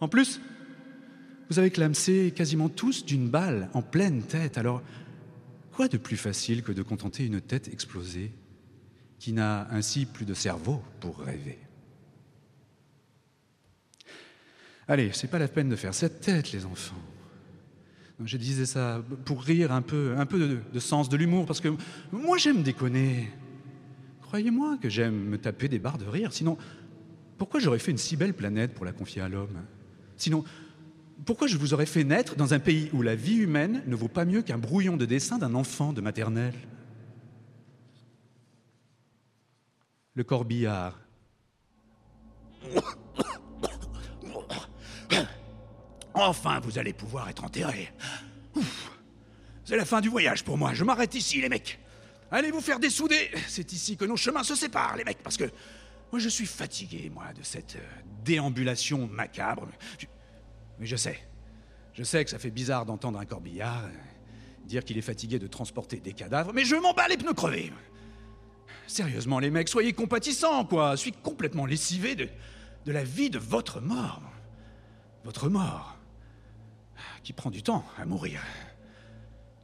En 0.00 0.08
plus, 0.08 0.40
vous 1.50 1.58
avez 1.58 1.70
clamsé 1.70 2.32
quasiment 2.34 2.68
tous 2.68 3.04
d'une 3.04 3.28
balle 3.28 3.70
en 3.74 3.82
pleine 3.82 4.22
tête, 4.22 4.58
alors 4.58 4.82
quoi 5.72 5.86
de 5.86 5.96
plus 5.96 6.16
facile 6.16 6.62
que 6.62 6.72
de 6.72 6.82
contenter 6.82 7.24
une 7.24 7.40
tête 7.40 7.68
explosée 7.68 8.32
qui 9.20 9.32
n'a 9.32 9.68
ainsi 9.70 10.04
plus 10.04 10.24
de 10.24 10.34
cerveau 10.34 10.82
pour 10.98 11.20
rêver? 11.20 11.58
Allez, 14.88 15.10
c'est 15.12 15.28
pas 15.28 15.38
la 15.38 15.48
peine 15.48 15.68
de 15.68 15.76
faire 15.76 15.94
cette 15.94 16.20
tête, 16.20 16.50
les 16.52 16.66
enfants. 16.66 17.00
Je 18.22 18.36
disais 18.36 18.66
ça 18.66 19.02
pour 19.24 19.42
rire 19.42 19.72
un 19.72 19.82
peu, 19.82 20.14
un 20.16 20.26
peu 20.26 20.38
de, 20.38 20.58
de 20.72 20.78
sens 20.78 21.08
de 21.08 21.16
l'humour, 21.16 21.46
parce 21.46 21.60
que 21.60 21.74
moi 22.12 22.38
j'aime 22.38 22.62
déconner. 22.62 23.30
Croyez-moi 24.20 24.78
que 24.80 24.88
j'aime 24.88 25.14
me 25.14 25.38
taper 25.38 25.68
des 25.68 25.78
barres 25.78 25.98
de 25.98 26.06
rire. 26.06 26.32
Sinon, 26.32 26.56
pourquoi 27.38 27.60
j'aurais 27.60 27.78
fait 27.78 27.90
une 27.90 27.98
si 27.98 28.16
belle 28.16 28.34
planète 28.34 28.74
pour 28.74 28.84
la 28.84 28.92
confier 28.92 29.22
à 29.22 29.28
l'homme? 29.28 29.62
Sinon, 30.16 30.44
pourquoi 31.24 31.46
je 31.46 31.56
vous 31.56 31.74
aurais 31.74 31.86
fait 31.86 32.04
naître 32.04 32.36
dans 32.36 32.54
un 32.54 32.58
pays 32.58 32.90
où 32.92 33.02
la 33.02 33.14
vie 33.14 33.36
humaine 33.36 33.82
ne 33.86 33.96
vaut 33.96 34.08
pas 34.08 34.24
mieux 34.24 34.42
qu'un 34.42 34.58
brouillon 34.58 34.96
de 34.96 35.04
dessin 35.04 35.38
d'un 35.38 35.54
enfant 35.54 35.92
de 35.92 36.00
maternelle? 36.00 36.54
Le 40.14 40.22
corbillard. 40.22 40.98
Enfin, 46.14 46.60
vous 46.60 46.78
allez 46.78 46.92
pouvoir 46.92 47.28
être 47.28 47.44
enterré. 47.44 47.92
C'est 49.64 49.76
la 49.76 49.84
fin 49.84 50.00
du 50.00 50.08
voyage 50.08 50.44
pour 50.44 50.56
moi. 50.56 50.72
Je 50.74 50.84
m'arrête 50.84 51.14
ici, 51.14 51.40
les 51.40 51.48
mecs. 51.48 51.80
Allez 52.30 52.50
vous 52.50 52.60
faire 52.60 52.78
dessouder. 52.78 53.30
C'est 53.48 53.72
ici 53.72 53.96
que 53.96 54.04
nos 54.04 54.16
chemins 54.16 54.44
se 54.44 54.54
séparent, 54.54 54.96
les 54.96 55.04
mecs, 55.04 55.22
parce 55.22 55.36
que 55.36 55.50
moi, 56.12 56.20
je 56.20 56.28
suis 56.28 56.46
fatigué, 56.46 57.10
moi, 57.12 57.32
de 57.32 57.42
cette 57.42 57.76
euh, 57.76 58.02
déambulation 58.24 59.08
macabre. 59.08 59.66
Mais 60.78 60.86
je 60.86 60.96
sais. 60.96 61.18
Je 61.92 62.04
sais 62.04 62.24
que 62.24 62.30
ça 62.30 62.38
fait 62.38 62.50
bizarre 62.50 62.86
d'entendre 62.86 63.18
un 63.18 63.24
corbillard 63.24 63.84
euh, 63.84 64.66
dire 64.66 64.84
qu'il 64.84 64.96
est 64.98 65.02
fatigué 65.02 65.38
de 65.38 65.46
transporter 65.46 65.98
des 65.98 66.12
cadavres, 66.12 66.52
mais 66.52 66.64
je 66.64 66.76
m'en 66.76 66.92
bats 66.92 67.08
les 67.08 67.16
pneus 67.16 67.34
crevés. 67.34 67.72
Sérieusement, 68.86 69.38
les 69.38 69.50
mecs, 69.50 69.68
soyez 69.68 69.92
compatissants, 69.92 70.64
quoi. 70.64 70.92
Je 70.92 71.00
suis 71.00 71.12
complètement 71.12 71.66
lessivé 71.66 72.14
de 72.14 72.28
la 72.86 73.02
vie 73.02 73.30
de 73.30 73.38
votre 73.38 73.80
mort. 73.80 74.22
Votre 75.24 75.48
mort, 75.48 75.96
qui 77.22 77.32
prend 77.32 77.50
du 77.50 77.62
temps 77.62 77.84
à 77.98 78.04
mourir. 78.04 78.40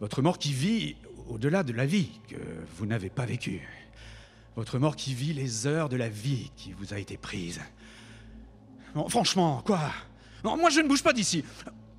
Votre 0.00 0.22
mort 0.22 0.38
qui 0.38 0.52
vit 0.52 0.96
au-delà 1.28 1.62
de 1.62 1.72
la 1.72 1.86
vie 1.86 2.10
que 2.28 2.36
vous 2.76 2.86
n'avez 2.86 3.10
pas 3.10 3.26
vécue. 3.26 3.68
Votre 4.56 4.78
mort 4.78 4.96
qui 4.96 5.14
vit 5.14 5.32
les 5.32 5.66
heures 5.66 5.88
de 5.88 5.96
la 5.96 6.08
vie 6.08 6.50
qui 6.56 6.72
vous 6.72 6.92
a 6.92 6.98
été 6.98 7.16
prise. 7.16 7.60
Franchement, 9.08 9.62
quoi? 9.64 9.92
Moi 10.42 10.70
je 10.70 10.80
ne 10.80 10.88
bouge 10.88 11.02
pas 11.02 11.12
d'ici. 11.12 11.44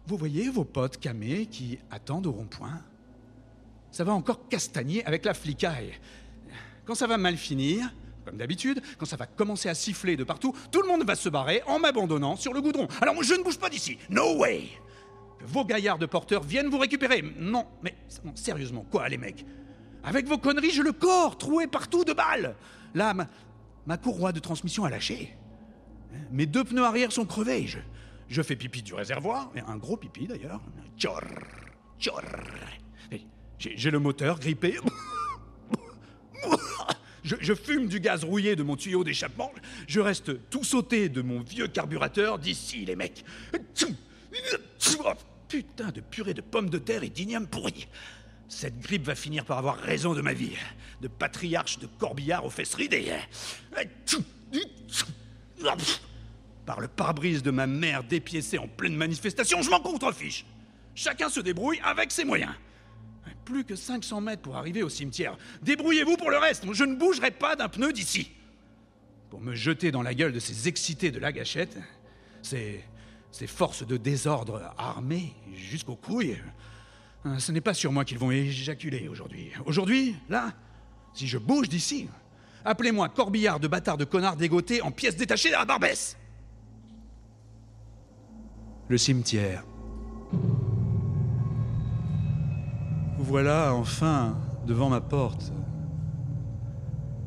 Vous 0.07 0.17
voyez 0.17 0.49
vos 0.49 0.65
potes 0.65 0.97
camés 0.97 1.45
qui 1.45 1.79
attendent 1.89 2.27
au 2.27 2.31
rond-point? 2.31 2.81
Ça 3.91 4.03
va 4.03 4.13
encore 4.13 4.47
castagner 4.49 5.05
avec 5.05 5.25
la 5.25 5.33
flicaille. 5.33 5.93
Quand 6.85 6.95
ça 6.95 7.07
va 7.07 7.17
mal 7.17 7.37
finir, 7.37 7.93
comme 8.25 8.37
d'habitude, 8.37 8.81
quand 8.97 9.05
ça 9.05 9.15
va 9.15 9.25
commencer 9.25 9.69
à 9.69 9.75
siffler 9.75 10.17
de 10.17 10.23
partout, 10.23 10.55
tout 10.71 10.81
le 10.81 10.87
monde 10.87 11.05
va 11.05 11.15
se 11.15 11.29
barrer 11.29 11.61
en 11.67 11.79
m'abandonnant 11.79 12.35
sur 12.35 12.53
le 12.53 12.61
goudron. 12.61 12.87
Alors 13.01 13.15
moi, 13.15 13.23
je 13.23 13.33
ne 13.33 13.43
bouge 13.43 13.57
pas 13.57 13.69
d'ici. 13.69 13.97
No 14.09 14.37
way 14.37 14.69
vos 15.45 15.65
gaillards 15.65 15.97
de 15.97 16.05
porteurs 16.05 16.43
viennent 16.43 16.69
vous 16.69 16.77
récupérer. 16.77 17.23
Non, 17.37 17.65
mais 17.83 17.95
sérieusement, 18.35 18.85
quoi, 18.89 19.07
les 19.09 19.17
mecs? 19.17 19.45
Avec 20.03 20.27
vos 20.27 20.37
conneries, 20.37 20.71
j'ai 20.71 20.83
le 20.83 20.93
corps 20.93 21.37
troué 21.37 21.67
partout 21.67 22.03
de 22.03 22.13
balles. 22.13 22.55
Là, 22.95 23.13
ma, 23.13 23.97
courroie 23.97 24.31
de 24.31 24.39
transmission 24.39 24.85
a 24.85 24.89
lâché. 24.89 25.35
Mes 26.31 26.45
deux 26.45 26.63
pneus 26.63 26.83
arrière 26.83 27.11
sont 27.11 27.25
crevés. 27.25 27.67
Je, 27.67 27.79
je 28.27 28.41
fais 28.41 28.55
pipi 28.55 28.81
du 28.81 28.93
réservoir, 28.93 29.51
un 29.67 29.77
gros 29.77 29.97
pipi 29.97 30.27
d'ailleurs. 30.27 30.61
Tchor, 30.97 31.21
tchor. 31.99 32.21
J'ai 33.57 33.91
le 33.91 33.99
moteur 33.99 34.39
grippé. 34.39 34.77
Je, 37.23 37.35
je 37.39 37.53
fume 37.53 37.87
du 37.87 37.99
gaz 37.99 38.23
rouillé 38.23 38.55
de 38.55 38.63
mon 38.63 38.75
tuyau 38.75 39.03
d'échappement. 39.03 39.51
Je 39.87 39.99
reste 39.99 40.49
tout 40.49 40.63
sauté 40.63 41.07
de 41.07 41.21
mon 41.21 41.41
vieux 41.41 41.67
carburateur 41.67 42.39
d'ici, 42.39 42.83
les 42.83 42.95
mecs. 42.95 43.23
Putain 45.51 45.89
de 45.91 45.99
purée 45.99 46.33
de 46.33 46.39
pommes 46.39 46.69
de 46.69 46.77
terre 46.77 47.03
et 47.03 47.09
d'igname 47.09 47.45
pourri. 47.45 47.89
Cette 48.47 48.79
grippe 48.79 49.03
va 49.03 49.15
finir 49.15 49.43
par 49.43 49.57
avoir 49.57 49.75
raison 49.75 50.13
de 50.13 50.21
ma 50.21 50.31
vie. 50.31 50.53
De 51.01 51.09
patriarche 51.09 51.77
de 51.77 51.87
corbillard 51.87 52.45
aux 52.45 52.49
fesses 52.49 52.73
ridées. 52.73 53.11
par 56.65 56.79
le 56.79 56.87
pare-brise 56.87 57.43
de 57.43 57.51
ma 57.51 57.67
mère 57.67 58.05
dépiécée 58.05 58.57
en 58.59 58.69
pleine 58.69 58.95
manifestation, 58.95 59.61
je 59.61 59.69
m'en 59.69 59.81
contrefiche. 59.81 60.45
Chacun 60.95 61.27
se 61.27 61.41
débrouille 61.41 61.81
avec 61.83 62.13
ses 62.13 62.23
moyens. 62.23 62.53
Plus 63.43 63.65
que 63.65 63.75
500 63.75 64.21
mètres 64.21 64.41
pour 64.41 64.55
arriver 64.55 64.83
au 64.83 64.89
cimetière. 64.89 65.37
Débrouillez-vous 65.63 66.15
pour 66.15 66.31
le 66.31 66.37
reste. 66.37 66.63
Je 66.71 66.85
ne 66.85 66.95
bougerai 66.95 67.31
pas 67.31 67.57
d'un 67.57 67.67
pneu 67.67 67.91
d'ici. 67.91 68.31
Pour 69.29 69.41
me 69.41 69.53
jeter 69.53 69.91
dans 69.91 70.01
la 70.01 70.13
gueule 70.13 70.31
de 70.31 70.39
ces 70.39 70.69
excités 70.69 71.11
de 71.11 71.19
la 71.19 71.33
gâchette, 71.33 71.77
ces, 72.41 72.85
ces 73.31 73.47
forces 73.47 73.85
de 73.85 73.97
désordre 73.97 74.73
armées 74.77 75.33
jusqu'aux 75.55 75.95
couilles, 75.95 76.37
hein, 77.25 77.39
ce 77.39 77.51
n'est 77.51 77.61
pas 77.61 77.73
sur 77.73 77.91
moi 77.91 78.05
qu'ils 78.05 78.19
vont 78.19 78.31
éjaculer 78.31 79.07
aujourd'hui. 79.07 79.51
Aujourd'hui, 79.65 80.15
là, 80.29 80.53
si 81.13 81.27
je 81.27 81.37
bouge 81.37 81.69
d'ici, 81.69 82.07
appelez-moi 82.65 83.09
corbillard 83.09 83.59
de 83.59 83.67
bâtard 83.67 83.97
de 83.97 84.05
connard 84.05 84.35
dégoté 84.35 84.81
en 84.81 84.91
pièces 84.91 85.15
détachées 85.15 85.53
à 85.53 85.59
la 85.59 85.65
barbesse. 85.65 86.17
Le 88.89 88.97
cimetière. 88.97 89.63
Voilà 93.17 93.73
enfin 93.73 94.37
devant 94.65 94.89
ma 94.89 94.99
porte. 94.99 95.53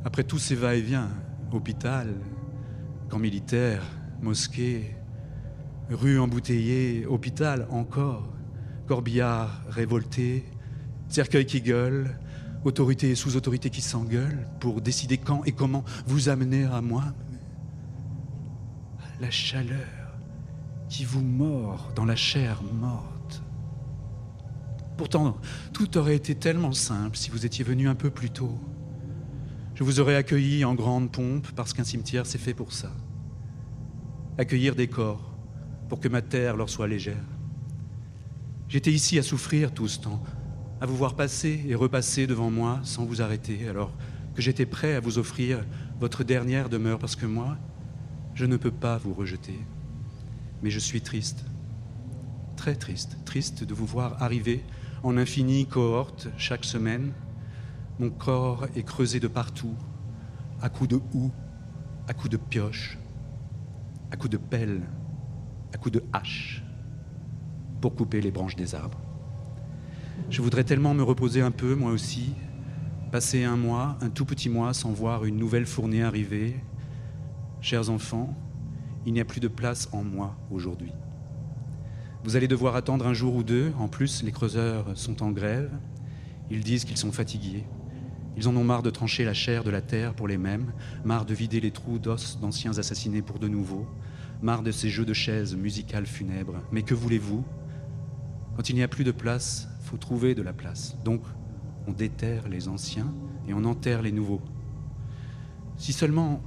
Après 0.05 0.25
tous 0.25 0.39
ces 0.39 0.55
va-et-vient, 0.55 1.09
hôpital, 1.51 2.15
camp 3.09 3.19
militaire, 3.19 3.83
mosquée, 4.21 4.95
rue 5.91 6.19
embouteillée, 6.19 7.07
hôpital 7.07 7.67
encore, 7.71 8.33
corbillard 8.87 9.63
révolté, 9.69 10.45
cercueil 11.09 11.47
qui 11.47 11.61
gueule, 11.61 12.19
autorité 12.65 13.11
et 13.11 13.15
sous-autorité 13.15 13.71
qui 13.71 13.81
s'engueulent 13.81 14.49
pour 14.61 14.81
décider 14.81 15.19
quand 15.19 15.45
et 15.45 15.53
comment 15.53 15.85
vous 16.07 16.29
amener 16.29 16.65
à 16.65 16.81
moi. 16.81 17.05
La 19.21 19.31
chaleur 19.31 20.19
qui 20.89 21.05
vous 21.05 21.23
mord 21.23 21.93
dans 21.95 22.05
la 22.05 22.17
chair 22.17 22.63
morte. 22.63 23.43
Pourtant, 24.97 25.37
tout 25.73 25.97
aurait 25.99 26.15
été 26.15 26.35
tellement 26.35 26.73
simple 26.73 27.17
si 27.17 27.31
vous 27.31 27.45
étiez 27.45 27.65
venu 27.65 27.89
un 27.89 27.95
peu 27.95 28.11
plus 28.11 28.31
tôt. 28.31 28.59
Je 29.75 29.83
vous 29.83 29.99
aurais 29.99 30.15
accueilli 30.15 30.65
en 30.65 30.75
grande 30.75 31.11
pompe 31.11 31.49
parce 31.57 31.73
qu'un 31.73 31.85
cimetière 31.85 32.27
c'est 32.27 32.39
fait 32.39 32.55
pour 32.55 32.73
ça. 32.73 32.93
Accueillir 34.39 34.75
des 34.75 34.89
corps 34.89 35.34
pour 35.95 36.01
que 36.01 36.09
ma 36.09 36.23
terre 36.23 36.57
leur 36.57 36.69
soit 36.69 36.89
légère. 36.89 37.25
J'étais 38.69 38.91
ici 38.91 39.17
à 39.17 39.23
souffrir 39.23 39.71
tout 39.71 39.87
ce 39.87 40.01
temps, 40.01 40.21
à 40.81 40.87
vous 40.87 40.97
voir 40.97 41.15
passer 41.15 41.65
et 41.69 41.77
repasser 41.77 42.27
devant 42.27 42.51
moi 42.51 42.81
sans 42.83 43.05
vous 43.05 43.23
arrêter, 43.23 43.69
alors 43.69 43.93
que 44.35 44.43
j'étais 44.43 44.67
prêt 44.67 44.97
à 44.97 44.99
vous 45.01 45.19
offrir 45.19 45.65
votre 46.01 46.25
dernière 46.25 46.69
demeure 46.69 46.99
parce 46.99 47.15
que 47.15 47.27
moi, 47.27 47.57
je 48.35 48.45
ne 48.45 48.57
peux 48.57 48.73
pas 48.73 48.99
vous 48.99 49.15
rejeter. 49.15 49.57
Mais 50.65 50.71
je 50.71 50.81
suis 50.81 51.01
triste, 51.01 51.45
très 52.57 52.75
triste, 52.75 53.17
triste 53.25 53.63
de 53.63 53.73
vous 53.73 53.87
voir 53.87 54.21
arriver 54.21 54.65
en 55.05 55.17
infinie 55.17 55.65
cohorte 55.69 56.27
chaque 56.37 56.65
semaine. 56.65 57.13
Mon 58.01 58.11
corps 58.11 58.67
est 58.75 58.83
creusé 58.83 59.21
de 59.21 59.29
partout, 59.29 59.77
à 60.61 60.69
coups 60.69 60.91
de 60.91 61.01
houx, 61.13 61.31
à 62.09 62.15
coups 62.15 62.31
de 62.31 62.37
pioche, 62.37 62.99
à 64.11 64.17
coups 64.17 64.33
de 64.33 64.39
pelle, 64.39 64.83
à 65.75 65.77
coups 65.77 65.95
de 65.95 66.05
hache, 66.13 66.63
pour 67.81 67.95
couper 67.95 68.21
les 68.21 68.31
branches 68.31 68.57
des 68.57 68.75
arbres. 68.75 69.01
Je 70.31 70.41
voudrais 70.41 70.65
tellement 70.65 70.95
me 70.95 71.03
reposer 71.03 71.43
un 71.43 71.51
peu, 71.51 71.75
moi 71.75 71.91
aussi, 71.91 72.33
passer 73.11 73.45
un 73.45 73.57
mois, 73.57 73.99
un 74.01 74.09
tout 74.09 74.25
petit 74.25 74.49
mois, 74.49 74.73
sans 74.73 74.93
voir 74.93 75.25
une 75.25 75.37
nouvelle 75.37 75.67
fournée 75.67 76.03
arriver. 76.03 76.57
Chers 77.61 77.91
enfants, 77.91 78.37
il 79.05 79.13
n'y 79.13 79.21
a 79.21 79.25
plus 79.25 79.41
de 79.41 79.49
place 79.49 79.89
en 79.93 80.05
moi 80.05 80.37
aujourd'hui. 80.51 80.93
Vous 82.23 82.37
allez 82.37 82.49
devoir 82.49 82.77
attendre 82.77 83.07
un 83.07 83.13
jour 83.13 83.35
ou 83.35 83.43
deux. 83.43 83.73
En 83.79 83.89
plus, 83.89 84.23
les 84.23 84.33
creuseurs 84.33 84.97
sont 84.97 85.23
en 85.23 85.31
grève. 85.31 85.71
Ils 86.51 86.63
disent 86.63 86.85
qu'ils 86.85 86.97
sont 86.97 87.13
fatigués. 87.13 87.65
Ils 88.37 88.49
en 88.49 88.57
ont 88.57 88.65
marre 88.65 88.83
de 88.83 88.91
trancher 88.91 89.25
la 89.25 89.35
chair 89.35 89.63
de 89.63 89.71
la 89.71 89.81
terre 89.81 90.15
pour 90.15 90.27
les 90.27 90.39
mêmes, 90.39 90.73
marre 91.05 91.25
de 91.25 91.35
vider 91.35 91.61
les 91.61 91.71
trous 91.71 91.99
d'os 91.99 92.39
d'anciens 92.41 92.79
assassinés 92.79 93.23
pour 93.23 93.39
de 93.39 93.47
nouveaux, 93.47 93.87
marre 94.45 94.63
de 94.63 94.71
ces 94.71 94.91
jeux 94.91 95.07
de 95.07 95.15
chaises 95.15 95.57
musicales 95.57 96.07
funèbres. 96.07 96.63
Mais 96.71 96.83
que 96.83 96.95
voulez-vous? 96.95 97.45
Quand 98.57 98.69
il 98.69 98.77
n'y 98.77 98.83
a 98.83 98.89
plus 98.89 99.03
de 99.03 99.11
place, 99.11 99.69
faut 99.83 99.97
trouver 99.97 100.35
de 100.35 100.43
la 100.43 100.53
place. 100.53 100.97
Donc, 101.03 101.23
on 101.87 101.93
déterre 101.93 102.49
les 102.49 102.69
anciens 102.69 103.13
et 103.49 103.55
on 103.55 103.65
enterre 103.65 104.03
les 104.03 104.13
nouveaux. 104.13 104.43
Si 105.77 105.93
seulement 105.93 106.43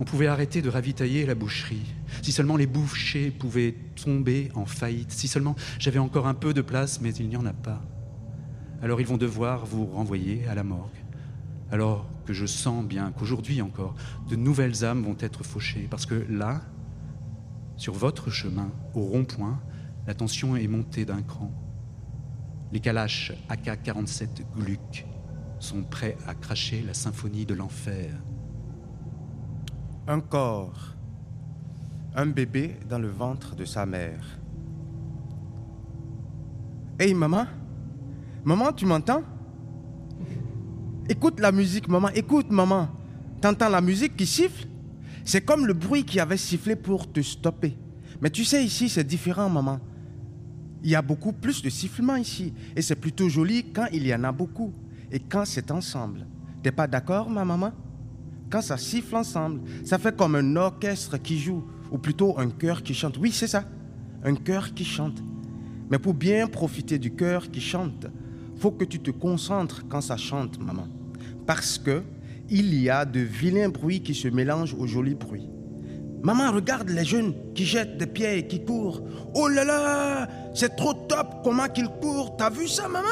on 0.00 0.04
pouvait 0.04 0.26
arrêter 0.26 0.62
de 0.62 0.68
ravitailler 0.68 1.26
la 1.26 1.34
boucherie, 1.34 1.94
si 2.22 2.32
seulement 2.32 2.56
les 2.56 2.66
bouchers 2.66 3.30
pouvaient 3.30 3.74
tomber 4.02 4.50
en 4.54 4.64
faillite, 4.64 5.12
si 5.12 5.28
seulement 5.28 5.54
j'avais 5.78 6.00
encore 6.00 6.26
un 6.26 6.34
peu 6.34 6.54
de 6.54 6.62
place, 6.62 7.00
mais 7.00 7.14
il 7.14 7.28
n'y 7.28 7.36
en 7.36 7.46
a 7.46 7.52
pas. 7.52 7.82
Alors 8.82 9.00
ils 9.00 9.06
vont 9.06 9.16
devoir 9.16 9.66
vous 9.66 9.86
renvoyer 9.86 10.46
à 10.48 10.54
la 10.54 10.64
morgue. 10.64 10.90
Alors 11.70 12.08
que 12.24 12.32
je 12.32 12.46
sens 12.46 12.84
bien 12.84 13.12
qu'aujourd'hui 13.12 13.60
encore, 13.60 13.94
de 14.28 14.36
nouvelles 14.36 14.84
âmes 14.84 15.02
vont 15.02 15.16
être 15.20 15.44
fauchées, 15.44 15.86
parce 15.90 16.06
que 16.06 16.26
là, 16.28 16.62
sur 17.76 17.94
votre 17.94 18.30
chemin, 18.30 18.70
au 18.94 19.00
rond-point, 19.02 19.60
la 20.06 20.14
tension 20.14 20.56
est 20.56 20.68
montée 20.68 21.04
d'un 21.04 21.22
cran. 21.22 21.50
Les 22.72 22.80
calaches 22.80 23.32
AK-47 23.48 24.28
Gluck 24.54 25.06
sont 25.58 25.82
prêts 25.82 26.16
à 26.26 26.34
cracher 26.34 26.82
la 26.82 26.94
symphonie 26.94 27.46
de 27.46 27.54
l'enfer. 27.54 28.10
Un 30.06 30.20
corps, 30.20 30.94
un 32.14 32.26
bébé 32.26 32.76
dans 32.88 32.98
le 32.98 33.08
ventre 33.08 33.56
de 33.56 33.64
sa 33.64 33.86
mère. 33.86 34.38
Hey 36.98 37.14
maman, 37.14 37.46
maman, 38.44 38.72
tu 38.72 38.86
m'entends? 38.86 39.22
Écoute 41.08 41.40
la 41.40 41.52
musique, 41.52 41.88
maman, 41.88 42.08
écoute, 42.08 42.50
maman. 42.50 42.88
T'entends 43.40 43.68
la 43.68 43.80
musique 43.80 44.16
qui 44.16 44.26
siffle? 44.26 44.68
C'est 45.24 45.40
comme 45.40 45.66
le 45.66 45.72
bruit 45.72 46.04
qui 46.04 46.20
avait 46.20 46.36
sifflé 46.36 46.76
pour 46.76 47.10
te 47.10 47.20
stopper. 47.20 47.76
Mais 48.20 48.30
tu 48.30 48.44
sais, 48.44 48.64
ici, 48.64 48.88
c'est 48.88 49.04
différent, 49.04 49.48
maman. 49.48 49.80
Il 50.82 50.90
y 50.90 50.94
a 50.94 51.02
beaucoup 51.02 51.32
plus 51.32 51.62
de 51.62 51.70
sifflements 51.70 52.16
ici. 52.16 52.52
Et 52.76 52.82
c'est 52.82 52.96
plutôt 52.96 53.28
joli 53.28 53.64
quand 53.72 53.86
il 53.92 54.06
y 54.06 54.14
en 54.14 54.24
a 54.24 54.32
beaucoup. 54.32 54.72
Et 55.10 55.18
quand 55.18 55.44
c'est 55.46 55.70
ensemble. 55.70 56.26
T'es 56.62 56.72
pas 56.72 56.86
d'accord, 56.86 57.30
ma 57.30 57.44
maman? 57.44 57.72
Quand 58.50 58.60
ça 58.60 58.76
siffle 58.76 59.16
ensemble, 59.16 59.62
ça 59.84 59.98
fait 59.98 60.14
comme 60.14 60.34
un 60.34 60.56
orchestre 60.56 61.16
qui 61.16 61.38
joue. 61.38 61.64
Ou 61.90 61.98
plutôt 61.98 62.38
un 62.38 62.50
chœur 62.50 62.82
qui 62.82 62.92
chante. 62.92 63.16
Oui, 63.18 63.32
c'est 63.32 63.46
ça. 63.46 63.64
Un 64.22 64.34
chœur 64.34 64.74
qui 64.74 64.84
chante. 64.84 65.22
Mais 65.90 65.98
pour 65.98 66.14
bien 66.14 66.46
profiter 66.46 66.98
du 66.98 67.12
chœur 67.12 67.50
qui 67.50 67.60
chante, 67.60 68.06
faut 68.58 68.70
que 68.70 68.84
tu 68.84 68.98
te 69.00 69.10
concentres 69.10 69.86
quand 69.88 70.00
ça 70.00 70.16
chante, 70.16 70.58
maman. 70.60 70.86
Parce 71.46 71.78
que 71.78 72.02
il 72.50 72.74
y 72.80 72.90
a 72.90 73.04
de 73.04 73.20
vilains 73.20 73.68
bruits 73.68 74.02
qui 74.02 74.14
se 74.14 74.28
mélangent 74.28 74.74
aux 74.74 74.86
jolis 74.86 75.14
bruits. 75.14 75.48
Maman, 76.22 76.52
regarde 76.52 76.88
les 76.88 77.04
jeunes 77.04 77.34
qui 77.54 77.66
jettent 77.66 77.98
des 77.98 78.06
pierres 78.06 78.38
et 78.38 78.46
qui 78.46 78.64
courent. 78.64 79.02
Oh 79.34 79.48
là 79.48 79.64
là, 79.64 80.28
c'est 80.54 80.74
trop 80.74 80.94
top 80.94 81.42
comment 81.44 81.68
qu'ils 81.68 81.88
courent. 82.00 82.36
T'as 82.36 82.48
vu 82.48 82.66
ça, 82.66 82.88
maman? 82.88 83.06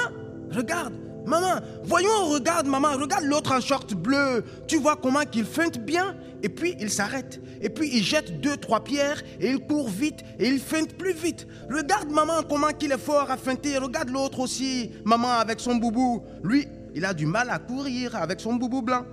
Regarde, 0.51 0.95
maman, 1.27 1.61
voyons, 1.85 2.29
regarde, 2.31 2.67
maman, 2.67 2.93
regarde 2.93 3.25
l'autre 3.25 3.53
en 3.53 3.61
short 3.61 3.93
bleu. 3.95 4.45
Tu 4.67 4.79
vois 4.79 4.97
comment 4.97 5.25
qu'il 5.31 5.45
feinte 5.45 5.79
bien? 5.79 6.17
Et 6.43 6.49
puis 6.49 6.75
il 6.81 6.89
s'arrête. 6.89 7.39
Et 7.61 7.69
puis 7.69 7.91
il 7.93 8.03
jette 8.03 8.41
deux, 8.41 8.57
trois 8.57 8.83
pierres 8.83 9.23
et 9.41 9.51
il 9.51 9.59
court 9.61 9.91
vite 9.91 10.25
et 10.39 10.49
il 10.49 10.59
feinte 10.59 10.95
plus 10.95 11.13
vite. 11.13 11.47
Regarde, 11.71 12.11
maman, 12.11 12.43
comment 12.49 12.71
qu'il 12.71 12.93
est 12.93 12.99
fort 12.99 13.31
à 13.31 13.37
feinter. 13.37 13.77
Regarde 13.77 14.09
l'autre 14.09 14.41
aussi, 14.41 14.91
maman, 15.05 15.33
avec 15.33 15.61
son 15.61 15.77
boubou. 15.77 16.23
Lui, 16.43 16.67
il 16.95 17.05
a 17.05 17.13
du 17.13 17.27
mal 17.27 17.51
à 17.51 17.59
courir 17.59 18.17
avec 18.17 18.41
son 18.41 18.55
boubou 18.55 18.81
blanc. 18.81 19.05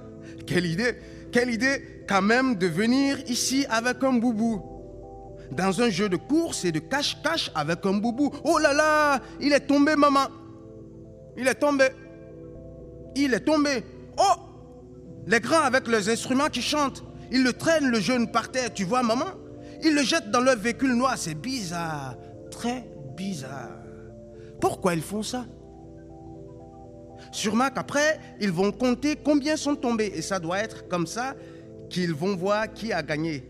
Quelle 0.45 0.65
idée 0.65 0.95
Quelle 1.31 1.49
idée 1.49 2.03
quand 2.07 2.21
même 2.21 2.55
de 2.55 2.67
venir 2.67 3.19
ici 3.27 3.65
avec 3.69 4.03
un 4.03 4.13
boubou. 4.13 4.61
Dans 5.51 5.81
un 5.81 5.89
jeu 5.89 6.09
de 6.09 6.15
course 6.17 6.65
et 6.65 6.71
de 6.71 6.79
cache-cache 6.79 7.51
avec 7.55 7.85
un 7.85 7.93
boubou. 7.93 8.31
Oh 8.43 8.57
là 8.57 8.73
là, 8.73 9.19
il 9.39 9.53
est 9.53 9.67
tombé, 9.67 9.95
maman. 9.95 10.27
Il 11.37 11.47
est 11.47 11.55
tombé. 11.55 11.89
Il 13.15 13.33
est 13.33 13.39
tombé. 13.39 13.83
Oh 14.17 14.39
Les 15.27 15.39
grands 15.39 15.61
avec 15.61 15.87
leurs 15.87 16.09
instruments 16.09 16.49
qui 16.49 16.61
chantent. 16.61 17.03
Ils 17.31 17.43
le 17.43 17.53
traînent, 17.53 17.89
le 17.89 17.99
jeune, 17.99 18.31
par 18.31 18.51
terre, 18.51 18.73
tu 18.73 18.83
vois, 18.83 19.03
maman? 19.03 19.25
Ils 19.83 19.93
le 19.93 20.03
jettent 20.03 20.31
dans 20.31 20.41
leur 20.41 20.57
véhicule 20.57 20.93
noir. 20.93 21.15
C'est 21.17 21.35
bizarre. 21.35 22.15
Très 22.51 22.85
bizarre. 23.15 23.79
Pourquoi 24.59 24.95
ils 24.95 25.01
font 25.01 25.23
ça? 25.23 25.45
Sûrement 27.31 27.69
qu'après, 27.69 28.19
ils 28.39 28.51
vont 28.51 28.71
compter 28.71 29.15
combien 29.15 29.55
sont 29.55 29.75
tombés. 29.75 30.11
Et 30.15 30.21
ça 30.21 30.39
doit 30.39 30.59
être 30.59 30.87
comme 30.87 31.07
ça 31.07 31.35
qu'ils 31.89 32.13
vont 32.13 32.35
voir 32.35 32.71
qui 32.73 32.91
a 32.91 33.01
gagné. 33.01 33.49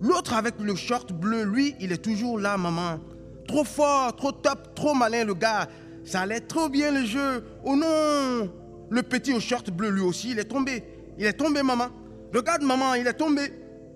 L'autre 0.00 0.34
avec 0.34 0.54
le 0.60 0.74
short 0.74 1.12
bleu, 1.12 1.44
lui, 1.44 1.74
il 1.80 1.92
est 1.92 2.02
toujours 2.02 2.38
là, 2.38 2.56
maman. 2.56 3.00
Trop 3.46 3.64
fort, 3.64 4.14
trop 4.16 4.32
top, 4.32 4.74
trop 4.74 4.94
malin, 4.94 5.24
le 5.24 5.34
gars. 5.34 5.68
Ça 6.04 6.20
allait 6.20 6.40
trop 6.40 6.68
bien 6.68 6.92
le 6.92 7.04
jeu. 7.04 7.44
Oh 7.64 7.76
non 7.76 8.52
Le 8.90 9.02
petit 9.02 9.32
au 9.32 9.40
short 9.40 9.70
bleu, 9.70 9.90
lui 9.90 10.02
aussi, 10.02 10.30
il 10.32 10.38
est 10.38 10.44
tombé. 10.44 10.82
Il 11.18 11.24
est 11.24 11.32
tombé, 11.32 11.62
maman. 11.62 11.88
Regarde, 12.34 12.62
maman, 12.62 12.94
il 12.94 13.06
est 13.06 13.14
tombé. 13.14 13.42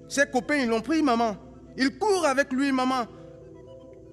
Ses 0.09 0.27
copains, 0.27 0.57
ils 0.57 0.69
l'ont 0.69 0.81
pris, 0.81 1.03
maman. 1.03 1.37
Il 1.77 1.99
court 1.99 2.25
avec 2.27 2.53
lui, 2.53 2.73
maman. 2.73 3.07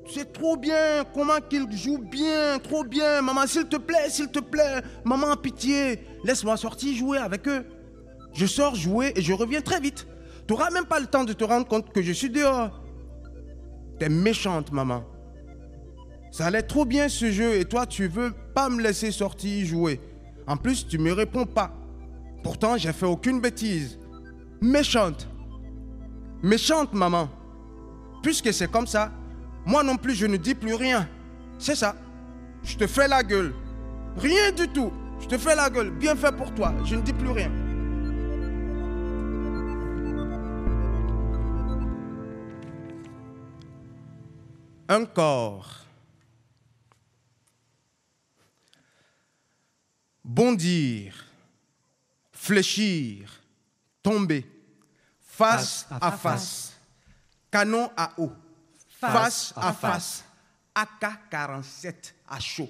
C'est 0.08 0.32
trop 0.32 0.56
bien, 0.56 1.04
comment 1.14 1.40
qu'il 1.50 1.66
joue 1.76 1.98
bien, 1.98 2.60
trop 2.60 2.84
bien. 2.84 3.22
Maman, 3.22 3.48
s'il 3.48 3.66
te 3.66 3.78
plaît, 3.78 4.10
s'il 4.10 4.30
te 4.30 4.40
plaît. 4.40 4.82
Maman, 5.04 5.36
pitié, 5.36 6.00
laisse-moi 6.24 6.58
sortir 6.58 6.96
jouer 6.96 7.18
avec 7.18 7.48
eux. 7.48 7.66
Je 8.34 8.46
sors 8.46 8.76
jouer 8.76 9.14
et 9.16 9.22
je 9.22 9.34
reviens 9.34 9.62
très 9.62 9.80
vite. 9.80 10.06
Tu 10.48 10.54
n'auras 10.54 10.70
même 10.70 10.86
pas 10.86 11.00
le 11.00 11.08
temps 11.08 11.24
de 11.24 11.34
te 11.34 11.44
rendre 11.44 11.68
compte 11.68 11.92
que 11.92 12.02
je 12.02 12.12
suis 12.12 12.30
dehors. 12.30 12.82
T'es 14.00 14.10
méchante, 14.10 14.72
maman. 14.72 15.04
Ça 16.32 16.48
allait 16.48 16.62
trop 16.62 16.86
bien 16.86 17.10
ce 17.10 17.32
jeu 17.32 17.56
et 17.56 17.66
toi, 17.66 17.86
tu 17.86 18.08
veux 18.08 18.34
pas 18.54 18.70
me 18.70 18.82
laisser 18.82 19.12
sortir 19.12 19.66
jouer. 19.66 20.02
En 20.46 20.58
plus, 20.58 20.86
tu 20.88 20.98
me 20.98 21.14
réponds 21.14 21.46
pas. 21.46 21.74
Pourtant, 22.44 22.78
j'ai 22.78 22.94
fait 22.94 23.06
aucune 23.06 23.40
bêtise. 23.40 23.98
Méchante. 24.62 25.28
Méchante, 26.44 26.94
maman. 26.94 27.30
Puisque 28.22 28.54
c'est 28.54 28.70
comme 28.70 28.86
ça, 28.86 29.12
moi 29.66 29.84
non 29.84 29.98
plus, 29.98 30.14
je 30.14 30.28
ne 30.28 30.38
dis 30.38 30.54
plus 30.54 30.76
rien. 30.76 31.10
C'est 31.58 31.76
ça. 31.76 31.96
Je 32.64 32.78
te 32.78 32.86
fais 32.86 33.08
la 33.08 33.24
gueule. 33.24 33.54
Rien 34.18 34.52
du 34.52 34.68
tout. 34.68 34.94
Je 35.20 35.28
te 35.28 35.38
fais 35.38 35.56
la 35.56 35.70
gueule. 35.70 35.92
Bien 35.92 36.16
fait 36.16 36.36
pour 36.36 36.54
toi. 36.54 36.74
Je 36.86 36.96
ne 36.96 37.02
dis 37.02 37.14
plus 37.14 37.32
rien. 37.32 37.52
Un 44.88 45.06
corps. 45.06 45.80
Bondir. 50.24 51.26
Fléchir. 52.32 53.32
Tomber. 54.04 54.46
Face 55.20 55.88
à 55.90 56.12
face. 56.12 56.74
Canon 57.50 57.90
à 57.98 58.14
eau. 58.18 58.32
Face 59.12 59.54
à 59.56 59.74
face. 59.74 60.24
AK-47 60.76 61.94
à 62.30 62.40
chaud. 62.40 62.70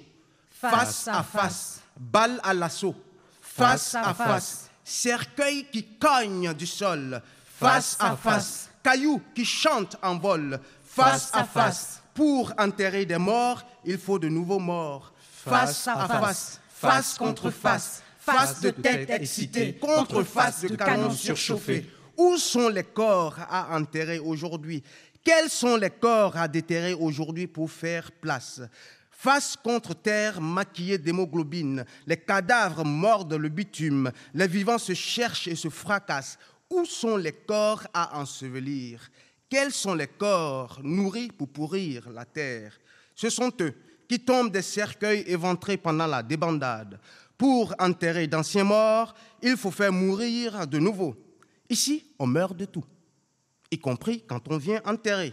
Face 0.50 1.08
à 1.08 1.22
face. 1.22 1.80
Balle 1.96 2.40
à 2.42 2.54
l'assaut. 2.54 2.94
Face 3.40 3.94
à 3.94 4.14
face. 4.14 4.70
Cercueil 4.84 5.66
qui 5.70 5.84
cogne 5.98 6.54
du 6.54 6.66
sol. 6.66 7.20
Face 7.58 7.96
à 7.98 8.16
face. 8.16 8.70
Caillou 8.82 9.20
qui 9.34 9.44
chante 9.44 9.96
en 10.02 10.16
vol. 10.16 10.60
Face 10.84 11.30
à 11.32 11.44
face. 11.44 12.02
Pour 12.14 12.52
enterrer 12.58 13.04
des 13.04 13.18
morts, 13.18 13.62
il 13.84 13.98
faut 13.98 14.18
de 14.18 14.28
nouveaux 14.28 14.58
morts. 14.58 15.12
Face 15.44 15.88
à 15.88 16.06
face. 16.06 16.60
Face 16.68 17.18
contre 17.18 17.50
face. 17.50 18.02
Face 18.18 18.60
de 18.60 18.70
tête 18.70 19.10
excitée. 19.10 19.74
Contre 19.74 20.22
face 20.22 20.62
de 20.62 20.76
canon 20.76 21.10
surchauffé. 21.10 21.90
Où 22.16 22.38
sont 22.38 22.68
les 22.68 22.84
corps 22.84 23.36
à 23.50 23.76
enterrer 23.76 24.18
aujourd'hui? 24.18 24.82
Quels 25.26 25.50
sont 25.50 25.74
les 25.74 25.90
corps 25.90 26.36
à 26.36 26.46
déterrer 26.46 26.94
aujourd'hui 26.94 27.48
pour 27.48 27.68
faire 27.68 28.12
place? 28.12 28.60
Face 29.10 29.56
contre 29.56 29.92
terre 29.92 30.40
maquillée 30.40 30.98
d'hémoglobine, 30.98 31.84
les 32.06 32.16
cadavres 32.16 32.84
mordent 32.84 33.34
le 33.34 33.48
bitume, 33.48 34.12
les 34.34 34.46
vivants 34.46 34.78
se 34.78 34.94
cherchent 34.94 35.48
et 35.48 35.56
se 35.56 35.68
fracassent. 35.68 36.38
Où 36.70 36.84
sont 36.84 37.16
les 37.16 37.32
corps 37.32 37.82
à 37.92 38.20
ensevelir? 38.20 39.00
Quels 39.50 39.72
sont 39.72 39.96
les 39.96 40.06
corps 40.06 40.78
nourris 40.84 41.32
pour 41.36 41.48
pourrir 41.48 42.08
la 42.10 42.24
terre? 42.24 42.78
Ce 43.16 43.28
sont 43.28 43.50
eux 43.62 43.74
qui 44.08 44.20
tombent 44.20 44.52
des 44.52 44.62
cercueils 44.62 45.24
éventrés 45.26 45.76
pendant 45.76 46.06
la 46.06 46.22
débandade. 46.22 47.00
Pour 47.36 47.74
enterrer 47.80 48.28
d'anciens 48.28 48.62
morts, 48.62 49.12
il 49.42 49.56
faut 49.56 49.72
faire 49.72 49.92
mourir 49.92 50.68
de 50.68 50.78
nouveaux. 50.78 51.16
Ici, 51.68 52.12
on 52.16 52.28
meurt 52.28 52.56
de 52.56 52.66
tout, 52.66 52.84
y 53.70 53.78
compris 53.78 54.22
quand 54.26 54.48
on 54.48 54.58
vient 54.58 54.80
enterrer. 54.84 55.32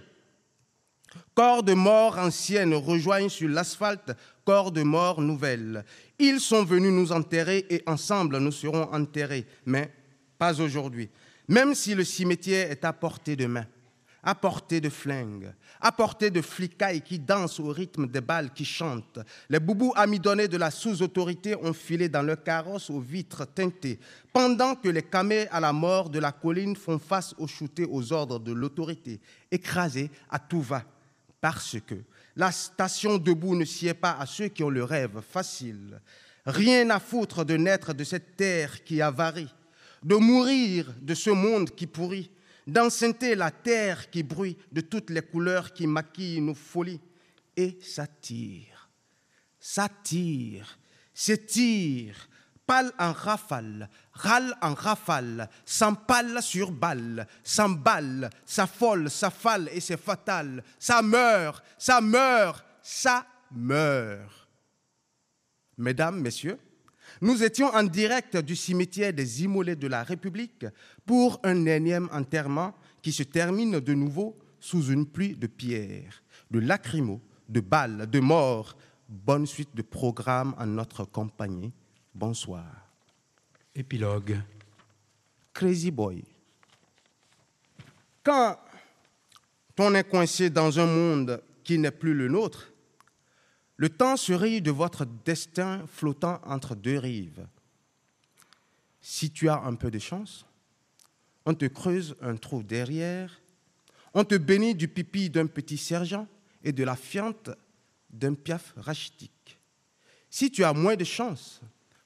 Corps 1.35 1.63
de 1.63 1.73
mort 1.73 2.17
anciennes 2.17 2.73
rejoignent 2.73 3.29
sur 3.29 3.49
l'asphalte 3.49 4.11
corps 4.45 4.71
de 4.71 4.83
mort 4.83 5.21
nouvelles. 5.21 5.85
Ils 6.19 6.39
sont 6.39 6.63
venus 6.63 6.91
nous 6.91 7.11
enterrer 7.11 7.65
et 7.69 7.83
ensemble 7.85 8.37
nous 8.39 8.51
serons 8.51 8.91
enterrés, 8.93 9.45
mais 9.65 9.91
pas 10.37 10.59
aujourd'hui. 10.59 11.09
Même 11.47 11.75
si 11.75 11.93
le 11.95 12.03
cimetière 12.03 12.71
est 12.71 12.85
à 12.85 12.93
portée 12.93 13.35
de 13.35 13.45
main, 13.45 13.65
à 14.23 14.35
portée 14.35 14.81
de 14.81 14.89
flingue, 14.89 15.53
à 15.83 15.91
de 16.29 16.41
flicailles 16.41 17.01
qui 17.01 17.19
dansent 17.19 17.59
au 17.59 17.67
rythme 17.67 18.07
des 18.07 18.21
balles 18.21 18.53
qui 18.53 18.63
chantent. 18.63 19.19
Les 19.49 19.59
boubous 19.59 19.91
amidonnés 19.97 20.47
de 20.47 20.55
la 20.55 20.71
sous-autorité 20.71 21.55
ont 21.61 21.73
filé 21.73 22.07
dans 22.07 22.21
leur 22.21 22.41
carrosse 22.41 22.89
aux 22.89 23.01
vitres 23.01 23.45
teintées, 23.45 23.99
pendant 24.31 24.75
que 24.75 24.87
les 24.87 25.03
camés 25.03 25.47
à 25.51 25.59
la 25.59 25.73
mort 25.73 26.09
de 26.09 26.19
la 26.19 26.31
colline 26.31 26.77
font 26.77 26.99
face 26.99 27.35
aux 27.37 27.47
shootés 27.47 27.85
aux 27.89 28.13
ordres 28.13 28.39
de 28.39 28.53
l'autorité, 28.53 29.19
écrasés 29.51 30.09
à 30.29 30.39
tout 30.39 30.61
va, 30.61 30.83
parce 31.41 31.75
que 31.85 31.95
la 32.37 32.53
station 32.53 33.17
debout 33.17 33.55
ne 33.55 33.65
sied 33.65 33.93
pas 33.93 34.15
à 34.17 34.25
ceux 34.25 34.47
qui 34.47 34.63
ont 34.63 34.69
le 34.69 34.85
rêve 34.85 35.21
facile. 35.21 36.01
Rien 36.45 36.89
à 36.91 36.99
foutre 36.99 37.43
de 37.43 37.57
naître 37.57 37.93
de 37.93 38.05
cette 38.05 38.37
terre 38.37 38.85
qui 38.85 39.01
avarie, 39.01 39.53
de 40.01 40.15
mourir 40.15 40.93
de 41.01 41.13
ce 41.13 41.29
monde 41.29 41.71
qui 41.71 41.87
pourrit, 41.87 42.31
d'enceinte 42.67 43.23
la 43.23 43.51
terre 43.51 44.09
qui 44.09 44.23
bruit 44.23 44.57
de 44.71 44.81
toutes 44.81 45.09
les 45.09 45.21
couleurs 45.21 45.73
qui 45.73 45.87
maquillent 45.87 46.41
nos 46.41 46.55
folies. 46.55 47.01
Et 47.55 47.77
ça 47.81 48.07
tire, 48.07 48.89
ça 49.59 49.87
tire, 50.03 50.79
s'étire, 51.13 52.27
pâle 52.65 52.91
en 52.97 53.11
rafale, 53.11 53.89
râle 54.13 54.55
en 54.61 54.73
rafale, 54.73 55.49
s'empale 55.65 56.41
sur 56.41 56.71
balle, 56.71 57.27
s'emballe, 57.43 58.29
s'affole, 58.45 59.09
s'affale 59.09 59.69
et 59.71 59.79
c'est 59.79 60.01
fatal. 60.01 60.63
Ça 60.79 61.01
meurt, 61.01 61.63
ça 61.77 62.01
meurt, 62.01 62.65
ça 62.81 63.25
meurt. 63.51 64.47
Mesdames, 65.77 66.19
Messieurs, 66.19 66.59
nous 67.23 67.41
étions 67.41 67.73
en 67.73 67.83
direct 67.83 68.35
du 68.35 68.53
cimetière 68.53 69.13
des 69.13 69.43
immolés 69.43 69.77
de 69.77 69.87
la 69.87 70.03
République 70.03 70.65
pour 71.05 71.39
un 71.43 71.65
énième 71.65 72.09
enterrement 72.11 72.75
qui 73.01 73.13
se 73.13 73.23
termine 73.23 73.79
de 73.79 73.93
nouveau 73.93 74.37
sous 74.59 74.87
une 74.87 75.05
pluie 75.05 75.33
de 75.33 75.47
pierres, 75.47 76.21
de 76.51 76.59
lacrymos, 76.59 77.21
de 77.47 77.61
balles, 77.61 78.09
de 78.09 78.19
morts. 78.19 78.75
Bonne 79.07 79.45
suite 79.45 79.73
de 79.73 79.81
programme 79.81 80.53
en 80.57 80.65
notre 80.65 81.05
compagnie. 81.05 81.71
Bonsoir. 82.13 82.89
Épilogue. 83.73 84.41
Crazy 85.53 85.91
Boy. 85.91 86.25
Quand 88.21 88.57
on 89.79 89.95
est 89.95 90.09
coincé 90.09 90.49
dans 90.49 90.77
un 90.77 90.87
monde 90.87 91.41
qui 91.63 91.77
n'est 91.77 91.91
plus 91.91 92.13
le 92.13 92.27
nôtre, 92.27 92.72
le 93.77 93.89
temps 93.89 94.17
se 94.17 94.33
rit 94.33 94.61
de 94.61 94.71
votre 94.71 95.05
destin 95.25 95.85
flottant 95.87 96.39
entre 96.45 96.75
deux 96.75 96.97
rives. 96.97 97.45
Si 99.01 99.31
tu 99.31 99.49
as 99.49 99.61
un 99.61 99.75
peu 99.75 99.91
de 99.91 99.99
chance, 99.99 100.45
on 101.45 101.53
te 101.53 101.65
creuse 101.65 102.15
un 102.21 102.35
trou 102.35 102.63
derrière, 102.63 103.41
on 104.13 104.23
te 104.23 104.35
bénit 104.35 104.75
du 104.75 104.87
pipi 104.87 105.29
d'un 105.29 105.47
petit 105.47 105.77
sergent 105.77 106.27
et 106.63 106.71
de 106.71 106.83
la 106.83 106.95
fiente 106.95 107.49
d'un 108.09 108.35
piaf 108.35 108.73
rachitique. 108.77 109.59
Si 110.29 110.51
tu 110.51 110.63
as 110.63 110.73
moins 110.73 110.95
de 110.95 111.03
chance, 111.03 111.61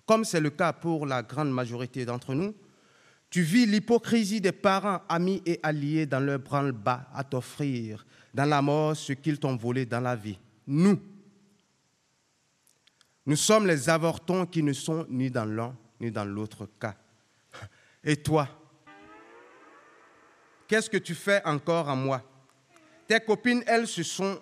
comme 0.05 0.23
c'est 0.23 0.39
le 0.39 0.49
cas 0.49 0.73
pour 0.73 1.05
la 1.05 1.21
grande 1.21 1.51
majorité 1.51 2.05
d'entre 2.05 2.33
nous, 2.33 2.55
tu 3.29 3.41
vis 3.41 3.65
l'hypocrisie 3.65 4.39
des 4.39 4.53
parents, 4.53 5.01
amis 5.09 5.41
et 5.45 5.59
alliés 5.61 6.05
dans 6.05 6.21
leur 6.21 6.39
branle-bas 6.39 7.09
à 7.13 7.23
t'offrir 7.25 8.05
dans 8.33 8.45
la 8.45 8.61
mort 8.61 8.95
ce 8.95 9.13
qu'ils 9.13 9.37
t'ont 9.37 9.57
volé 9.57 9.85
dans 9.85 9.99
la 9.99 10.15
vie. 10.15 10.39
Nous, 10.65 10.99
nous 13.27 13.35
sommes 13.35 13.67
les 13.67 13.89
avortons 13.89 14.45
qui 14.45 14.63
ne 14.63 14.73
sont 14.73 15.05
ni 15.09 15.29
dans 15.29 15.45
l'un 15.45 15.75
ni 15.99 16.11
dans 16.11 16.25
l'autre 16.25 16.69
cas. 16.79 16.95
Et 18.03 18.15
toi, 18.15 18.47
qu'est-ce 20.67 20.89
que 20.89 20.97
tu 20.97 21.13
fais 21.13 21.41
encore 21.45 21.89
en 21.89 21.95
moi? 21.95 22.23
Tes 23.07 23.19
copines, 23.19 23.63
elles, 23.67 23.87
se 23.87 24.03
sont 24.03 24.39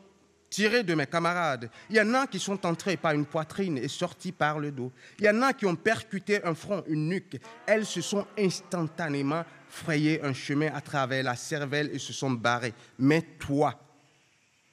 tirées 0.49 0.83
de 0.83 0.93
mes 0.93 1.07
camarades. 1.07 1.69
Il 1.89 1.95
y 1.95 2.01
en 2.01 2.13
a 2.13 2.27
qui 2.27 2.39
sont 2.39 2.63
entrées 2.65 2.97
par 2.97 3.13
une 3.13 3.25
poitrine 3.25 3.77
et 3.77 3.88
sorties 3.88 4.31
par 4.31 4.59
le 4.59 4.71
dos. 4.71 4.91
Il 5.19 5.25
y 5.25 5.29
en 5.29 5.41
a 5.41 5.53
qui 5.53 5.65
ont 5.65 5.75
percuté 5.75 6.43
un 6.43 6.53
front, 6.53 6.83
une 6.88 7.09
nuque. 7.09 7.39
Elles 7.65 7.86
se 7.86 8.01
sont 8.01 8.25
instantanément 8.38 9.43
frayé 9.67 10.21
un 10.23 10.33
chemin 10.33 10.71
à 10.73 10.81
travers 10.81 11.23
la 11.23 11.36
cervelle 11.36 11.89
et 11.91 11.99
se 11.99 12.13
sont 12.13 12.31
barrées. 12.31 12.73
Mais 12.99 13.21
toi, 13.39 13.79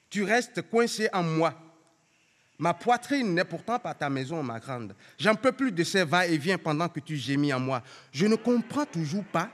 tu 0.09 0.23
restes 0.23 0.61
coincé 0.69 1.09
en 1.11 1.23
moi. 1.23 1.62
Ma 2.63 2.73
poitrine 2.73 3.33
n'est 3.33 3.43
pourtant 3.43 3.77
pas 3.77 3.93
ta 3.93 4.09
maison, 4.09 4.41
ma 4.41 4.57
grande. 4.57 4.95
J'en 5.19 5.35
peux 5.35 5.51
plus 5.51 5.69
de 5.69 5.83
ces 5.83 6.05
va-et-vient 6.05 6.57
pendant 6.57 6.87
que 6.87 7.01
tu 7.01 7.17
gémis 7.17 7.51
en 7.51 7.59
moi. 7.59 7.83
Je 8.13 8.25
ne 8.25 8.37
comprends 8.37 8.85
toujours 8.85 9.25
pas 9.25 9.49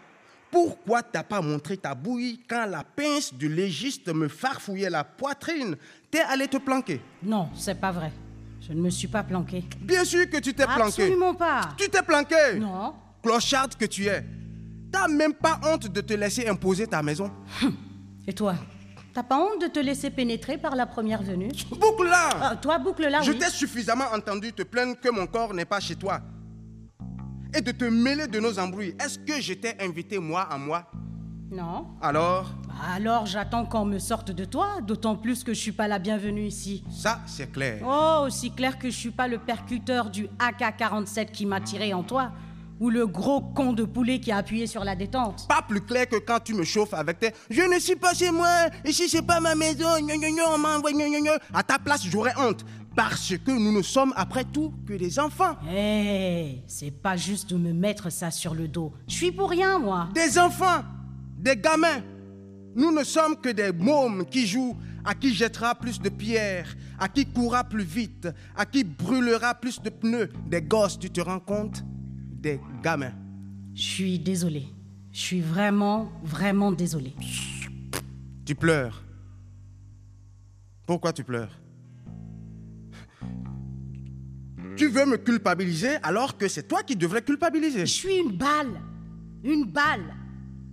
pourquoi 0.51 1.01
tu 1.01 1.09
n'as 1.15 1.23
pas 1.23 1.41
montré 1.41 1.75
ta 1.75 1.95
bouillie 1.95 2.39
quand 2.47 2.67
la 2.67 2.83
pince 2.83 3.33
du 3.33 3.49
légiste 3.49 4.13
me 4.13 4.27
farfouillait 4.27 4.91
la 4.91 5.03
poitrine. 5.03 5.75
T'es 6.11 6.19
allé 6.19 6.47
te 6.47 6.57
planquer. 6.57 7.01
Non, 7.23 7.49
c'est 7.55 7.81
pas 7.81 7.91
vrai. 7.91 8.11
Je 8.61 8.73
ne 8.73 8.79
me 8.79 8.91
suis 8.91 9.07
pas 9.07 9.23
planqué. 9.23 9.63
Bien 9.79 10.05
sûr 10.05 10.29
que 10.29 10.37
tu 10.37 10.53
t'es 10.53 10.65
planqué. 10.65 11.01
Absolument 11.01 11.33
pas. 11.33 11.61
Tu 11.77 11.89
t'es 11.89 12.03
planqué. 12.03 12.59
Non. 12.59 12.93
Clocharde 13.23 13.73
que 13.73 13.85
tu 13.85 14.05
es. 14.05 14.23
T'as 14.91 15.07
même 15.07 15.33
pas 15.33 15.59
honte 15.65 15.87
de 15.87 16.01
te 16.01 16.13
laisser 16.13 16.47
imposer 16.47 16.85
ta 16.85 17.01
maison. 17.01 17.31
Et 18.27 18.33
toi? 18.33 18.53
T'as 19.13 19.23
pas 19.23 19.37
honte 19.39 19.61
de 19.61 19.67
te 19.67 19.79
laisser 19.79 20.09
pénétrer 20.09 20.57
par 20.57 20.75
la 20.75 20.85
première 20.85 21.21
venue? 21.23 21.49
Boucle 21.71 22.05
là 22.07 22.29
Ah, 22.41 22.55
Toi, 22.55 22.77
boucle 22.79 23.07
là, 23.07 23.21
Je 23.21 23.31
oui. 23.31 23.39
t'ai 23.39 23.49
suffisamment 23.49 24.05
entendu 24.13 24.53
te 24.53 24.63
plaindre 24.63 24.99
que 24.99 25.09
mon 25.09 25.25
corps 25.27 25.53
n'est 25.53 25.65
pas 25.65 25.79
chez 25.79 25.95
toi. 25.95 26.21
Et 27.55 27.61
de 27.61 27.71
te 27.71 27.85
mêler 27.85 28.27
de 28.27 28.39
nos 28.39 28.59
embrouilles. 28.59 28.95
Est-ce 29.03 29.17
que 29.17 29.41
je 29.41 29.53
t'ai 29.53 29.81
invité 29.81 30.19
moi 30.19 30.41
à 30.43 30.57
moi? 30.57 30.85
Non. 31.51 31.87
Alors, 31.99 32.51
Alors 32.95 33.25
j'attends 33.25 33.65
qu'on 33.65 33.83
me 33.85 33.97
sorte 33.97 34.29
de 34.29 34.45
toi, 34.45 34.81
d'autant 34.83 35.15
plus 35.15 35.43
que 35.43 35.51
je 35.55 35.59
suis 35.59 35.71
pas 35.71 35.87
la 35.87 35.97
bienvenue 35.97 36.45
ici. 36.45 36.83
ça 36.91 37.21
c'est 37.25 37.51
clair. 37.51 37.81
Oh, 37.83 38.25
aussi 38.27 38.51
clair 38.51 38.77
que 38.77 38.91
je 38.91 38.95
suis 38.95 39.09
pas 39.09 39.27
le 39.27 39.39
percuteur 39.39 40.11
du 40.11 40.27
AK-47 40.37 41.31
qui 41.31 41.47
m'a 41.47 41.59
tiré 41.59 41.91
en 41.95 42.03
toi, 42.03 42.31
ou 42.79 42.89
le 42.89 43.05
gros 43.05 43.41
con 43.41 43.73
de 43.73 43.83
poulet 43.83 44.19
qui 44.19 44.31
a 44.31 44.37
appuyé 44.37 44.67
sur 44.67 44.83
la 44.83 44.95
détente. 44.95 45.47
Pas 45.47 45.61
plus 45.67 45.81
clair 45.81 46.07
que 46.07 46.17
quand 46.17 46.39
tu 46.39 46.53
me 46.53 46.63
chauffes 46.63 46.93
avec 46.93 47.19
tes 47.19 47.31
Je 47.49 47.61
ne 47.61 47.79
suis 47.79 47.95
pas 47.95 48.13
chez 48.13 48.31
moi, 48.31 48.47
ici 48.85 49.09
c'est 49.09 49.21
pas 49.21 49.39
ma 49.39 49.55
maison, 49.55 49.99
gna, 49.99 50.15
gna, 50.17 50.29
gna, 50.29 50.43
on 50.55 51.21
gna. 51.21 51.31
À 51.53 51.63
ta 51.63 51.77
place, 51.77 52.05
j'aurais 52.05 52.33
honte. 52.37 52.65
Parce 52.95 53.37
que 53.37 53.51
nous 53.51 53.71
ne 53.71 53.81
sommes 53.81 54.13
après 54.15 54.43
tout 54.43 54.73
que 54.87 54.93
des 54.93 55.19
enfants. 55.19 55.55
Hé, 55.69 56.63
c'est 56.67 56.91
pas 56.91 57.15
juste 57.15 57.49
de 57.51 57.57
me 57.57 57.71
mettre 57.71 58.09
ça 58.11 58.31
sur 58.31 58.55
le 58.55 58.67
dos. 58.67 58.91
Je 59.07 59.13
suis 59.13 59.31
pour 59.31 59.49
rien, 59.49 59.79
moi. 59.79 60.09
Des 60.13 60.37
enfants, 60.39 60.83
des 61.37 61.55
gamins. 61.55 62.01
Nous 62.75 62.91
ne 62.91 63.03
sommes 63.03 63.35
que 63.37 63.49
des 63.49 63.71
mômes 63.71 64.25
qui 64.25 64.47
jouent, 64.47 64.77
à 65.05 65.13
qui 65.13 65.33
jettera 65.33 65.75
plus 65.75 65.99
de 65.99 66.09
pierres, 66.09 66.75
à 66.99 67.07
qui 67.07 67.25
courra 67.25 67.63
plus 67.63 67.83
vite, 67.83 68.27
à 68.55 68.65
qui 68.65 68.83
brûlera 68.83 69.55
plus 69.55 69.81
de 69.81 69.89
pneus. 69.89 70.29
Des 70.47 70.61
gosses, 70.61 70.99
tu 70.99 71.09
te 71.09 71.21
rends 71.21 71.39
compte? 71.39 71.83
Des 72.39 72.61
gamins. 72.81 73.11
Je 73.75 73.81
suis 73.81 74.17
désolée. 74.17 74.67
Je 75.11 75.19
suis 75.19 75.41
vraiment, 75.41 76.09
vraiment 76.23 76.71
désolée. 76.71 77.13
Tu 78.45 78.55
pleures. 78.55 79.03
Pourquoi 80.85 81.11
tu 81.11 81.25
pleures? 81.25 81.51
Tu 84.77 84.87
veux 84.87 85.05
me 85.05 85.17
culpabiliser 85.17 85.97
alors 86.01 86.37
que 86.37 86.47
c'est 86.47 86.65
toi 86.65 86.81
qui 86.81 86.95
devrais 86.95 87.21
culpabiliser? 87.21 87.81
Je 87.81 87.91
suis 87.91 88.15
une 88.15 88.37
balle. 88.37 88.79
Une 89.43 89.65
balle. 89.65 90.15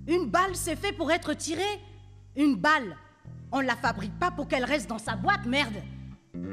Une 0.07 0.31
balle, 0.31 0.55
c'est 0.55 0.77
fait 0.77 0.93
pour 0.93 1.11
être 1.11 1.35
tirée. 1.35 1.63
Une 2.37 2.55
balle. 2.55 2.97
On 3.51 3.59
la 3.59 3.75
fabrique 3.75 4.17
pas 4.21 4.31
pour 4.31 4.47
qu'elle 4.47 4.65
reste 4.65 4.89
dans 4.89 4.99
sa 4.99 5.17
boîte, 5.17 5.45
merde. 5.47 5.75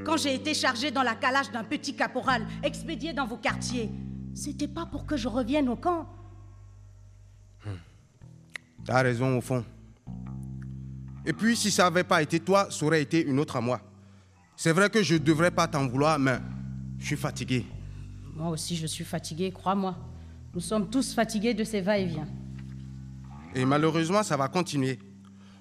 Quand 0.03 0.17
j'ai 0.17 0.33
été 0.33 0.55
chargée 0.55 0.89
dans 0.89 1.03
la 1.03 1.13
calage 1.13 1.51
d'un 1.51 1.63
petit 1.63 1.95
caporal 1.95 2.47
expédié 2.63 3.13
dans 3.13 3.27
vos 3.27 3.37
quartiers, 3.37 3.91
c'était 4.33 4.67
pas 4.67 4.85
pour 4.85 5.05
que 5.05 5.17
je 5.17 5.27
revienne 5.27 5.69
au 5.69 5.75
camp. 5.75 6.07
T'as 8.85 9.01
raison 9.01 9.37
au 9.37 9.41
fond. 9.41 9.63
Et 11.25 11.31
puis 11.31 11.55
si 11.55 11.71
ça 11.71 11.83
n'avait 11.83 12.03
pas 12.03 12.21
été 12.21 12.39
toi, 12.39 12.67
ça 12.69 12.85
aurait 12.85 13.01
été 13.01 13.23
une 13.23 13.39
autre 13.39 13.55
à 13.55 13.61
moi. 13.61 13.79
C'est 14.57 14.73
vrai 14.73 14.89
que 14.89 15.01
je 15.01 15.13
ne 15.13 15.19
devrais 15.19 15.51
pas 15.51 15.67
t'en 15.67 15.87
vouloir, 15.87 16.19
mais 16.19 16.37
je 16.99 17.05
suis 17.05 17.15
fatigué. 17.15 17.65
Moi 18.35 18.49
aussi, 18.49 18.75
je 18.75 18.87
suis 18.87 19.05
fatiguée, 19.05 19.51
crois-moi. 19.51 19.95
Nous 20.53 20.59
sommes 20.59 20.89
tous 20.89 21.13
fatigués 21.13 21.53
de 21.53 21.63
ces 21.63 21.81
va-et-vient. 21.81 22.27
Et 23.55 23.65
malheureusement, 23.65 24.23
ça 24.23 24.35
va 24.35 24.47
continuer. 24.47 24.99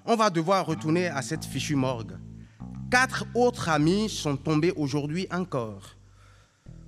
On 0.05 0.17
va 0.17 0.31
devoir 0.31 0.67
retourner 0.67 1.07
à 1.07 1.23
cette 1.23 1.45
fichue 1.45 1.77
morgue. 1.77 2.17
Quatre 2.91 3.25
autres 3.35 3.69
amis 3.69 4.09
sont 4.09 4.37
tombés 4.37 4.73
aujourd'hui 4.73 5.27
encore. 5.31 5.97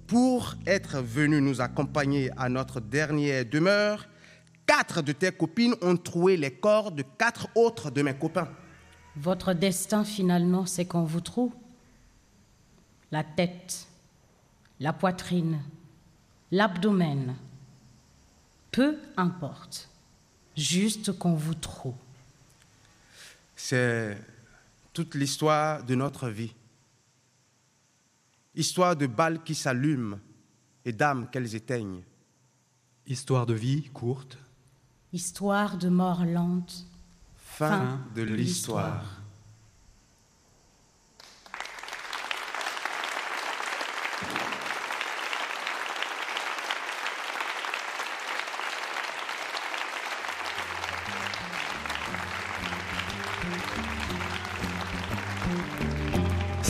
Pour 0.06 0.54
être 0.66 1.00
venus 1.00 1.40
nous 1.40 1.60
accompagner 1.60 2.30
à 2.36 2.48
notre 2.48 2.80
dernière 2.80 3.44
demeure, 3.46 4.06
quatre 4.66 5.02
de 5.02 5.12
tes 5.12 5.32
copines 5.32 5.74
ont 5.80 5.96
trouvé 5.96 6.36
les 6.36 6.50
corps 6.50 6.92
de 6.92 7.02
quatre 7.02 7.48
autres 7.54 7.90
de 7.90 8.02
mes 8.02 8.14
copains. 8.14 8.48
Votre 9.16 9.54
destin, 9.54 10.04
finalement, 10.04 10.66
c'est 10.66 10.84
qu'on 10.84 11.04
vous 11.04 11.20
trouve. 11.20 11.52
La 13.10 13.24
tête, 13.24 13.86
la 14.80 14.92
poitrine, 14.92 15.62
l'abdomen. 16.50 17.36
Peu 18.70 18.98
importe. 19.16 19.88
Juste 20.56 21.18
qu'on 21.18 21.34
vous 21.34 21.54
trouve. 21.54 21.94
C'est 23.56 24.18
toute 24.92 25.14
l'histoire 25.14 25.82
de 25.82 25.94
notre 25.94 26.28
vie. 26.28 26.52
Histoire 28.54 28.94
de 28.96 29.06
balles 29.06 29.42
qui 29.42 29.54
s'allument 29.54 30.18
et 30.84 30.92
d'âmes 30.92 31.28
qu'elles 31.30 31.54
éteignent. 31.54 32.02
Histoire 33.06 33.46
de 33.46 33.54
vie 33.54 33.90
courte. 33.92 34.38
Histoire 35.12 35.76
de 35.76 35.88
mort 35.88 36.24
lente. 36.24 36.86
Fin, 37.36 37.68
Fin 37.68 38.00
de 38.14 38.22
l'histoire. 38.22 39.23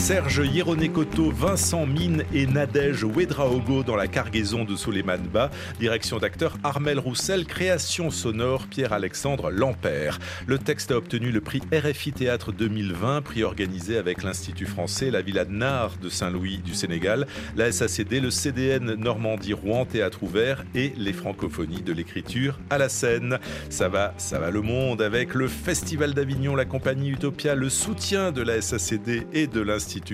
Serge 0.05 0.43
Hieronekoto, 0.45 1.31
Vincent 1.31 1.87
Mine 1.87 2.25
et 2.31 2.45
Nadège 2.45 3.03
Ouedraogo 3.03 3.81
dans 3.81 3.95
la 3.95 4.05
cargaison 4.05 4.63
de 4.63 4.75
Souleymane 4.75 5.27
Ba. 5.33 5.49
Direction 5.79 6.19
d'acteur 6.19 6.57
Armel 6.63 6.99
Roussel, 6.99 7.47
création 7.47 8.11
sonore 8.11 8.67
Pierre-Alexandre 8.67 9.49
Lampère. 9.49 10.19
Le 10.45 10.59
texte 10.59 10.91
a 10.91 10.97
obtenu 10.97 11.31
le 11.31 11.41
prix 11.41 11.59
RFI 11.73 12.11
Théâtre 12.11 12.51
2020, 12.51 13.23
prix 13.23 13.41
organisé 13.41 13.97
avec 13.97 14.21
l'Institut 14.21 14.67
français, 14.67 15.09
la 15.09 15.23
Villa 15.23 15.43
de 15.43 15.53
Nard 15.53 15.93
de 15.99 16.09
Saint-Louis 16.09 16.59
du 16.59 16.75
Sénégal, 16.75 17.25
la 17.57 17.71
SACD, 17.71 18.19
le 18.21 18.29
CDN 18.29 18.93
Normandie-Rouen 18.93 19.85
Théâtre 19.85 20.21
ouvert 20.21 20.63
et 20.75 20.93
les 20.97 21.13
francophonies 21.13 21.81
de 21.81 21.93
l'écriture 21.93 22.59
à 22.69 22.77
la 22.77 22.89
scène. 22.89 23.39
Ça 23.71 23.89
va, 23.89 24.13
ça 24.17 24.37
va 24.37 24.51
le 24.51 24.61
monde 24.61 25.01
avec 25.01 25.33
le 25.33 25.47
Festival 25.47 26.13
d'Avignon, 26.13 26.55
la 26.55 26.65
compagnie 26.65 27.09
Utopia, 27.09 27.55
le 27.55 27.71
soutien 27.71 28.31
de 28.31 28.43
la 28.43 28.61
SACD 28.61 29.25
et 29.33 29.47
de 29.47 29.61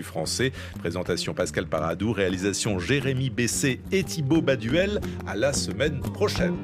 français. 0.04 0.52
Présentation 0.80 1.34
Pascal 1.34 1.68
Paradou, 1.68 2.12
réalisation 2.12 2.80
Jérémy 2.80 3.30
Bessé 3.30 3.82
et 3.92 4.04
Thibaut 4.04 4.42
Baduel. 4.42 5.02
À 5.28 5.36
la 5.36 5.54
semaine 5.54 6.00
prochaine. 6.00 6.58